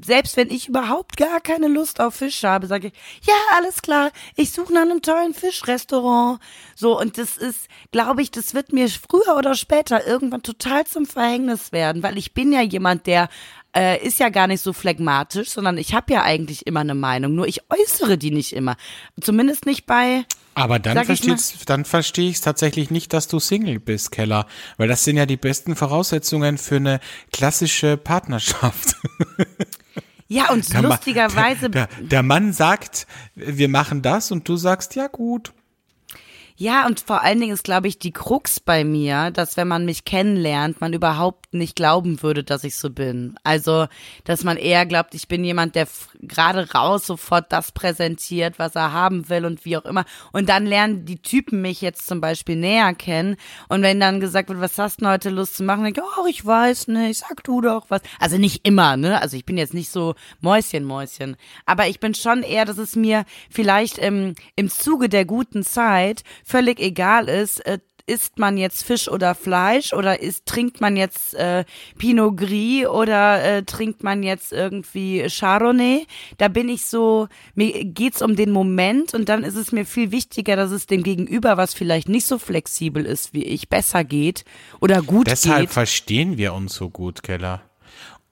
selbst 0.03 0.35
wenn 0.35 0.49
ich 0.49 0.67
überhaupt 0.67 1.17
gar 1.17 1.39
keine 1.39 1.67
Lust 1.69 2.01
auf 2.01 2.15
Fisch 2.15 2.43
habe, 2.43 2.67
sage 2.67 2.87
ich, 2.87 2.93
ja, 3.25 3.33
alles 3.55 3.81
klar, 3.81 4.11
ich 4.35 4.51
suche 4.51 4.73
nach 4.73 4.81
einem 4.81 5.01
tollen 5.01 5.33
Fischrestaurant. 5.33 6.39
So, 6.75 6.99
und 6.99 7.17
das 7.17 7.37
ist, 7.37 7.67
glaube 7.91 8.21
ich, 8.21 8.31
das 8.31 8.53
wird 8.53 8.73
mir 8.73 8.89
früher 8.89 9.37
oder 9.37 9.55
später 9.55 10.05
irgendwann 10.05 10.43
total 10.43 10.85
zum 10.85 11.05
Verhängnis 11.05 11.71
werden, 11.71 12.03
weil 12.03 12.17
ich 12.17 12.33
bin 12.33 12.51
ja 12.51 12.61
jemand, 12.61 13.07
der 13.07 13.29
äh, 13.77 14.03
ist 14.05 14.19
ja 14.19 14.29
gar 14.29 14.47
nicht 14.47 14.61
so 14.61 14.73
phlegmatisch, 14.73 15.49
sondern 15.49 15.77
ich 15.77 15.93
habe 15.93 16.11
ja 16.13 16.23
eigentlich 16.23 16.65
immer 16.65 16.79
eine 16.79 16.95
Meinung, 16.95 17.35
nur 17.35 17.47
ich 17.47 17.61
äußere 17.69 18.17
die 18.17 18.31
nicht 18.31 18.53
immer. 18.53 18.75
Zumindest 19.21 19.65
nicht 19.67 19.85
bei, 19.85 20.25
Aber 20.55 20.79
dann 20.79 21.05
versteht's, 21.05 21.53
dann 21.65 21.85
verstehe 21.85 22.29
ich 22.29 22.37
es 22.37 22.41
tatsächlich 22.41 22.89
nicht, 22.89 23.13
dass 23.13 23.27
du 23.27 23.39
Single 23.39 23.79
bist, 23.79 24.11
Keller. 24.11 24.47
Weil 24.77 24.87
das 24.87 25.03
sind 25.03 25.17
ja 25.17 25.25
die 25.27 25.37
besten 25.37 25.75
Voraussetzungen 25.75 26.57
für 26.57 26.77
eine 26.77 26.99
klassische 27.31 27.97
Partnerschaft. 27.97 28.95
ja, 30.27 30.49
und 30.51 30.71
Der 30.73 30.81
Ma- 30.81 30.89
lustigerweise 30.89 31.69
Der, 31.69 31.87
der 31.99 32.23
Mann 32.23 32.53
sagt, 32.53 33.05
wir 33.35 33.69
machen 33.69 34.01
das 34.01 34.31
und 34.31 34.47
du 34.49 34.57
sagst, 34.57 34.95
ja 34.95 35.07
gut. 35.07 35.53
Ja, 36.59 36.87
und 36.87 36.99
vor 36.99 37.21
allen 37.21 37.39
Dingen 37.39 37.53
ist, 37.53 37.63
glaube 37.63 37.87
ich, 37.87 37.99
die 37.99 38.11
Krux 38.11 38.59
bei 38.59 38.83
mir, 38.83 39.29
dass 39.29 39.57
wenn 39.57 39.67
man 39.67 39.85
mich 39.85 40.05
kennenlernt, 40.05 40.81
man 40.81 40.91
überhaupt 40.91 41.53
nicht 41.53 41.75
glauben 41.75 42.23
würde, 42.23 42.43
dass 42.43 42.63
ich 42.63 42.75
so 42.75 42.89
bin. 42.89 43.35
Also, 43.43 43.85
dass 44.23 44.43
man 44.43 44.57
eher 44.57 44.87
glaubt, 44.87 45.13
ich 45.13 45.27
bin 45.27 45.43
jemand, 45.43 45.75
der 45.75 45.87
gerade 46.21 46.71
raus 46.73 47.05
sofort 47.07 47.51
das 47.51 47.71
präsentiert, 47.71 48.59
was 48.59 48.75
er 48.75 48.93
haben 48.93 49.29
will 49.29 49.45
und 49.45 49.65
wie 49.65 49.77
auch 49.77 49.85
immer. 49.85 50.05
Und 50.31 50.49
dann 50.49 50.65
lernen 50.65 51.05
die 51.05 51.21
Typen 51.21 51.61
mich 51.61 51.81
jetzt 51.81 52.07
zum 52.07 52.21
Beispiel 52.21 52.55
näher 52.55 52.93
kennen. 52.93 53.37
Und 53.67 53.81
wenn 53.81 53.99
dann 53.99 54.19
gesagt 54.19 54.49
wird, 54.49 54.59
was 54.59 54.77
hast 54.77 55.01
du 55.01 55.07
heute 55.07 55.29
Lust 55.29 55.57
zu 55.57 55.63
machen, 55.63 55.83
dann 55.83 55.93
denke 55.93 56.09
ich, 56.09 56.17
oh, 56.17 56.27
ich 56.27 56.45
weiß 56.45 56.87
nicht, 56.89 57.19
sag 57.19 57.43
du 57.43 57.61
doch 57.61 57.85
was. 57.89 58.01
Also 58.19 58.37
nicht 58.37 58.67
immer, 58.67 58.97
ne? 58.97 59.21
Also 59.21 59.37
ich 59.37 59.45
bin 59.45 59.57
jetzt 59.57 59.73
nicht 59.73 59.89
so 59.89 60.15
Mäuschen, 60.41 60.83
Mäuschen. 60.83 61.37
Aber 61.65 61.87
ich 61.87 61.99
bin 61.99 62.13
schon 62.13 62.43
eher, 62.43 62.65
dass 62.65 62.77
es 62.77 62.95
mir 62.95 63.25
vielleicht 63.49 63.97
im, 63.97 64.35
im 64.55 64.69
Zuge 64.69 65.09
der 65.09 65.25
guten 65.25 65.63
Zeit 65.63 66.23
völlig 66.43 66.79
egal 66.79 67.29
ist, 67.29 67.65
äh, 67.65 67.79
isst 68.07 68.39
man 68.39 68.57
jetzt 68.57 68.83
Fisch 68.83 69.09
oder 69.09 69.35
Fleisch 69.35 69.93
oder 69.93 70.21
ist, 70.21 70.45
trinkt 70.45 70.81
man 70.81 70.95
jetzt 70.95 71.35
äh, 71.35 71.65
Pinot 71.97 72.37
Gris 72.37 72.87
oder 72.87 73.43
äh, 73.43 73.63
trinkt 73.63 74.01
man 74.01 74.23
jetzt 74.23 74.53
irgendwie 74.53 75.27
Chardonnay? 75.27 76.07
Da 76.37 76.47
bin 76.47 76.69
ich 76.69 76.85
so, 76.85 77.27
mir 77.53 77.85
geht's 77.85 78.21
um 78.21 78.35
den 78.35 78.51
Moment 78.51 79.13
und 79.13 79.29
dann 79.29 79.43
ist 79.43 79.55
es 79.55 79.71
mir 79.71 79.85
viel 79.85 80.11
wichtiger, 80.11 80.55
dass 80.55 80.71
es 80.71 80.87
dem 80.87 81.03
Gegenüber, 81.03 81.57
was 81.57 81.73
vielleicht 81.73 82.09
nicht 82.09 82.25
so 82.25 82.39
flexibel 82.39 83.05
ist 83.05 83.33
wie 83.33 83.43
ich, 83.43 83.69
besser 83.69 84.03
geht 84.03 84.45
oder 84.79 85.01
gut 85.01 85.27
Deshalb 85.27 85.61
geht. 85.61 85.69
verstehen 85.71 86.37
wir 86.37 86.53
uns 86.53 86.75
so 86.75 86.89
gut, 86.89 87.23
Keller. 87.23 87.61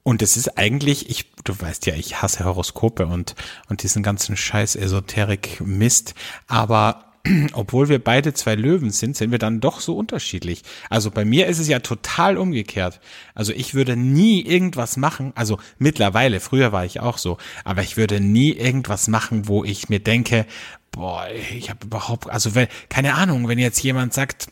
Und 0.04 0.22
es 0.22 0.38
ist 0.38 0.58
eigentlich, 0.58 1.10
ich, 1.10 1.32
du 1.44 1.60
weißt 1.60 1.88
ja, 1.88 1.96
ich 1.96 2.22
hasse 2.22 2.46
Horoskope 2.46 3.08
und, 3.08 3.36
und 3.70 3.82
diesen 3.82 4.04
ganzen 4.04 4.38
Scheiß 4.38 4.76
Esoterik-Mist. 4.76 6.14
Aber 6.48 7.06
obwohl 7.54 7.90
wir 7.90 8.04
beide 8.04 8.34
zwei 8.34 8.56
Löwen 8.56 8.92
sind, 8.92 9.16
sind 9.16 9.32
wir 9.32 9.40
dann 9.40 9.60
doch 9.60 9.80
so 9.80 9.98
unterschiedlich. 9.98 10.64
Also 10.90 11.12
bei 11.12 11.26
mir 11.26 11.48
ist 11.48 11.60
es 11.60 11.68
ja 11.68 11.80
total 11.80 12.38
umgekehrt. 12.38 13.00
Also 13.34 13.52
ich 13.54 13.74
würde 13.74 13.96
nie 13.96 14.42
irgendwas 14.42 14.98
machen, 14.98 15.32
also 15.36 15.58
mittlerweile, 15.78 16.40
früher 16.40 16.72
war 16.72 16.86
ich 16.86 17.00
auch 17.00 17.18
so, 17.18 17.38
aber 17.64 17.82
ich 17.82 17.98
würde 17.98 18.20
nie 18.20 18.52
irgendwas 18.52 19.08
machen, 19.08 19.48
wo 19.48 19.64
ich 19.64 19.90
mir 19.90 20.00
denke, 20.00 20.46
boah, 20.92 21.28
ich 21.56 21.70
habe 21.70 21.86
überhaupt, 21.86 22.30
also 22.30 22.56
wenn, 22.56 22.68
keine 22.90 23.16
Ahnung, 23.16 23.48
wenn 23.48 23.60
jetzt 23.60 23.82
jemand 23.82 24.14
sagt, 24.14 24.48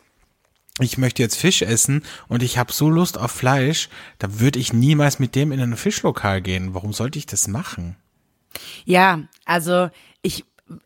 ich 0.80 0.98
möchte 0.98 1.22
jetzt 1.22 1.36
Fisch 1.36 1.62
essen 1.62 2.04
und 2.28 2.42
ich 2.42 2.58
habe 2.58 2.74
so 2.74 2.90
Lust 2.90 3.20
auf 3.20 3.32
Fleisch, 3.32 3.90
da 4.18 4.40
würde 4.40 4.58
ich 4.58 4.74
niemals 4.74 5.20
mit 5.20 5.36
dem 5.36 5.52
in 5.52 5.60
ein 5.60 5.78
Fischlokal 5.78 6.42
gehen. 6.42 6.74
Warum 6.74 6.94
sollte 6.94 7.20
ich 7.20 7.28
das 7.28 7.48
machen? 7.48 7.96
Ja, 8.84 9.22
also 9.46 9.90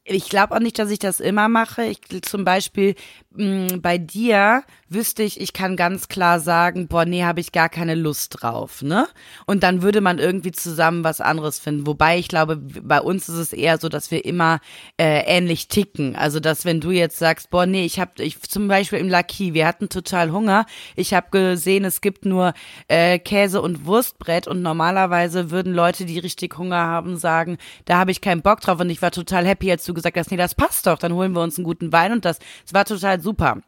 ich, 0.03 0.29
glaube 0.29 0.55
auch 0.55 0.59
nicht, 0.59 0.79
dass 0.79 0.91
ich 0.91 0.99
das 0.99 1.19
immer 1.19 1.49
mache. 1.49 1.83
Ich 1.83 1.99
zum 2.23 2.43
Beispiel 2.45 2.95
mh, 3.38 3.77
bei 3.81 3.97
dir 3.97 4.63
wüsste 4.89 5.23
ich, 5.23 5.39
ich 5.41 5.53
kann 5.53 5.75
ganz 5.75 6.07
klar 6.07 6.39
sagen, 6.39 6.88
boah, 6.88 7.05
nee, 7.05 7.23
habe 7.23 7.39
ich 7.39 7.51
gar 7.51 7.69
keine 7.69 7.95
Lust 7.95 8.38
drauf, 8.39 8.81
ne? 8.81 9.07
Und 9.45 9.63
dann 9.63 9.81
würde 9.81 10.01
man 10.01 10.17
irgendwie 10.17 10.51
zusammen 10.51 11.03
was 11.03 11.19
anderes 11.19 11.59
finden. 11.59 11.85
Wobei 11.85 12.17
ich 12.17 12.27
glaube, 12.29 12.57
bei 12.57 13.01
uns 13.01 13.27
ist 13.27 13.35
es 13.35 13.53
eher 13.53 13.77
so, 13.79 13.89
dass 13.89 14.11
wir 14.11 14.23
immer 14.23 14.59
äh, 14.97 15.23
ähnlich 15.25 15.67
ticken. 15.67 16.15
Also 16.15 16.39
dass 16.39 16.65
wenn 16.65 16.79
du 16.79 16.91
jetzt 16.91 17.17
sagst, 17.17 17.49
boah, 17.49 17.65
nee, 17.65 17.85
ich 17.85 17.99
habe, 17.99 18.23
ich 18.23 18.41
zum 18.41 18.67
Beispiel 18.67 18.99
im 18.99 19.09
Lucky, 19.09 19.53
wir 19.53 19.67
hatten 19.67 19.89
total 19.89 20.31
Hunger. 20.31 20.65
Ich 20.95 21.13
habe 21.13 21.27
gesehen, 21.31 21.83
es 21.83 22.01
gibt 22.01 22.25
nur 22.25 22.53
äh, 22.88 23.19
Käse 23.19 23.61
und 23.61 23.85
Wurstbrett 23.85 24.47
und 24.47 24.61
normalerweise 24.61 25.51
würden 25.51 25.73
Leute, 25.73 26.05
die 26.05 26.19
richtig 26.19 26.57
Hunger 26.57 26.77
haben, 26.77 27.17
sagen, 27.17 27.57
da 27.85 27.97
habe 27.97 28.11
ich 28.11 28.21
keinen 28.21 28.41
Bock 28.41 28.61
drauf. 28.61 28.79
Und 28.79 28.89
ich 28.89 29.01
war 29.01 29.11
total 29.11 29.45
happy, 29.45 29.69
als 29.69 29.85
du 29.85 29.93
gesagt 29.93 30.17
hast, 30.17 30.31
nee, 30.31 30.38
das 30.38 30.55
passt 30.55 30.88
doch, 30.88 30.97
dann 30.97 31.13
holen 31.13 31.33
wir 31.33 31.41
uns 31.41 31.57
einen 31.57 31.65
guten 31.65 31.91
Wein 31.91 32.13
und 32.13 32.23
das, 32.23 32.39
das 32.63 32.73
war 32.73 32.85
total 32.85 33.19
super. 33.28 33.61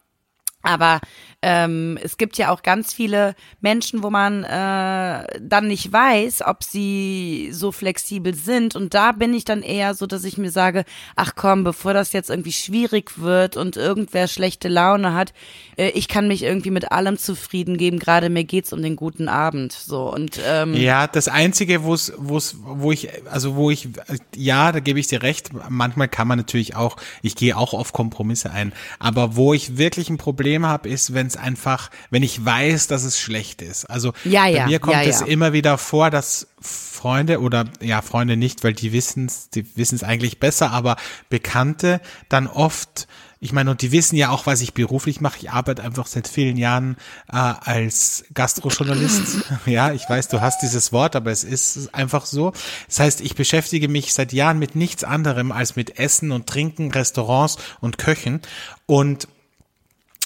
Aber 0.62 1.00
ähm, 1.42 1.98
es 2.04 2.18
gibt 2.18 2.38
ja 2.38 2.50
auch 2.52 2.64
ganz 2.64 2.94
viele 2.94 3.34
Menschen, 3.62 4.04
wo 4.04 4.10
man 4.10 4.44
äh, 4.44 5.40
dann 5.40 5.68
nicht 5.68 5.94
weiß, 5.94 6.42
ob 6.46 6.66
sie 6.66 7.50
so 7.54 7.72
flexibel 7.72 8.36
sind. 8.36 8.76
Und 8.76 8.94
da 8.94 9.14
bin 9.14 9.34
ich 9.34 9.46
dann 9.46 9.62
eher 9.62 9.94
so, 9.94 10.06
dass 10.06 10.26
ich 10.26 10.38
mir 10.38 10.52
sage, 10.52 10.84
ach 11.16 11.34
komm, 11.36 11.64
bevor 11.64 11.94
das 11.94 12.12
jetzt 12.12 12.30
irgendwie 12.30 12.52
schwierig 12.52 13.20
wird 13.20 13.56
und 13.56 13.78
irgendwer 13.78 14.28
schlechte 14.28 14.68
Laune 14.68 15.14
hat, 15.14 15.34
äh, 15.78 15.90
ich 15.92 16.10
kann 16.10 16.28
mich 16.28 16.44
irgendwie 16.44 16.72
mit 16.72 16.92
allem 16.92 17.18
zufrieden 17.18 17.78
geben. 17.78 18.00
Gerade 18.00 18.30
mir 18.30 18.44
geht's 18.44 18.74
um 18.74 18.82
den 18.82 18.98
guten 18.98 19.30
Abend. 19.30 19.72
So 19.72 20.14
und 20.14 20.42
ähm, 20.46 20.74
ja, 20.74 21.08
das 21.08 21.30
einzige, 21.30 21.84
wo 21.84 21.94
es, 21.94 22.12
wo 22.18 22.36
es, 22.36 22.58
wo 22.62 22.92
ich, 22.92 23.08
also 23.32 23.56
wo 23.56 23.72
ich, 23.72 23.88
ja, 24.36 24.74
da 24.74 24.82
gebe 24.82 25.00
ich 25.00 25.08
dir 25.08 25.24
recht. 25.24 25.52
Manchmal 25.70 26.10
kann 26.10 26.28
man 26.28 26.38
natürlich 26.38 26.76
auch, 26.76 26.98
ich 27.22 27.38
gehe 27.38 27.56
auch 27.56 27.74
auf 27.74 27.94
Kompromisse 27.94 28.52
ein, 28.52 28.74
aber 29.00 29.38
wo 29.38 29.54
ich 29.54 29.78
wirklich 29.78 30.10
ein 30.10 30.18
Problem 30.18 30.49
habe, 30.58 30.90
ist, 30.90 31.14
wenn 31.14 31.28
es 31.28 31.38
einfach, 31.38 31.90
wenn 32.10 32.24
ich 32.24 32.44
weiß, 32.44 32.88
dass 32.88 33.04
es 33.04 33.20
schlecht 33.20 33.62
ist. 33.62 33.86
Also 33.86 34.14
Ja, 34.24 34.44
bei 34.44 34.52
ja, 34.52 34.66
mir 34.66 34.80
kommt 34.80 34.96
ja, 34.96 35.04
es 35.04 35.22
immer 35.22 35.54
wieder 35.54 35.78
vor, 35.78 36.10
dass 36.10 36.48
Freunde 36.60 37.40
oder 37.40 37.66
ja 37.82 38.02
Freunde 38.02 38.36
nicht, 38.36 38.64
weil 38.64 38.74
die 38.74 38.92
wissen 38.92 39.28
es, 39.28 39.50
die 39.50 39.66
wissen 39.78 39.96
es 39.96 40.04
eigentlich 40.04 40.40
besser, 40.40 40.72
aber 40.72 40.98
Bekannte 41.30 42.02
dann 42.28 42.48
oft 42.48 43.08
ich 43.42 43.54
meine, 43.54 43.72
und 43.72 43.82
die 43.82 43.94
wissen 43.94 44.18
ja 44.18 44.32
auch, 44.32 44.46
was 44.46 44.60
ich 44.60 44.74
beruflich 44.74 45.22
mache. 45.22 45.38
Ich 45.40 45.50
arbeite 45.50 45.82
einfach 45.82 46.08
seit 46.08 46.28
vielen 46.28 46.58
Jahren 46.58 46.98
äh, 47.32 47.38
als 47.38 48.26
Gastrojournalist. 48.34 49.46
ja, 49.66 49.94
ich 49.94 50.10
weiß, 50.10 50.28
du 50.28 50.42
hast 50.42 50.62
dieses 50.62 50.92
Wort, 50.92 51.16
aber 51.16 51.32
es 51.32 51.46
ist 51.46 51.94
einfach 51.96 52.26
so. 52.26 52.52
Das 52.88 53.00
heißt, 53.00 53.22
ich 53.22 53.36
beschäftige 53.36 53.88
mich 53.88 54.14
seit 54.14 54.34
Jahren 54.34 54.60
mit 54.60 54.76
nichts 54.76 55.06
anderem 55.06 55.54
als 55.54 55.78
mit 55.78 56.00
Essen 56.00 56.34
und 56.34 56.48
Trinken, 56.48 56.92
Restaurants 56.92 57.58
und 57.80 57.98
Köchen. 57.98 58.42
Und 58.88 59.30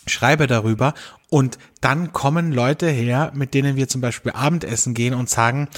schreibe 0.08 0.47
darüber 0.47 0.93
und 1.30 1.58
dann 1.82 2.14
kommen 2.14 2.51
Leute 2.51 2.89
her, 2.89 3.32
mit 3.34 3.54
denen 3.54 3.76
wir 3.76 3.88
zum 3.88 4.01
Beispiel 4.01 4.32
Abendessen 4.34 4.93
gehen 4.93 5.14
und 5.14 5.30
sagen, 5.30 5.70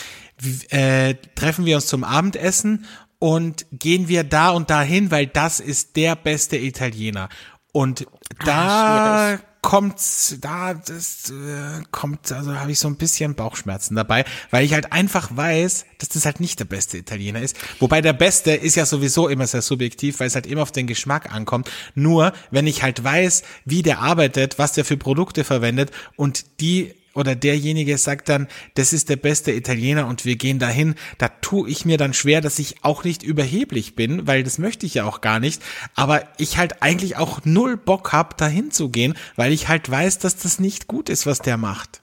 äh, 0.70 1.16
treffen 1.36 1.66
wir 1.66 1.78
uns 1.78 1.88
zum 1.88 2.04
Abendessen 2.04 2.86
und 3.20 3.66
gehen 3.72 4.08
wir 4.08 4.24
da 4.24 4.50
und 4.50 4.70
dahin, 4.70 5.12
weil 5.12 5.28
das 5.28 5.60
ist 5.60 5.96
der 5.96 6.16
beste 6.16 6.58
Italiener. 6.58 7.30
Und 7.72 8.06
da 8.46 9.40
kommt's, 9.66 10.38
da 10.41 10.76
das 10.76 11.32
äh, 11.32 11.84
kommt, 11.89 12.32
also 12.32 12.53
habe 12.53 12.72
ich 12.72 12.78
so 12.78 12.88
ein 12.88 12.97
bisschen 12.97 13.34
Bauchschmerzen 13.34 13.95
dabei, 13.95 14.24
weil 14.51 14.63
ich 14.63 14.74
halt 14.74 14.93
einfach 14.93 15.36
weiß, 15.36 15.86
dass 15.97 16.09
das 16.09 16.26
halt 16.26 16.39
nicht 16.39 16.59
der 16.59 16.66
beste 16.66 16.99
Italiener 16.99 17.41
ist. 17.41 17.57
Wobei 17.80 18.01
der 18.01 18.13
Beste 18.13 18.51
ist 18.51 18.76
ja 18.76 18.86
sowieso 18.86 19.28
immer 19.28 19.47
sehr 19.47 19.63
subjektiv, 19.63 20.20
weil 20.20 20.28
es 20.28 20.36
halt 20.36 20.45
immer 20.45 20.61
auf 20.61 20.72
den 20.72 20.86
Geschmack 20.86 21.34
ankommt. 21.34 21.72
Nur 21.95 22.32
wenn 22.51 22.68
ich 22.68 22.84
halt 22.84 23.03
weiß, 23.03 23.41
wie 23.66 23.82
der 23.82 24.01
arbeitet, 24.01 24.59
was 24.59 24.74
der 24.74 24.86
für 24.86 24.97
Produkte 24.97 25.43
verwendet 25.43 25.89
und 26.16 26.61
die 26.61 26.93
oder 27.16 27.36
derjenige 27.36 27.97
sagt 27.97 28.30
dann, 28.30 28.47
das 28.76 28.93
ist 28.93 29.09
der 29.09 29.16
beste 29.16 29.51
Italiener 29.51 30.07
und 30.07 30.26
wir 30.26 30.36
gehen 30.36 30.59
dahin, 30.59 30.95
da 31.18 31.30
tue 31.30 31.70
ich 31.70 31.86
mir 31.86 31.97
dann 31.97 32.13
schwer, 32.13 32.41
dass 32.41 32.59
ich 32.59 32.84
auch 32.84 33.03
nicht 33.03 33.24
überheblich 33.24 33.95
bin, 33.95 34.28
weil 34.28 34.43
das 34.43 34.57
möchte 34.57 34.86
ich 34.86 34.93
ja 34.93 35.05
auch 35.05 35.22
gar 35.22 35.39
nicht, 35.39 35.61
aber 35.95 36.28
ich 36.38 36.57
halt 36.57 36.84
eigentlich 36.84 37.18
auch 37.18 37.39
null 37.45 37.78
Bock 37.78 38.11
hab, 38.11 38.38
dahin 38.38 38.70
zu 38.72 38.89
gehen, 38.89 39.16
weil 39.36 39.51
ich 39.51 39.68
halt 39.68 39.89
weiß, 39.89 40.20
dass 40.20 40.36
das 40.36 40.59
nicht 40.59 40.88
gut 40.88 41.09
ist, 41.09 41.26
was 41.26 41.39
der 41.39 41.57
macht. 41.57 42.01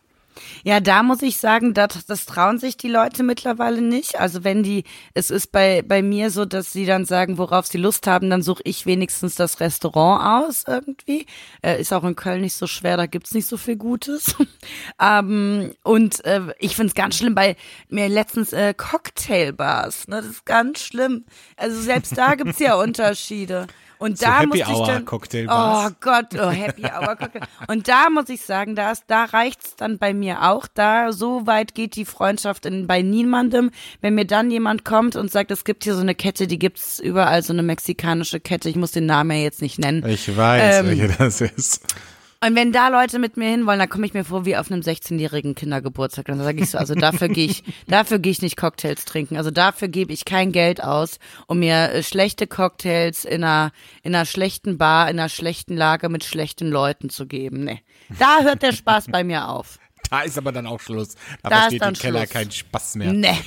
Ja, 0.65 0.81
da 0.81 1.03
muss 1.03 1.23
ich 1.23 1.39
sagen, 1.39 1.75
das, 1.75 2.07
das 2.07 2.27
trauen 2.27 2.59
sich 2.59 2.77
die 2.77 2.89
Leute 2.89 3.23
mittlerweile 3.23 3.81
nicht. 3.81 4.21
Also 4.21 4.45
wenn 4.45 4.63
die, 4.63 4.85
es 5.15 5.31
ist 5.31 5.53
bei, 5.53 5.83
bei 5.83 6.03
mir 6.03 6.31
so, 6.31 6.45
dass 6.45 6.73
sie 6.73 6.87
dann 6.87 7.05
sagen, 7.05 7.39
worauf 7.39 7.67
sie 7.67 7.79
Lust 7.79 8.07
haben, 8.07 8.31
dann 8.31 8.43
suche 8.43 8.63
ich 8.65 8.87
wenigstens 8.87 9.35
das 9.35 9.61
Restaurant 9.61 10.45
aus 10.45 10.65
irgendwie. 10.67 11.27
Äh, 11.63 11.81
ist 11.81 11.93
auch 11.93 12.05
in 12.05 12.17
Köln 12.17 12.43
nicht 12.43 12.55
so 12.55 12.67
schwer, 12.67 12.97
da 12.97 13.07
gibt's 13.07 13.35
nicht 13.35 13.47
so 13.47 13.57
viel 13.57 13.77
Gutes. 13.77 14.37
ähm, 15.01 15.75
und 15.83 16.25
äh, 16.25 16.43
ich 16.59 16.77
find's 16.77 16.95
ganz 16.95 17.17
schlimm 17.17 17.35
bei 17.35 17.57
mir 17.89 18.09
letztens 18.09 18.53
äh, 18.53 18.75
Cocktailbars. 18.75 20.09
Ne? 20.09 20.17
Das 20.17 20.27
ist 20.27 20.47
ganz 20.47 20.81
schlimm. 20.81 21.25
Also 21.57 21.81
selbst 21.81 22.17
da 22.17 22.35
gibt's 22.35 22.59
ja 22.59 22.75
Unterschiede. 22.83 23.67
Und 24.03 24.19
So 24.19 24.27
da 24.27 24.41
Happy 24.41 24.47
musste 24.49 24.63
ich 24.63 24.69
Hour 24.69 24.87
dann, 24.87 25.05
Cocktailbars. 25.05 25.91
Oh 25.93 25.95
Gott, 26.01 26.27
oh, 26.35 26.51
Happy 26.51 26.83
Hour 26.83 27.17
Cocktail. 27.17 27.41
Und 27.69 27.89
da 27.89 28.11
muss 28.11 28.29
ich 28.29 28.43
sagen, 28.43 28.75
da, 28.75 28.93
ist, 28.93 29.05
da 29.07 29.25
reicht's 29.25 29.77
dann 29.77 29.99
bei 29.99 30.13
mir 30.13 30.43
auch. 30.43 30.67
Da 30.73 31.13
so 31.13 31.47
weit 31.47 31.75
geht 31.75 31.95
die 31.97 32.05
Freundschaft 32.05 32.67
in, 32.67 32.87
bei 32.87 33.03
niemandem. 33.03 33.71
Wenn 34.01 34.15
mir 34.15 34.27
dann 34.27 34.51
jemand 34.51 34.85
kommt 34.85 35.17
und 35.17 35.31
sagt, 35.31 35.51
es 35.51 35.65
gibt 35.65 35.85
hier 35.85 35.95
so 35.95 36.01
eine 36.01 36.15
Kette, 36.15 36.47
die 36.47 36.59
gibt's 36.59 36.99
überall, 36.99 37.43
so 37.43 37.53
eine 37.53 37.63
mexikanische 37.63 38.41
Kette. 38.41 38.69
Ich 38.69 38.77
muss 38.77 38.93
den 38.93 39.07
Namen 39.07 39.31
ja 39.31 39.39
jetzt 39.45 39.63
nicht 39.63 39.79
nennen. 39.79 40.05
Ich 40.07 40.37
weiß, 40.37 40.81
Ähm, 40.81 40.87
welche 40.89 41.09
das 41.09 41.41
ist. 41.41 41.83
Und 42.45 42.57
wenn 42.57 42.73
da 42.73 42.89
Leute 42.89 43.21
mit 43.21 43.37
mir 43.37 43.51
hinwollen, 43.51 43.79
dann 43.79 43.89
komme 43.89 44.05
ich 44.05 44.15
mir 44.15 44.25
vor 44.25 44.45
wie 44.45 44.57
auf 44.57 44.71
einem 44.71 44.81
16-jährigen 44.81 45.55
Kindergeburtstag. 45.55 46.25
Dann 46.27 46.39
sage 46.43 46.61
ich 46.61 46.71
so, 46.71 46.79
also 46.79 46.95
dafür 46.97 47.29
gehe 47.29 47.47
ich, 47.47 47.63
dafür 47.87 48.19
gehe 48.19 48.33
ich 48.33 48.43
nicht 48.43 48.57
Cocktails 48.57 49.05
trinken. 49.05 49.37
Also 49.37 49.53
dafür 49.53 49.87
gebe 49.87 50.13
ich 50.13 50.25
kein 50.25 50.51
Geld 50.51 50.83
aus, 50.83 51.21
um 51.47 51.61
mir 51.61 51.93
äh, 51.93 52.03
schlechte 52.03 52.49
Cocktails 52.49 53.25
in 53.25 53.45
einer, 53.45 53.71
in 54.03 54.13
einer 54.15 54.27
schlechten 54.27 54.77
Bar, 54.77 55.09
in 55.09 55.21
einer 55.21 55.29
schlechten 55.29 55.77
Lage 55.77 56.09
mit 56.09 56.25
schlechten 56.25 56.69
Leuten 56.69 57.11
zu 57.11 57.27
geben. 57.27 57.63
Nee. 57.63 57.81
Da 58.19 58.41
hört 58.43 58.63
der 58.63 58.73
Spaß 58.73 59.07
bei 59.07 59.23
mir 59.23 59.49
auf. 59.49 59.79
Da 60.11 60.23
ist 60.23 60.37
aber 60.37 60.51
dann 60.51 60.67
auch 60.67 60.81
Schluss. 60.81 61.15
Da, 61.43 61.49
Da 61.49 61.57
ist 61.69 61.77
versteht 61.77 61.97
die 61.97 62.01
Keller 62.01 62.19
Schluss. 62.21 62.31
keinen 62.31 62.51
Spaß 62.51 62.95
mehr. 62.97 63.13
Nee. 63.13 63.39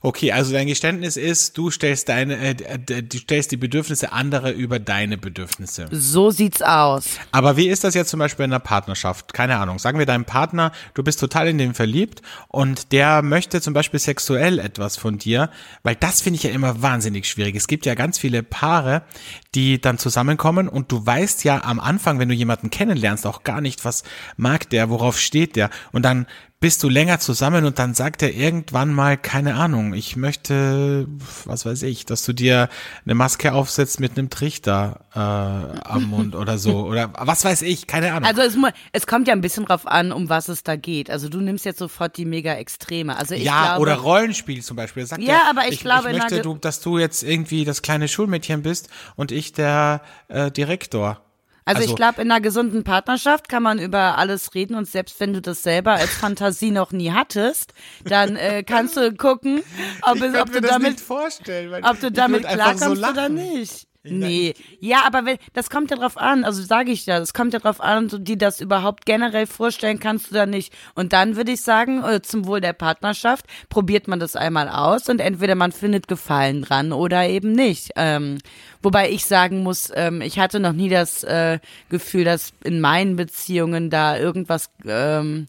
Okay, 0.00 0.30
also 0.30 0.52
dein 0.52 0.68
Geständnis 0.68 1.16
ist, 1.16 1.58
du 1.58 1.72
stellst 1.72 2.08
deine, 2.08 2.36
äh, 2.36 3.02
du 3.02 3.18
stellst 3.18 3.50
die 3.50 3.56
Bedürfnisse 3.56 4.12
anderer 4.12 4.52
über 4.52 4.78
deine 4.78 5.18
Bedürfnisse. 5.18 5.88
So 5.90 6.30
sieht's 6.30 6.62
aus. 6.62 7.18
Aber 7.32 7.56
wie 7.56 7.68
ist 7.68 7.82
das 7.82 7.94
jetzt 7.94 8.10
zum 8.10 8.20
Beispiel 8.20 8.44
in 8.44 8.52
einer 8.52 8.60
Partnerschaft? 8.60 9.34
Keine 9.34 9.58
Ahnung. 9.58 9.80
Sagen 9.80 9.98
wir 9.98 10.06
deinem 10.06 10.24
Partner, 10.24 10.70
du 10.94 11.02
bist 11.02 11.18
total 11.18 11.48
in 11.48 11.58
den 11.58 11.74
verliebt 11.74 12.22
und 12.46 12.92
der 12.92 13.22
möchte 13.22 13.60
zum 13.60 13.74
Beispiel 13.74 13.98
sexuell 13.98 14.60
etwas 14.60 14.96
von 14.96 15.18
dir, 15.18 15.50
weil 15.82 15.96
das 15.96 16.20
finde 16.20 16.36
ich 16.36 16.44
ja 16.44 16.50
immer 16.50 16.80
wahnsinnig 16.80 17.28
schwierig. 17.28 17.56
Es 17.56 17.66
gibt 17.66 17.84
ja 17.84 17.94
ganz 17.96 18.18
viele 18.18 18.44
Paare, 18.44 19.02
die 19.56 19.80
dann 19.80 19.98
zusammenkommen 19.98 20.68
und 20.68 20.92
du 20.92 21.04
weißt 21.04 21.42
ja 21.42 21.64
am 21.64 21.80
Anfang, 21.80 22.20
wenn 22.20 22.28
du 22.28 22.34
jemanden 22.36 22.70
kennenlernst, 22.70 23.26
auch 23.26 23.42
gar 23.42 23.60
nicht, 23.60 23.84
was 23.84 24.04
mag 24.36 24.70
der, 24.70 24.90
worauf 24.90 25.18
steht 25.18 25.56
der 25.56 25.70
und 25.90 26.04
dann 26.04 26.26
bist 26.60 26.82
du 26.82 26.88
länger 26.88 27.20
zusammen 27.20 27.64
und 27.64 27.78
dann 27.78 27.94
sagt 27.94 28.20
er 28.20 28.34
irgendwann 28.34 28.92
mal, 28.92 29.16
keine 29.16 29.54
Ahnung, 29.54 29.94
ich 29.94 30.16
möchte, 30.16 31.06
was 31.44 31.64
weiß 31.64 31.82
ich, 31.84 32.04
dass 32.04 32.24
du 32.24 32.32
dir 32.32 32.68
eine 33.04 33.14
Maske 33.14 33.52
aufsetzt 33.52 34.00
mit 34.00 34.18
einem 34.18 34.28
Trichter 34.28 35.06
äh, 35.14 35.18
am 35.18 36.06
Mund 36.10 36.34
oder 36.34 36.58
so. 36.58 36.78
Oder 36.88 37.12
was 37.18 37.44
weiß 37.44 37.62
ich, 37.62 37.86
keine 37.86 38.12
Ahnung. 38.12 38.24
Also 38.24 38.42
es, 38.42 38.56
es 38.92 39.06
kommt 39.06 39.28
ja 39.28 39.34
ein 39.34 39.40
bisschen 39.40 39.66
drauf 39.66 39.86
an, 39.86 40.10
um 40.10 40.28
was 40.28 40.48
es 40.48 40.62
da 40.62 40.76
geht. 40.76 41.10
Also 41.10 41.28
du 41.28 41.40
nimmst 41.40 41.64
jetzt 41.64 41.78
sofort 41.78 42.16
die 42.16 42.24
mega 42.24 42.54
Extreme. 42.54 43.16
Also 43.16 43.34
ich 43.34 43.44
ja, 43.44 43.66
glaube, 43.76 43.82
oder 43.82 43.94
Rollenspiel 43.96 44.62
zum 44.62 44.76
Beispiel. 44.76 45.06
Sagt 45.06 45.22
Ja, 45.22 45.34
er, 45.34 45.50
aber 45.50 45.68
ich 45.68 45.80
glaube, 45.80 46.10
ich 46.10 46.18
möchte, 46.18 46.40
du, 46.40 46.54
dass 46.54 46.80
du 46.80 46.98
jetzt 46.98 47.22
irgendwie 47.22 47.64
das 47.64 47.82
kleine 47.82 48.08
Schulmädchen 48.08 48.62
bist 48.62 48.88
und 49.16 49.32
ich 49.32 49.52
der 49.52 50.00
äh, 50.28 50.50
Direktor. 50.50 51.20
Also, 51.68 51.80
Also- 51.80 51.90
ich 51.90 51.96
glaube, 51.96 52.22
in 52.22 52.30
einer 52.30 52.40
gesunden 52.40 52.82
Partnerschaft 52.82 53.48
kann 53.48 53.62
man 53.62 53.78
über 53.78 54.16
alles 54.16 54.54
reden 54.54 54.74
und 54.74 54.86
selbst 54.88 55.20
wenn 55.20 55.32
du 55.32 55.42
das 55.42 55.62
selber 55.62 55.92
als 55.92 56.10
Fantasie 56.14 56.70
noch 56.70 56.92
nie 56.92 57.12
hattest, 57.12 57.74
dann 58.04 58.36
äh, 58.36 58.62
kannst 58.62 58.96
du 58.96 59.12
gucken, 59.14 59.62
ob, 60.02 60.20
es, 60.20 60.34
ob 60.34 60.52
du 60.52 60.60
damit, 60.60 61.00
vorstellen. 61.00 61.84
Ob 61.84 62.00
du 62.00 62.10
damit 62.10 62.44
würd 62.44 62.52
einfach 62.52 62.76
klarkommst 62.76 63.02
so 63.02 63.10
oder 63.10 63.28
nicht. 63.28 63.87
Nee, 64.10 64.54
ja, 64.80 65.02
aber 65.06 65.24
wenn, 65.24 65.38
das 65.52 65.70
kommt 65.70 65.90
ja 65.90 65.96
drauf 65.96 66.16
an, 66.16 66.44
also 66.44 66.62
sage 66.62 66.90
ich 66.90 67.06
ja, 67.06 67.18
das 67.18 67.34
kommt 67.34 67.52
ja 67.52 67.58
drauf 67.58 67.80
an, 67.80 68.08
du 68.08 68.18
dir 68.18 68.36
das 68.36 68.60
überhaupt 68.60 69.06
generell 69.06 69.46
vorstellen 69.46 69.98
kannst 69.98 70.30
oder 70.30 70.46
nicht. 70.46 70.72
Und 70.94 71.12
dann 71.12 71.36
würde 71.36 71.52
ich 71.52 71.62
sagen, 71.62 72.02
äh, 72.04 72.22
zum 72.22 72.46
Wohl 72.46 72.60
der 72.60 72.72
Partnerschaft, 72.72 73.46
probiert 73.68 74.08
man 74.08 74.20
das 74.20 74.36
einmal 74.36 74.68
aus 74.68 75.08
und 75.08 75.20
entweder 75.20 75.54
man 75.54 75.72
findet 75.72 76.08
Gefallen 76.08 76.62
dran 76.62 76.92
oder 76.92 77.26
eben 77.28 77.52
nicht. 77.52 77.90
Ähm, 77.96 78.38
wobei 78.82 79.10
ich 79.10 79.24
sagen 79.24 79.62
muss, 79.62 79.90
ähm, 79.94 80.20
ich 80.20 80.38
hatte 80.38 80.60
noch 80.60 80.72
nie 80.72 80.88
das 80.88 81.24
äh, 81.24 81.58
Gefühl, 81.88 82.24
dass 82.24 82.52
in 82.64 82.80
meinen 82.80 83.16
Beziehungen 83.16 83.90
da 83.90 84.18
irgendwas 84.18 84.70
ähm, 84.86 85.46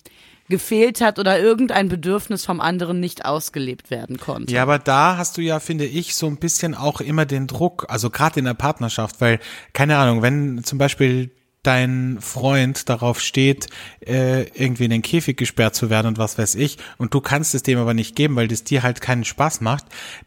gefehlt 0.50 1.00
hat 1.02 1.20
oder 1.20 1.40
irgendein 1.40 1.90
Bedürfnis 1.90 2.46
vom 2.46 2.60
anderen 2.60 3.00
nicht 3.00 3.26
ausgelebt 3.26 3.92
werden 3.92 4.18
konnte. 4.18 4.54
Ja, 4.54 4.64
aber 4.64 4.80
da 4.80 5.18
hast 5.18 5.38
du 5.38 5.42
ja, 5.42 5.60
finde 5.60 5.86
ich, 5.86 6.16
so 6.16 6.28
ein 6.28 6.38
bisschen 6.38 6.76
auch 6.76 7.02
immer 7.02 7.26
den 7.26 7.48
Druck, 7.48 7.86
also 7.90 8.10
gerade 8.10 8.40
in 8.40 8.46
der 8.46 8.56
Partnerschaft, 8.56 9.22
weil, 9.22 9.40
keine 9.74 9.98
Ahnung, 9.98 10.22
wenn 10.22 10.64
zum 10.64 10.78
Beispiel 10.78 11.32
dein 11.64 12.20
Freund 12.22 12.90
darauf 12.90 13.20
steht, 13.20 13.68
äh, 14.06 14.44
irgendwie 14.50 14.86
in 14.86 14.92
den 14.92 15.02
Käfig 15.02 15.38
gesperrt 15.38 15.76
zu 15.76 15.90
werden 15.90 16.08
und 16.08 16.18
was 16.18 16.38
weiß 16.38 16.56
ich, 16.56 16.78
und 16.98 17.14
du 17.14 17.22
kannst 17.22 17.54
es 17.54 17.64
dem 17.64 17.78
aber 17.78 17.94
nicht 17.94 18.16
geben, 18.16 18.36
weil 18.36 18.48
das 18.48 18.64
dir 18.64 18.82
halt 18.82 19.02
keinen 19.02 19.26
Spaß 19.26 19.62
macht, 19.62 19.86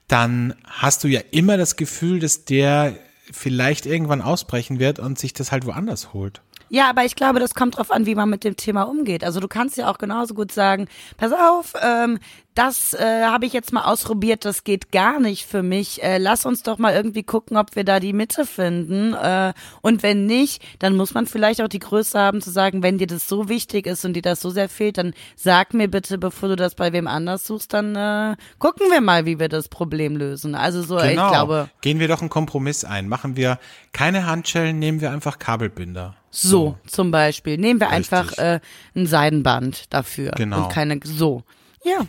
dann 0.09 0.55
hast 0.65 1.05
du 1.05 1.09
ja 1.09 1.21
immer 1.31 1.57
das 1.57 1.77
Gefühl, 1.77 2.19
dass 2.19 2.45
der 2.45 2.95
vielleicht 3.31 3.87
irgendwann 3.87 4.21
ausbrechen 4.21 4.79
wird 4.79 4.99
und 4.99 5.19
sich 5.19 5.33
das 5.33 5.53
halt 5.53 5.67
woanders 5.67 6.13
holt. 6.13 6.43
Ja, 6.73 6.89
aber 6.89 7.05
ich 7.05 7.17
glaube, 7.17 7.39
das 7.39 7.55
kommt 7.55 7.77
drauf 7.77 7.91
an, 7.91 8.07
wie 8.07 8.15
man 8.15 8.31
mit 8.31 8.45
dem 8.45 8.57
Thema 8.57 8.85
umgeht. 8.85 9.25
Also 9.25 9.41
du 9.41 9.47
kannst 9.47 9.77
ja 9.77 9.91
auch 9.91 9.99
genauso 9.99 10.33
gut 10.33 10.53
sagen, 10.53 10.89
pass 11.19 11.31
auf, 11.31 11.75
ähm, 11.83 12.19
das 12.55 12.95
äh, 12.95 13.25
habe 13.25 13.45
ich 13.45 13.53
jetzt 13.53 13.75
mal 13.75 13.83
ausprobiert, 13.85 14.47
das 14.47 14.65
geht 14.65 14.91
gar 14.91 15.21
nicht 15.21 15.45
für 15.47 15.63
mich. 15.63 16.03
Äh, 16.03 16.17
lass 16.17 16.47
uns 16.47 16.63
doch 16.63 16.79
mal 16.79 16.95
irgendwie 16.95 17.25
gucken, 17.25 17.59
ob 17.59 17.77
wir 17.77 17.85
da 17.85 18.01
die 18.01 18.15
Mitte 18.15 18.47
finden. 18.47 19.13
Äh, 19.13 19.53
und 19.83 20.03
wenn 20.03 20.25
nicht, 20.25 20.63
dann 20.79 20.97
muss 20.97 21.13
man 21.13 21.27
vielleicht 21.27 21.61
auch 21.61 21.69
die 21.69 21.79
Größe 21.79 22.19
haben 22.19 22.41
zu 22.41 22.51
sagen, 22.51 22.83
wenn 22.83 22.97
dir 22.97 23.07
das 23.07 23.29
so 23.29 23.51
wichtig 23.51 23.87
ist 23.87 24.07
und 24.07 24.15
dir 24.15 24.23
das 24.23 24.41
so 24.41 24.49
sehr 24.49 24.71
fehlt, 24.71 24.97
dann 24.97 25.13
sag 25.37 25.75
mir 25.75 25.89
bitte, 25.89 26.17
bevor 26.17 26.49
du 26.49 26.57
das 26.57 26.75
bei 26.75 26.95
wem 26.95 27.07
anders 27.07 27.47
suchst, 27.47 27.75
dann 27.75 27.95
äh, 27.97 28.37
gucken 28.59 28.87
wir 28.91 29.03
mal, 29.03 29.27
wie 29.27 29.39
wir 29.39 29.51
das 29.51 29.69
Problem 29.69 30.17
lösen. 30.17 30.55
Also 30.55 30.81
so, 30.81 30.97
Genau. 30.97 31.27
ich 31.27 31.33
glaube, 31.33 31.69
Gehen 31.83 31.99
wir 32.01 32.09
doch 32.09 32.23
einen 32.23 32.31
Kompromiss 32.31 32.87
ein. 32.87 33.11
Machen 33.11 33.37
wir 33.37 33.59
keine 33.93 34.25
Handschellen, 34.25 34.79
nehmen 34.79 35.03
wir 35.03 35.11
einfach 35.11 35.39
Kabelbinder. 35.39 36.17
So, 36.35 36.77
zum 36.87 37.11
Beispiel. 37.11 37.59
Nehmen 37.59 37.79
wir 37.79 37.91
Richtig. 37.91 38.13
einfach 38.13 38.39
äh, 38.39 38.61
ein 38.97 39.07
Seidenband 39.07 39.93
dafür. 39.93 40.33
Genau. 40.33 40.65
Und 40.65 40.73
keine, 40.73 40.99
so. 41.05 41.43
Ja, 41.85 42.07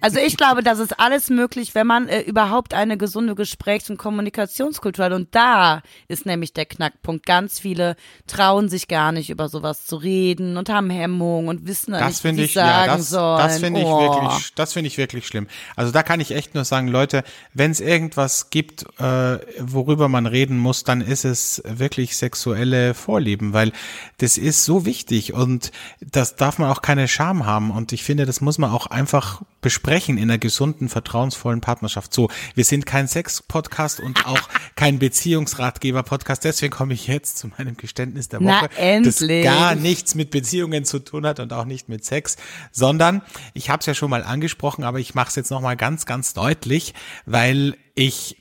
also 0.00 0.18
ich 0.18 0.36
glaube, 0.36 0.64
das 0.64 0.80
ist 0.80 0.98
alles 0.98 1.30
möglich, 1.30 1.76
wenn 1.76 1.86
man 1.86 2.08
äh, 2.08 2.22
überhaupt 2.22 2.74
eine 2.74 2.96
gesunde 2.96 3.36
Gesprächs- 3.36 3.88
und 3.88 3.96
Kommunikationskultur 3.96 5.04
hat. 5.04 5.12
Und 5.12 5.32
da 5.34 5.82
ist 6.08 6.26
nämlich 6.26 6.52
der 6.52 6.66
Knackpunkt. 6.66 7.24
Ganz 7.24 7.60
viele 7.60 7.94
trauen 8.26 8.68
sich 8.68 8.88
gar 8.88 9.12
nicht 9.12 9.30
über 9.30 9.48
sowas 9.48 9.86
zu 9.86 9.96
reden 9.96 10.56
und 10.56 10.68
haben 10.68 10.90
Hemmungen 10.90 11.48
und 11.48 11.66
wissen 11.66 11.92
Das 11.92 12.06
nicht, 12.08 12.20
finde 12.20 12.42
sie 12.42 12.46
ich, 12.46 12.54
sagen 12.54 12.86
ja, 12.86 12.96
das, 12.96 13.10
sollen. 13.10 13.38
das 13.38 13.58
finde 13.58 13.80
ich 13.80 13.86
oh. 13.86 14.00
wirklich, 14.00 14.54
das 14.54 14.72
finde 14.72 14.88
ich 14.88 14.98
wirklich 14.98 15.26
schlimm. 15.26 15.46
Also 15.76 15.92
da 15.92 16.02
kann 16.02 16.18
ich 16.18 16.32
echt 16.32 16.54
nur 16.56 16.64
sagen, 16.64 16.88
Leute, 16.88 17.22
wenn 17.54 17.70
es 17.70 17.80
irgendwas 17.80 18.50
gibt, 18.50 18.86
äh, 18.98 19.38
worüber 19.60 20.08
man 20.08 20.26
reden 20.26 20.58
muss, 20.58 20.82
dann 20.82 21.00
ist 21.00 21.24
es 21.24 21.62
wirklich 21.64 22.16
sexuelle 22.16 22.94
Vorlieben, 22.94 23.52
weil 23.52 23.70
das 24.18 24.36
ist 24.36 24.64
so 24.64 24.84
wichtig 24.84 25.32
und 25.32 25.70
das 26.00 26.34
darf 26.34 26.58
man 26.58 26.70
auch 26.70 26.82
keine 26.82 27.06
Scham 27.06 27.46
haben 27.46 27.70
und 27.70 27.92
ich 27.92 28.02
finde, 28.02 28.26
das 28.26 28.40
muss 28.40 28.58
man 28.58 28.70
auch 28.70 28.86
einfach 28.86 29.11
besprechen 29.60 30.16
in 30.16 30.24
einer 30.24 30.38
gesunden, 30.38 30.88
vertrauensvollen 30.88 31.60
Partnerschaft. 31.60 32.12
So, 32.12 32.28
wir 32.54 32.64
sind 32.64 32.86
kein 32.86 33.08
Sex-Podcast 33.08 34.00
und 34.00 34.26
auch 34.26 34.40
kein 34.74 34.98
Beziehungsratgeber-Podcast, 34.98 36.44
deswegen 36.44 36.72
komme 36.72 36.94
ich 36.94 37.06
jetzt 37.06 37.38
zu 37.38 37.48
meinem 37.48 37.76
Geständnis 37.76 38.28
der 38.28 38.40
Na, 38.40 38.62
Woche. 38.62 38.70
endlich. 38.76 39.44
Das 39.44 39.54
gar 39.54 39.74
nichts 39.74 40.14
mit 40.14 40.30
Beziehungen 40.30 40.84
zu 40.84 40.98
tun 40.98 41.26
hat 41.26 41.40
und 41.40 41.52
auch 41.52 41.64
nicht 41.64 41.88
mit 41.88 42.04
Sex, 42.04 42.36
sondern 42.72 43.22
ich 43.54 43.70
habe 43.70 43.80
es 43.80 43.86
ja 43.86 43.94
schon 43.94 44.10
mal 44.10 44.24
angesprochen, 44.24 44.84
aber 44.84 44.98
ich 44.98 45.14
mache 45.14 45.28
es 45.28 45.36
jetzt 45.36 45.50
noch 45.50 45.60
mal 45.60 45.76
ganz, 45.76 46.06
ganz 46.06 46.34
deutlich, 46.34 46.94
weil 47.26 47.76
ich 47.94 48.38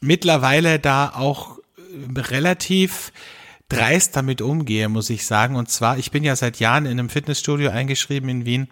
mittlerweile 0.00 0.78
da 0.78 1.12
auch 1.14 1.58
äh, 1.58 2.20
relativ 2.20 3.12
dreist 3.68 4.16
damit 4.16 4.42
umgehe, 4.42 4.88
muss 4.88 5.08
ich 5.08 5.24
sagen. 5.24 5.56
Und 5.56 5.70
zwar, 5.70 5.96
ich 5.96 6.10
bin 6.10 6.24
ja 6.24 6.36
seit 6.36 6.60
Jahren 6.60 6.84
in 6.84 6.92
einem 6.92 7.08
Fitnessstudio 7.08 7.70
eingeschrieben 7.70 8.28
in 8.28 8.44
Wien. 8.44 8.68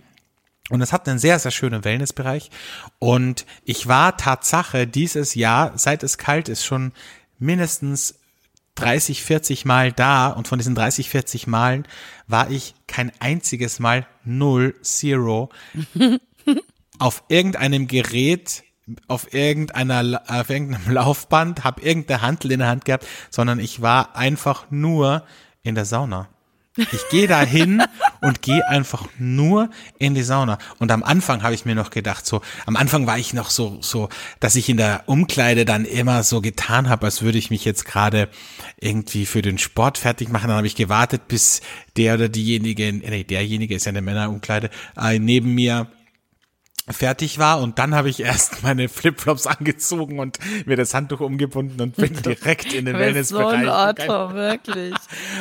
Und 0.70 0.80
es 0.80 0.92
hat 0.92 1.08
einen 1.08 1.18
sehr, 1.18 1.38
sehr 1.38 1.50
schönen 1.50 1.84
Wellnessbereich. 1.84 2.50
Und 2.98 3.44
ich 3.64 3.86
war 3.88 4.16
Tatsache 4.16 4.86
dieses 4.86 5.34
Jahr, 5.34 5.76
seit 5.76 6.02
es 6.02 6.16
kalt 6.16 6.48
ist, 6.48 6.64
schon 6.64 6.92
mindestens 7.38 8.14
30, 8.76 9.22
40 9.22 9.64
Mal 9.64 9.92
da. 9.92 10.28
Und 10.28 10.48
von 10.48 10.58
diesen 10.58 10.74
30, 10.74 11.10
40 11.10 11.46
Malen 11.46 11.86
war 12.26 12.50
ich 12.50 12.74
kein 12.86 13.12
einziges 13.20 13.80
Mal 13.80 14.06
null, 14.24 14.74
zero 14.82 15.50
auf 16.98 17.24
irgendeinem 17.28 17.88
Gerät, 17.88 18.62
auf 19.08 19.34
irgendeiner, 19.34 20.22
auf 20.28 20.50
irgendeinem 20.50 20.90
Laufband, 20.94 21.64
habe 21.64 21.82
irgendeine 21.82 22.22
Handel 22.22 22.52
in 22.52 22.60
der 22.60 22.68
Hand 22.68 22.84
gehabt, 22.84 23.06
sondern 23.30 23.58
ich 23.58 23.82
war 23.82 24.16
einfach 24.16 24.70
nur 24.70 25.24
in 25.62 25.74
der 25.74 25.84
Sauna. 25.84 26.28
Ich 26.92 27.08
gehe 27.10 27.28
da 27.28 27.42
hin 27.42 27.82
und 28.20 28.42
gehe 28.42 28.66
einfach 28.68 29.06
nur 29.18 29.70
in 29.98 30.14
die 30.14 30.22
Sauna. 30.22 30.58
Und 30.78 30.90
am 30.90 31.02
Anfang 31.02 31.42
habe 31.42 31.54
ich 31.54 31.64
mir 31.64 31.74
noch 31.74 31.90
gedacht, 31.90 32.26
so, 32.26 32.40
am 32.66 32.76
Anfang 32.76 33.06
war 33.06 33.18
ich 33.18 33.34
noch 33.34 33.50
so, 33.50 33.78
so, 33.80 34.08
dass 34.40 34.56
ich 34.56 34.68
in 34.68 34.76
der 34.76 35.02
Umkleide 35.06 35.64
dann 35.64 35.84
immer 35.84 36.22
so 36.22 36.40
getan 36.40 36.88
habe, 36.88 37.06
als 37.06 37.22
würde 37.22 37.38
ich 37.38 37.50
mich 37.50 37.64
jetzt 37.64 37.84
gerade 37.84 38.28
irgendwie 38.80 39.26
für 39.26 39.42
den 39.42 39.58
Sport 39.58 39.98
fertig 39.98 40.28
machen. 40.30 40.48
Dann 40.48 40.56
habe 40.56 40.66
ich 40.66 40.76
gewartet, 40.76 41.28
bis 41.28 41.60
der 41.96 42.14
oder 42.14 42.28
diejenige, 42.28 42.92
nee, 42.92 43.24
derjenige 43.24 43.74
ist 43.74 43.86
ja 43.86 43.90
eine 43.90 44.02
Männerumkleide, 44.02 44.70
äh, 44.96 45.18
neben 45.18 45.54
mir 45.54 45.88
fertig 46.92 47.38
war 47.38 47.60
und 47.60 47.78
dann 47.78 47.94
habe 47.94 48.08
ich 48.08 48.20
erst 48.20 48.62
meine 48.62 48.88
Flipflops 48.88 49.46
angezogen 49.46 50.18
und 50.18 50.38
mir 50.66 50.76
das 50.76 50.94
Handtuch 50.94 51.20
umgebunden 51.20 51.80
und 51.80 51.96
bin 51.96 52.14
direkt 52.24 52.72
in 52.72 52.84
den 52.86 52.96
bist 52.96 53.30
so 53.30 53.38
ein 53.38 53.62
Wellnessbereich. 53.62 54.08
Otto, 54.08 54.34
wirklich. 54.34 54.94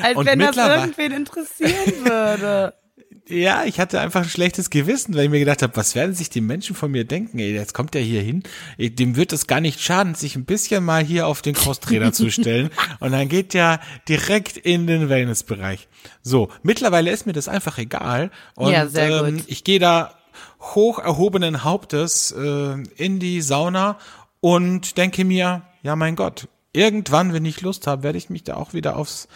Als 0.03 0.17
Und 0.17 0.25
wenn 0.25 0.39
das 0.39 0.57
irgendwen 0.57 1.11
interessieren 1.11 2.05
würde. 2.05 2.73
Ja, 3.29 3.63
ich 3.63 3.79
hatte 3.79 4.01
einfach 4.01 4.23
ein 4.23 4.29
schlechtes 4.29 4.71
Gewissen, 4.71 5.13
weil 5.13 5.25
ich 5.25 5.29
mir 5.29 5.37
gedacht 5.37 5.61
habe, 5.61 5.75
was 5.75 5.93
werden 5.93 6.15
sich 6.15 6.31
die 6.31 6.41
Menschen 6.41 6.75
von 6.75 6.89
mir 6.89 7.05
denken? 7.05 7.37
Ey, 7.37 7.53
jetzt 7.53 7.75
kommt 7.75 7.93
der 7.93 8.01
hier 8.01 8.23
hin, 8.23 8.41
dem 8.79 9.15
wird 9.15 9.33
es 9.33 9.45
gar 9.45 9.61
nicht 9.61 9.79
schaden, 9.81 10.15
sich 10.15 10.35
ein 10.35 10.45
bisschen 10.45 10.83
mal 10.83 11.03
hier 11.03 11.27
auf 11.27 11.43
den 11.43 11.53
Crosstrainer 11.53 12.11
zu 12.11 12.31
stellen 12.31 12.71
und 12.99 13.11
dann 13.11 13.29
geht 13.29 13.53
der 13.53 13.81
direkt 14.07 14.57
in 14.57 14.87
den 14.87 15.09
Wellnessbereich. 15.09 15.87
So, 16.23 16.49
mittlerweile 16.63 17.11
ist 17.11 17.27
mir 17.27 17.33
das 17.33 17.47
einfach 17.47 17.77
egal 17.77 18.31
und 18.55 18.71
Ja, 18.71 18.87
sehr 18.87 19.23
ähm, 19.23 19.37
gut. 19.37 19.43
ich 19.45 19.63
gehe 19.63 19.79
da 19.79 20.15
hoch 20.59 20.99
erhobenen 20.99 21.63
Hauptes 21.63 22.31
äh, 22.31 22.83
in 22.95 23.19
die 23.19 23.41
Sauna 23.41 23.97
und 24.41 24.97
denke 24.97 25.25
mir, 25.25 25.63
ja 25.83 25.95
mein 25.95 26.15
Gott, 26.15 26.47
irgendwann, 26.73 27.33
wenn 27.33 27.45
ich 27.45 27.61
Lust 27.61 27.87
habe, 27.87 28.03
werde 28.03 28.17
ich 28.17 28.29
mich 28.29 28.43
da 28.43 28.55
auch 28.55 28.73
wieder 28.73 28.97
aufs 28.97 29.27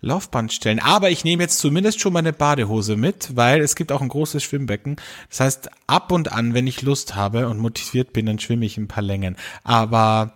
Laufband 0.00 0.52
stellen. 0.52 0.80
Aber 0.80 1.10
ich 1.10 1.24
nehme 1.24 1.42
jetzt 1.42 1.58
zumindest 1.58 2.00
schon 2.00 2.12
meine 2.12 2.32
Badehose 2.32 2.96
mit, 2.96 3.36
weil 3.36 3.60
es 3.60 3.76
gibt 3.76 3.92
auch 3.92 4.02
ein 4.02 4.08
großes 4.08 4.42
Schwimmbecken. 4.42 4.96
Das 5.30 5.40
heißt, 5.40 5.70
ab 5.86 6.12
und 6.12 6.32
an, 6.32 6.54
wenn 6.54 6.66
ich 6.66 6.82
Lust 6.82 7.14
habe 7.14 7.48
und 7.48 7.58
motiviert 7.58 8.12
bin, 8.12 8.26
dann 8.26 8.38
schwimme 8.38 8.66
ich 8.66 8.76
ein 8.76 8.88
paar 8.88 9.02
Längen. 9.02 9.36
Aber 9.62 10.34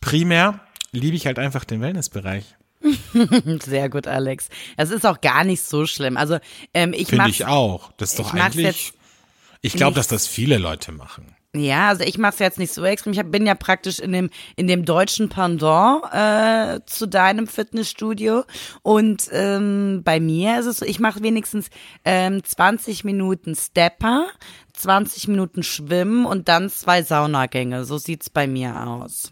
primär 0.00 0.60
liebe 0.92 1.16
ich 1.16 1.26
halt 1.26 1.38
einfach 1.38 1.64
den 1.64 1.80
Wellnessbereich. 1.80 2.44
Sehr 3.64 3.90
gut, 3.90 4.06
Alex. 4.06 4.48
Es 4.76 4.90
ist 4.90 5.04
auch 5.04 5.20
gar 5.20 5.44
nicht 5.44 5.62
so 5.62 5.84
schlimm. 5.86 6.16
Also 6.16 6.38
ähm, 6.72 6.92
ich 6.96 7.08
Finde 7.08 7.28
ich 7.28 7.44
auch. 7.44 7.92
Das 7.96 8.10
ist 8.10 8.18
doch 8.20 8.32
eigentlich. 8.32 8.92
Ich 9.60 9.74
glaube, 9.74 9.96
dass 9.96 10.08
das 10.08 10.26
viele 10.26 10.58
Leute 10.58 10.92
machen. 10.92 11.34
Ja, 11.56 11.88
also 11.88 12.04
ich 12.04 12.18
mache 12.18 12.34
es 12.34 12.38
jetzt 12.40 12.58
nicht 12.58 12.74
so 12.74 12.84
extrem. 12.84 13.14
Ich 13.14 13.18
hab, 13.18 13.30
bin 13.30 13.46
ja 13.46 13.54
praktisch 13.54 13.98
in 14.00 14.12
dem 14.12 14.28
in 14.56 14.68
dem 14.68 14.84
deutschen 14.84 15.30
Pendant 15.30 16.02
äh, 16.12 16.80
zu 16.84 17.06
deinem 17.06 17.46
Fitnessstudio 17.46 18.44
und 18.82 19.28
ähm, 19.32 20.02
bei 20.04 20.20
mir 20.20 20.60
ist 20.60 20.66
es 20.66 20.76
so, 20.78 20.84
ich 20.84 21.00
mache 21.00 21.22
wenigstens 21.22 21.70
ähm, 22.04 22.44
20 22.44 23.02
Minuten 23.04 23.54
Stepper, 23.54 24.26
20 24.74 25.28
Minuten 25.28 25.62
Schwimmen 25.62 26.26
und 26.26 26.48
dann 26.48 26.68
zwei 26.68 27.02
Saunagänge. 27.02 27.84
So 27.84 27.96
sieht's 27.96 28.28
bei 28.28 28.46
mir 28.46 28.86
aus. 28.86 29.30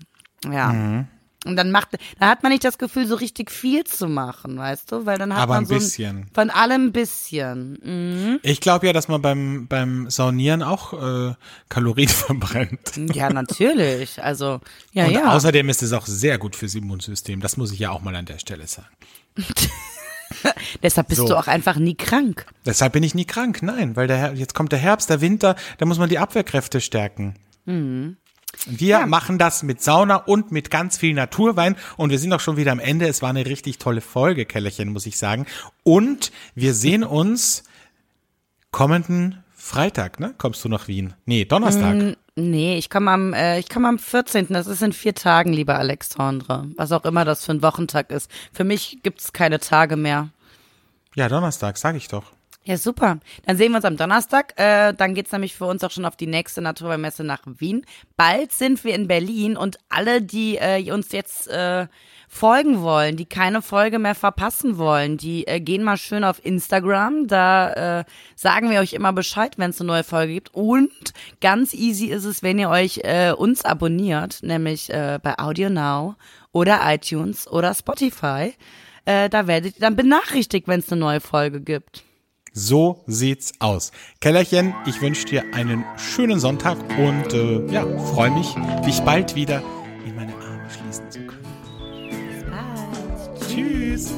Ja. 0.51 0.73
Mhm. 0.73 1.09
Und 1.47 1.57
dann 1.57 1.71
macht, 1.71 1.89
da 2.19 2.29
hat 2.29 2.43
man 2.43 2.53
nicht 2.53 2.65
das 2.65 2.79
Gefühl, 2.79 3.07
so 3.07 3.15
richtig 3.15 3.51
viel 3.51 3.85
zu 3.85 4.09
machen, 4.09 4.59
weißt 4.59 4.91
du, 4.93 5.07
weil 5.07 5.19
dann 5.19 5.33
hat 5.35 5.43
Aber 5.43 5.55
man 5.55 5.65
ein 5.65 5.67
so 5.67 5.75
bisschen. 5.75 6.27
von 6.35 6.51
allem 6.51 6.87
ein 6.87 6.93
bisschen. 6.93 7.79
Mhm. 7.83 8.41
Ich 8.43 8.61
glaube 8.61 8.87
ja, 8.87 8.93
dass 8.93 9.09
man 9.09 9.23
beim, 9.23 9.67
beim 9.69 10.11
Saunieren 10.11 10.63
auch 10.63 10.93
äh, 11.31 11.35
Kalorien 11.69 12.09
verbrennt. 12.11 12.93
Ja, 13.15 13.31
natürlich. 13.33 14.23
Also 14.23 14.61
ja, 14.93 15.07
Und 15.07 15.13
ja. 15.13 15.33
außerdem 15.35 15.69
ist 15.69 15.83
es 15.83 15.93
auch 15.93 16.07
sehr 16.07 16.39
gut 16.39 16.57
fürs 16.57 16.75
Immunsystem. 16.75 17.41
Das 17.41 17.57
muss 17.57 17.73
ich 17.73 17.79
ja 17.79 17.91
auch 17.91 18.03
mal 18.03 18.15
an 18.17 18.27
der 18.27 18.39
Stelle 18.39 18.67
sagen. 18.67 18.89
Deshalb 20.83 21.09
bist 21.09 21.21
So. 21.21 21.29
du 21.29 21.39
auch 21.39 21.47
einfach 21.47 21.77
nie 21.77 21.95
krank. 21.95 22.47
Deshalb 22.65 22.93
bin 22.95 23.03
ich 23.03 23.15
nie 23.15 23.25
krank. 23.27 23.63
Nein, 23.63 23.95
weil 23.97 24.09
der, 24.09 24.35
jetzt 24.35 24.55
kommt 24.55 24.73
der 24.73 24.79
Herbst, 24.79 25.09
der 25.09 25.21
Winter, 25.21 25.55
da 25.79 25.87
muss 25.87 25.99
man 25.99 26.09
die 26.09 26.19
Abwehrkräfte 26.19 26.81
stärken. 26.81 27.35
Mhm. 27.65 28.17
Wir 28.65 29.07
machen 29.07 29.39
das 29.39 29.63
mit 29.63 29.83
Sauna 29.83 30.17
und 30.17 30.51
mit 30.53 30.71
ganz 30.71 30.97
viel 30.97 31.15
Naturwein 31.15 31.77
und 31.97 32.11
wir 32.11 32.19
sind 32.19 32.33
auch 32.33 32.41
schon 32.41 32.57
wieder 32.57 32.73
am 32.73 32.81
Ende. 32.81 33.07
Es 33.07 33.23
war 33.23 33.31
eine 33.31 33.47
richtig 33.47 33.79
tolle 33.79 34.01
Folge, 34.01 34.47
Kellerchen, 34.47 34.93
muss 34.93 35.07
ich 35.07 35.19
sagen. 35.19 35.47
Und 35.83 36.33
wir 36.55 36.75
sehen 36.75 37.05
uns 37.05 37.65
kommenden 38.71 39.45
Freitag, 39.55 40.21
ne? 40.21 40.35
Kommst 40.39 40.65
du 40.65 40.69
nach 40.69 40.89
Wien? 40.89 41.15
Nee, 41.25 41.45
Donnerstag. 41.45 42.17
Nee, 42.37 42.77
ich 42.77 42.91
komme 42.91 43.11
am, 43.11 43.33
äh, 43.33 43.59
ich 43.59 43.69
komme 43.69 43.89
am 43.89 43.99
14. 43.99 44.49
Das 44.51 44.67
ist 44.67 44.83
in 44.83 44.93
vier 44.93 45.15
Tagen, 45.15 45.53
lieber 45.53 45.77
Alexandre. 45.77 46.69
Was 46.77 46.93
auch 46.93 47.05
immer 47.05 47.25
das 47.25 47.45
für 47.45 47.53
ein 47.53 47.63
Wochentag 47.63 48.11
ist. 48.11 48.31
Für 48.53 48.65
mich 48.65 48.99
gibt's 49.03 49.33
keine 49.33 49.59
Tage 49.59 49.97
mehr. 49.97 50.29
Ja, 51.15 51.29
Donnerstag, 51.29 51.79
sag 51.79 51.97
ich 51.97 52.09
doch. 52.09 52.36
Ja, 52.67 52.77
super. 52.77 53.21
Dann 53.45 53.57
sehen 53.57 53.71
wir 53.71 53.77
uns 53.77 53.85
am 53.85 53.97
Donnerstag. 53.97 54.53
Äh, 54.57 54.93
dann 54.93 55.15
geht's 55.15 55.31
nämlich 55.31 55.55
für 55.55 55.67
uns 55.67 55.85
auch 55.85 55.93
schon 55.93 56.05
auf 56.05 56.17
die 56.17 56.27
nächste 56.27 56.61
Naturweinmesse 56.61 57.23
nach 57.23 57.43
Wien. 57.47 57.87
Bald 58.17 58.51
sind 58.51 58.83
wir 58.83 58.93
in 58.93 59.07
Berlin 59.07 59.57
und 59.57 59.79
alle, 59.89 60.21
die 60.21 60.57
äh, 60.57 60.91
uns 60.91 61.13
jetzt 61.13 61.47
äh, 61.47 61.87
folgen 62.29 62.83
wollen, 62.83 63.17
die 63.17 63.27
keine 63.27 63.63
Folge 63.63 64.01
mehr 64.01 64.17
verpassen 64.17 64.79
wollen, 64.79 65.17
die 65.17 65.47
äh, 65.47 65.61
gehen 65.61 65.85
mal 65.85 65.97
schön 65.97 66.25
auf 66.25 66.45
Instagram. 66.45 67.29
Da 67.29 68.01
äh, 68.01 68.05
sagen 68.35 68.69
wir 68.69 68.81
euch 68.81 68.95
immer 68.95 69.13
Bescheid, 69.13 69.59
wenn 69.59 69.71
es 69.71 69.81
eine 69.81 69.87
neue 69.87 70.05
Folge 70.05 70.35
gibt. 70.35 70.53
Und 70.53 70.91
ganz 71.41 71.73
easy 71.73 72.07
ist 72.07 72.25
es, 72.25 72.43
wenn 72.43 72.59
ihr 72.59 72.69
euch 72.69 72.99
äh, 73.05 73.31
uns 73.31 73.65
abonniert, 73.65 74.43
nämlich 74.43 74.91
äh, 74.91 75.21
bei 75.23 75.39
Audio 75.39 75.71
Now 75.71 76.17
oder 76.51 76.81
iTunes 76.83 77.47
oder 77.47 77.73
Spotify. 77.75 78.55
Äh, 79.05 79.29
da 79.29 79.47
werdet 79.47 79.77
ihr 79.77 79.81
dann 79.83 79.95
benachrichtigt, 79.95 80.67
wenn 80.67 80.81
es 80.81 80.91
eine 80.91 80.99
neue 80.99 81.21
Folge 81.21 81.61
gibt. 81.61 82.03
So 82.59 83.05
sieht's 83.07 83.53
aus. 83.59 83.93
Kellerchen, 84.19 84.75
ich 84.87 85.03
wünsche 85.03 85.27
dir 85.27 85.45
einen 85.53 85.85
schönen 85.99 86.41
Sonntag 86.41 86.79
und 86.99 87.35
äh, 87.35 87.71
ja, 87.71 87.87
freue 87.99 88.31
mich, 88.31 88.55
dich 88.87 88.99
bald 89.01 89.35
wieder 89.35 89.63
in 90.07 90.17
meine 90.17 90.33
Arme 90.33 90.67
schließen 90.71 91.11
zu 91.11 91.19
können. 91.27 91.45
Bis 92.09 92.45
bald. 92.45 93.51
Tschüss. 93.51 94.11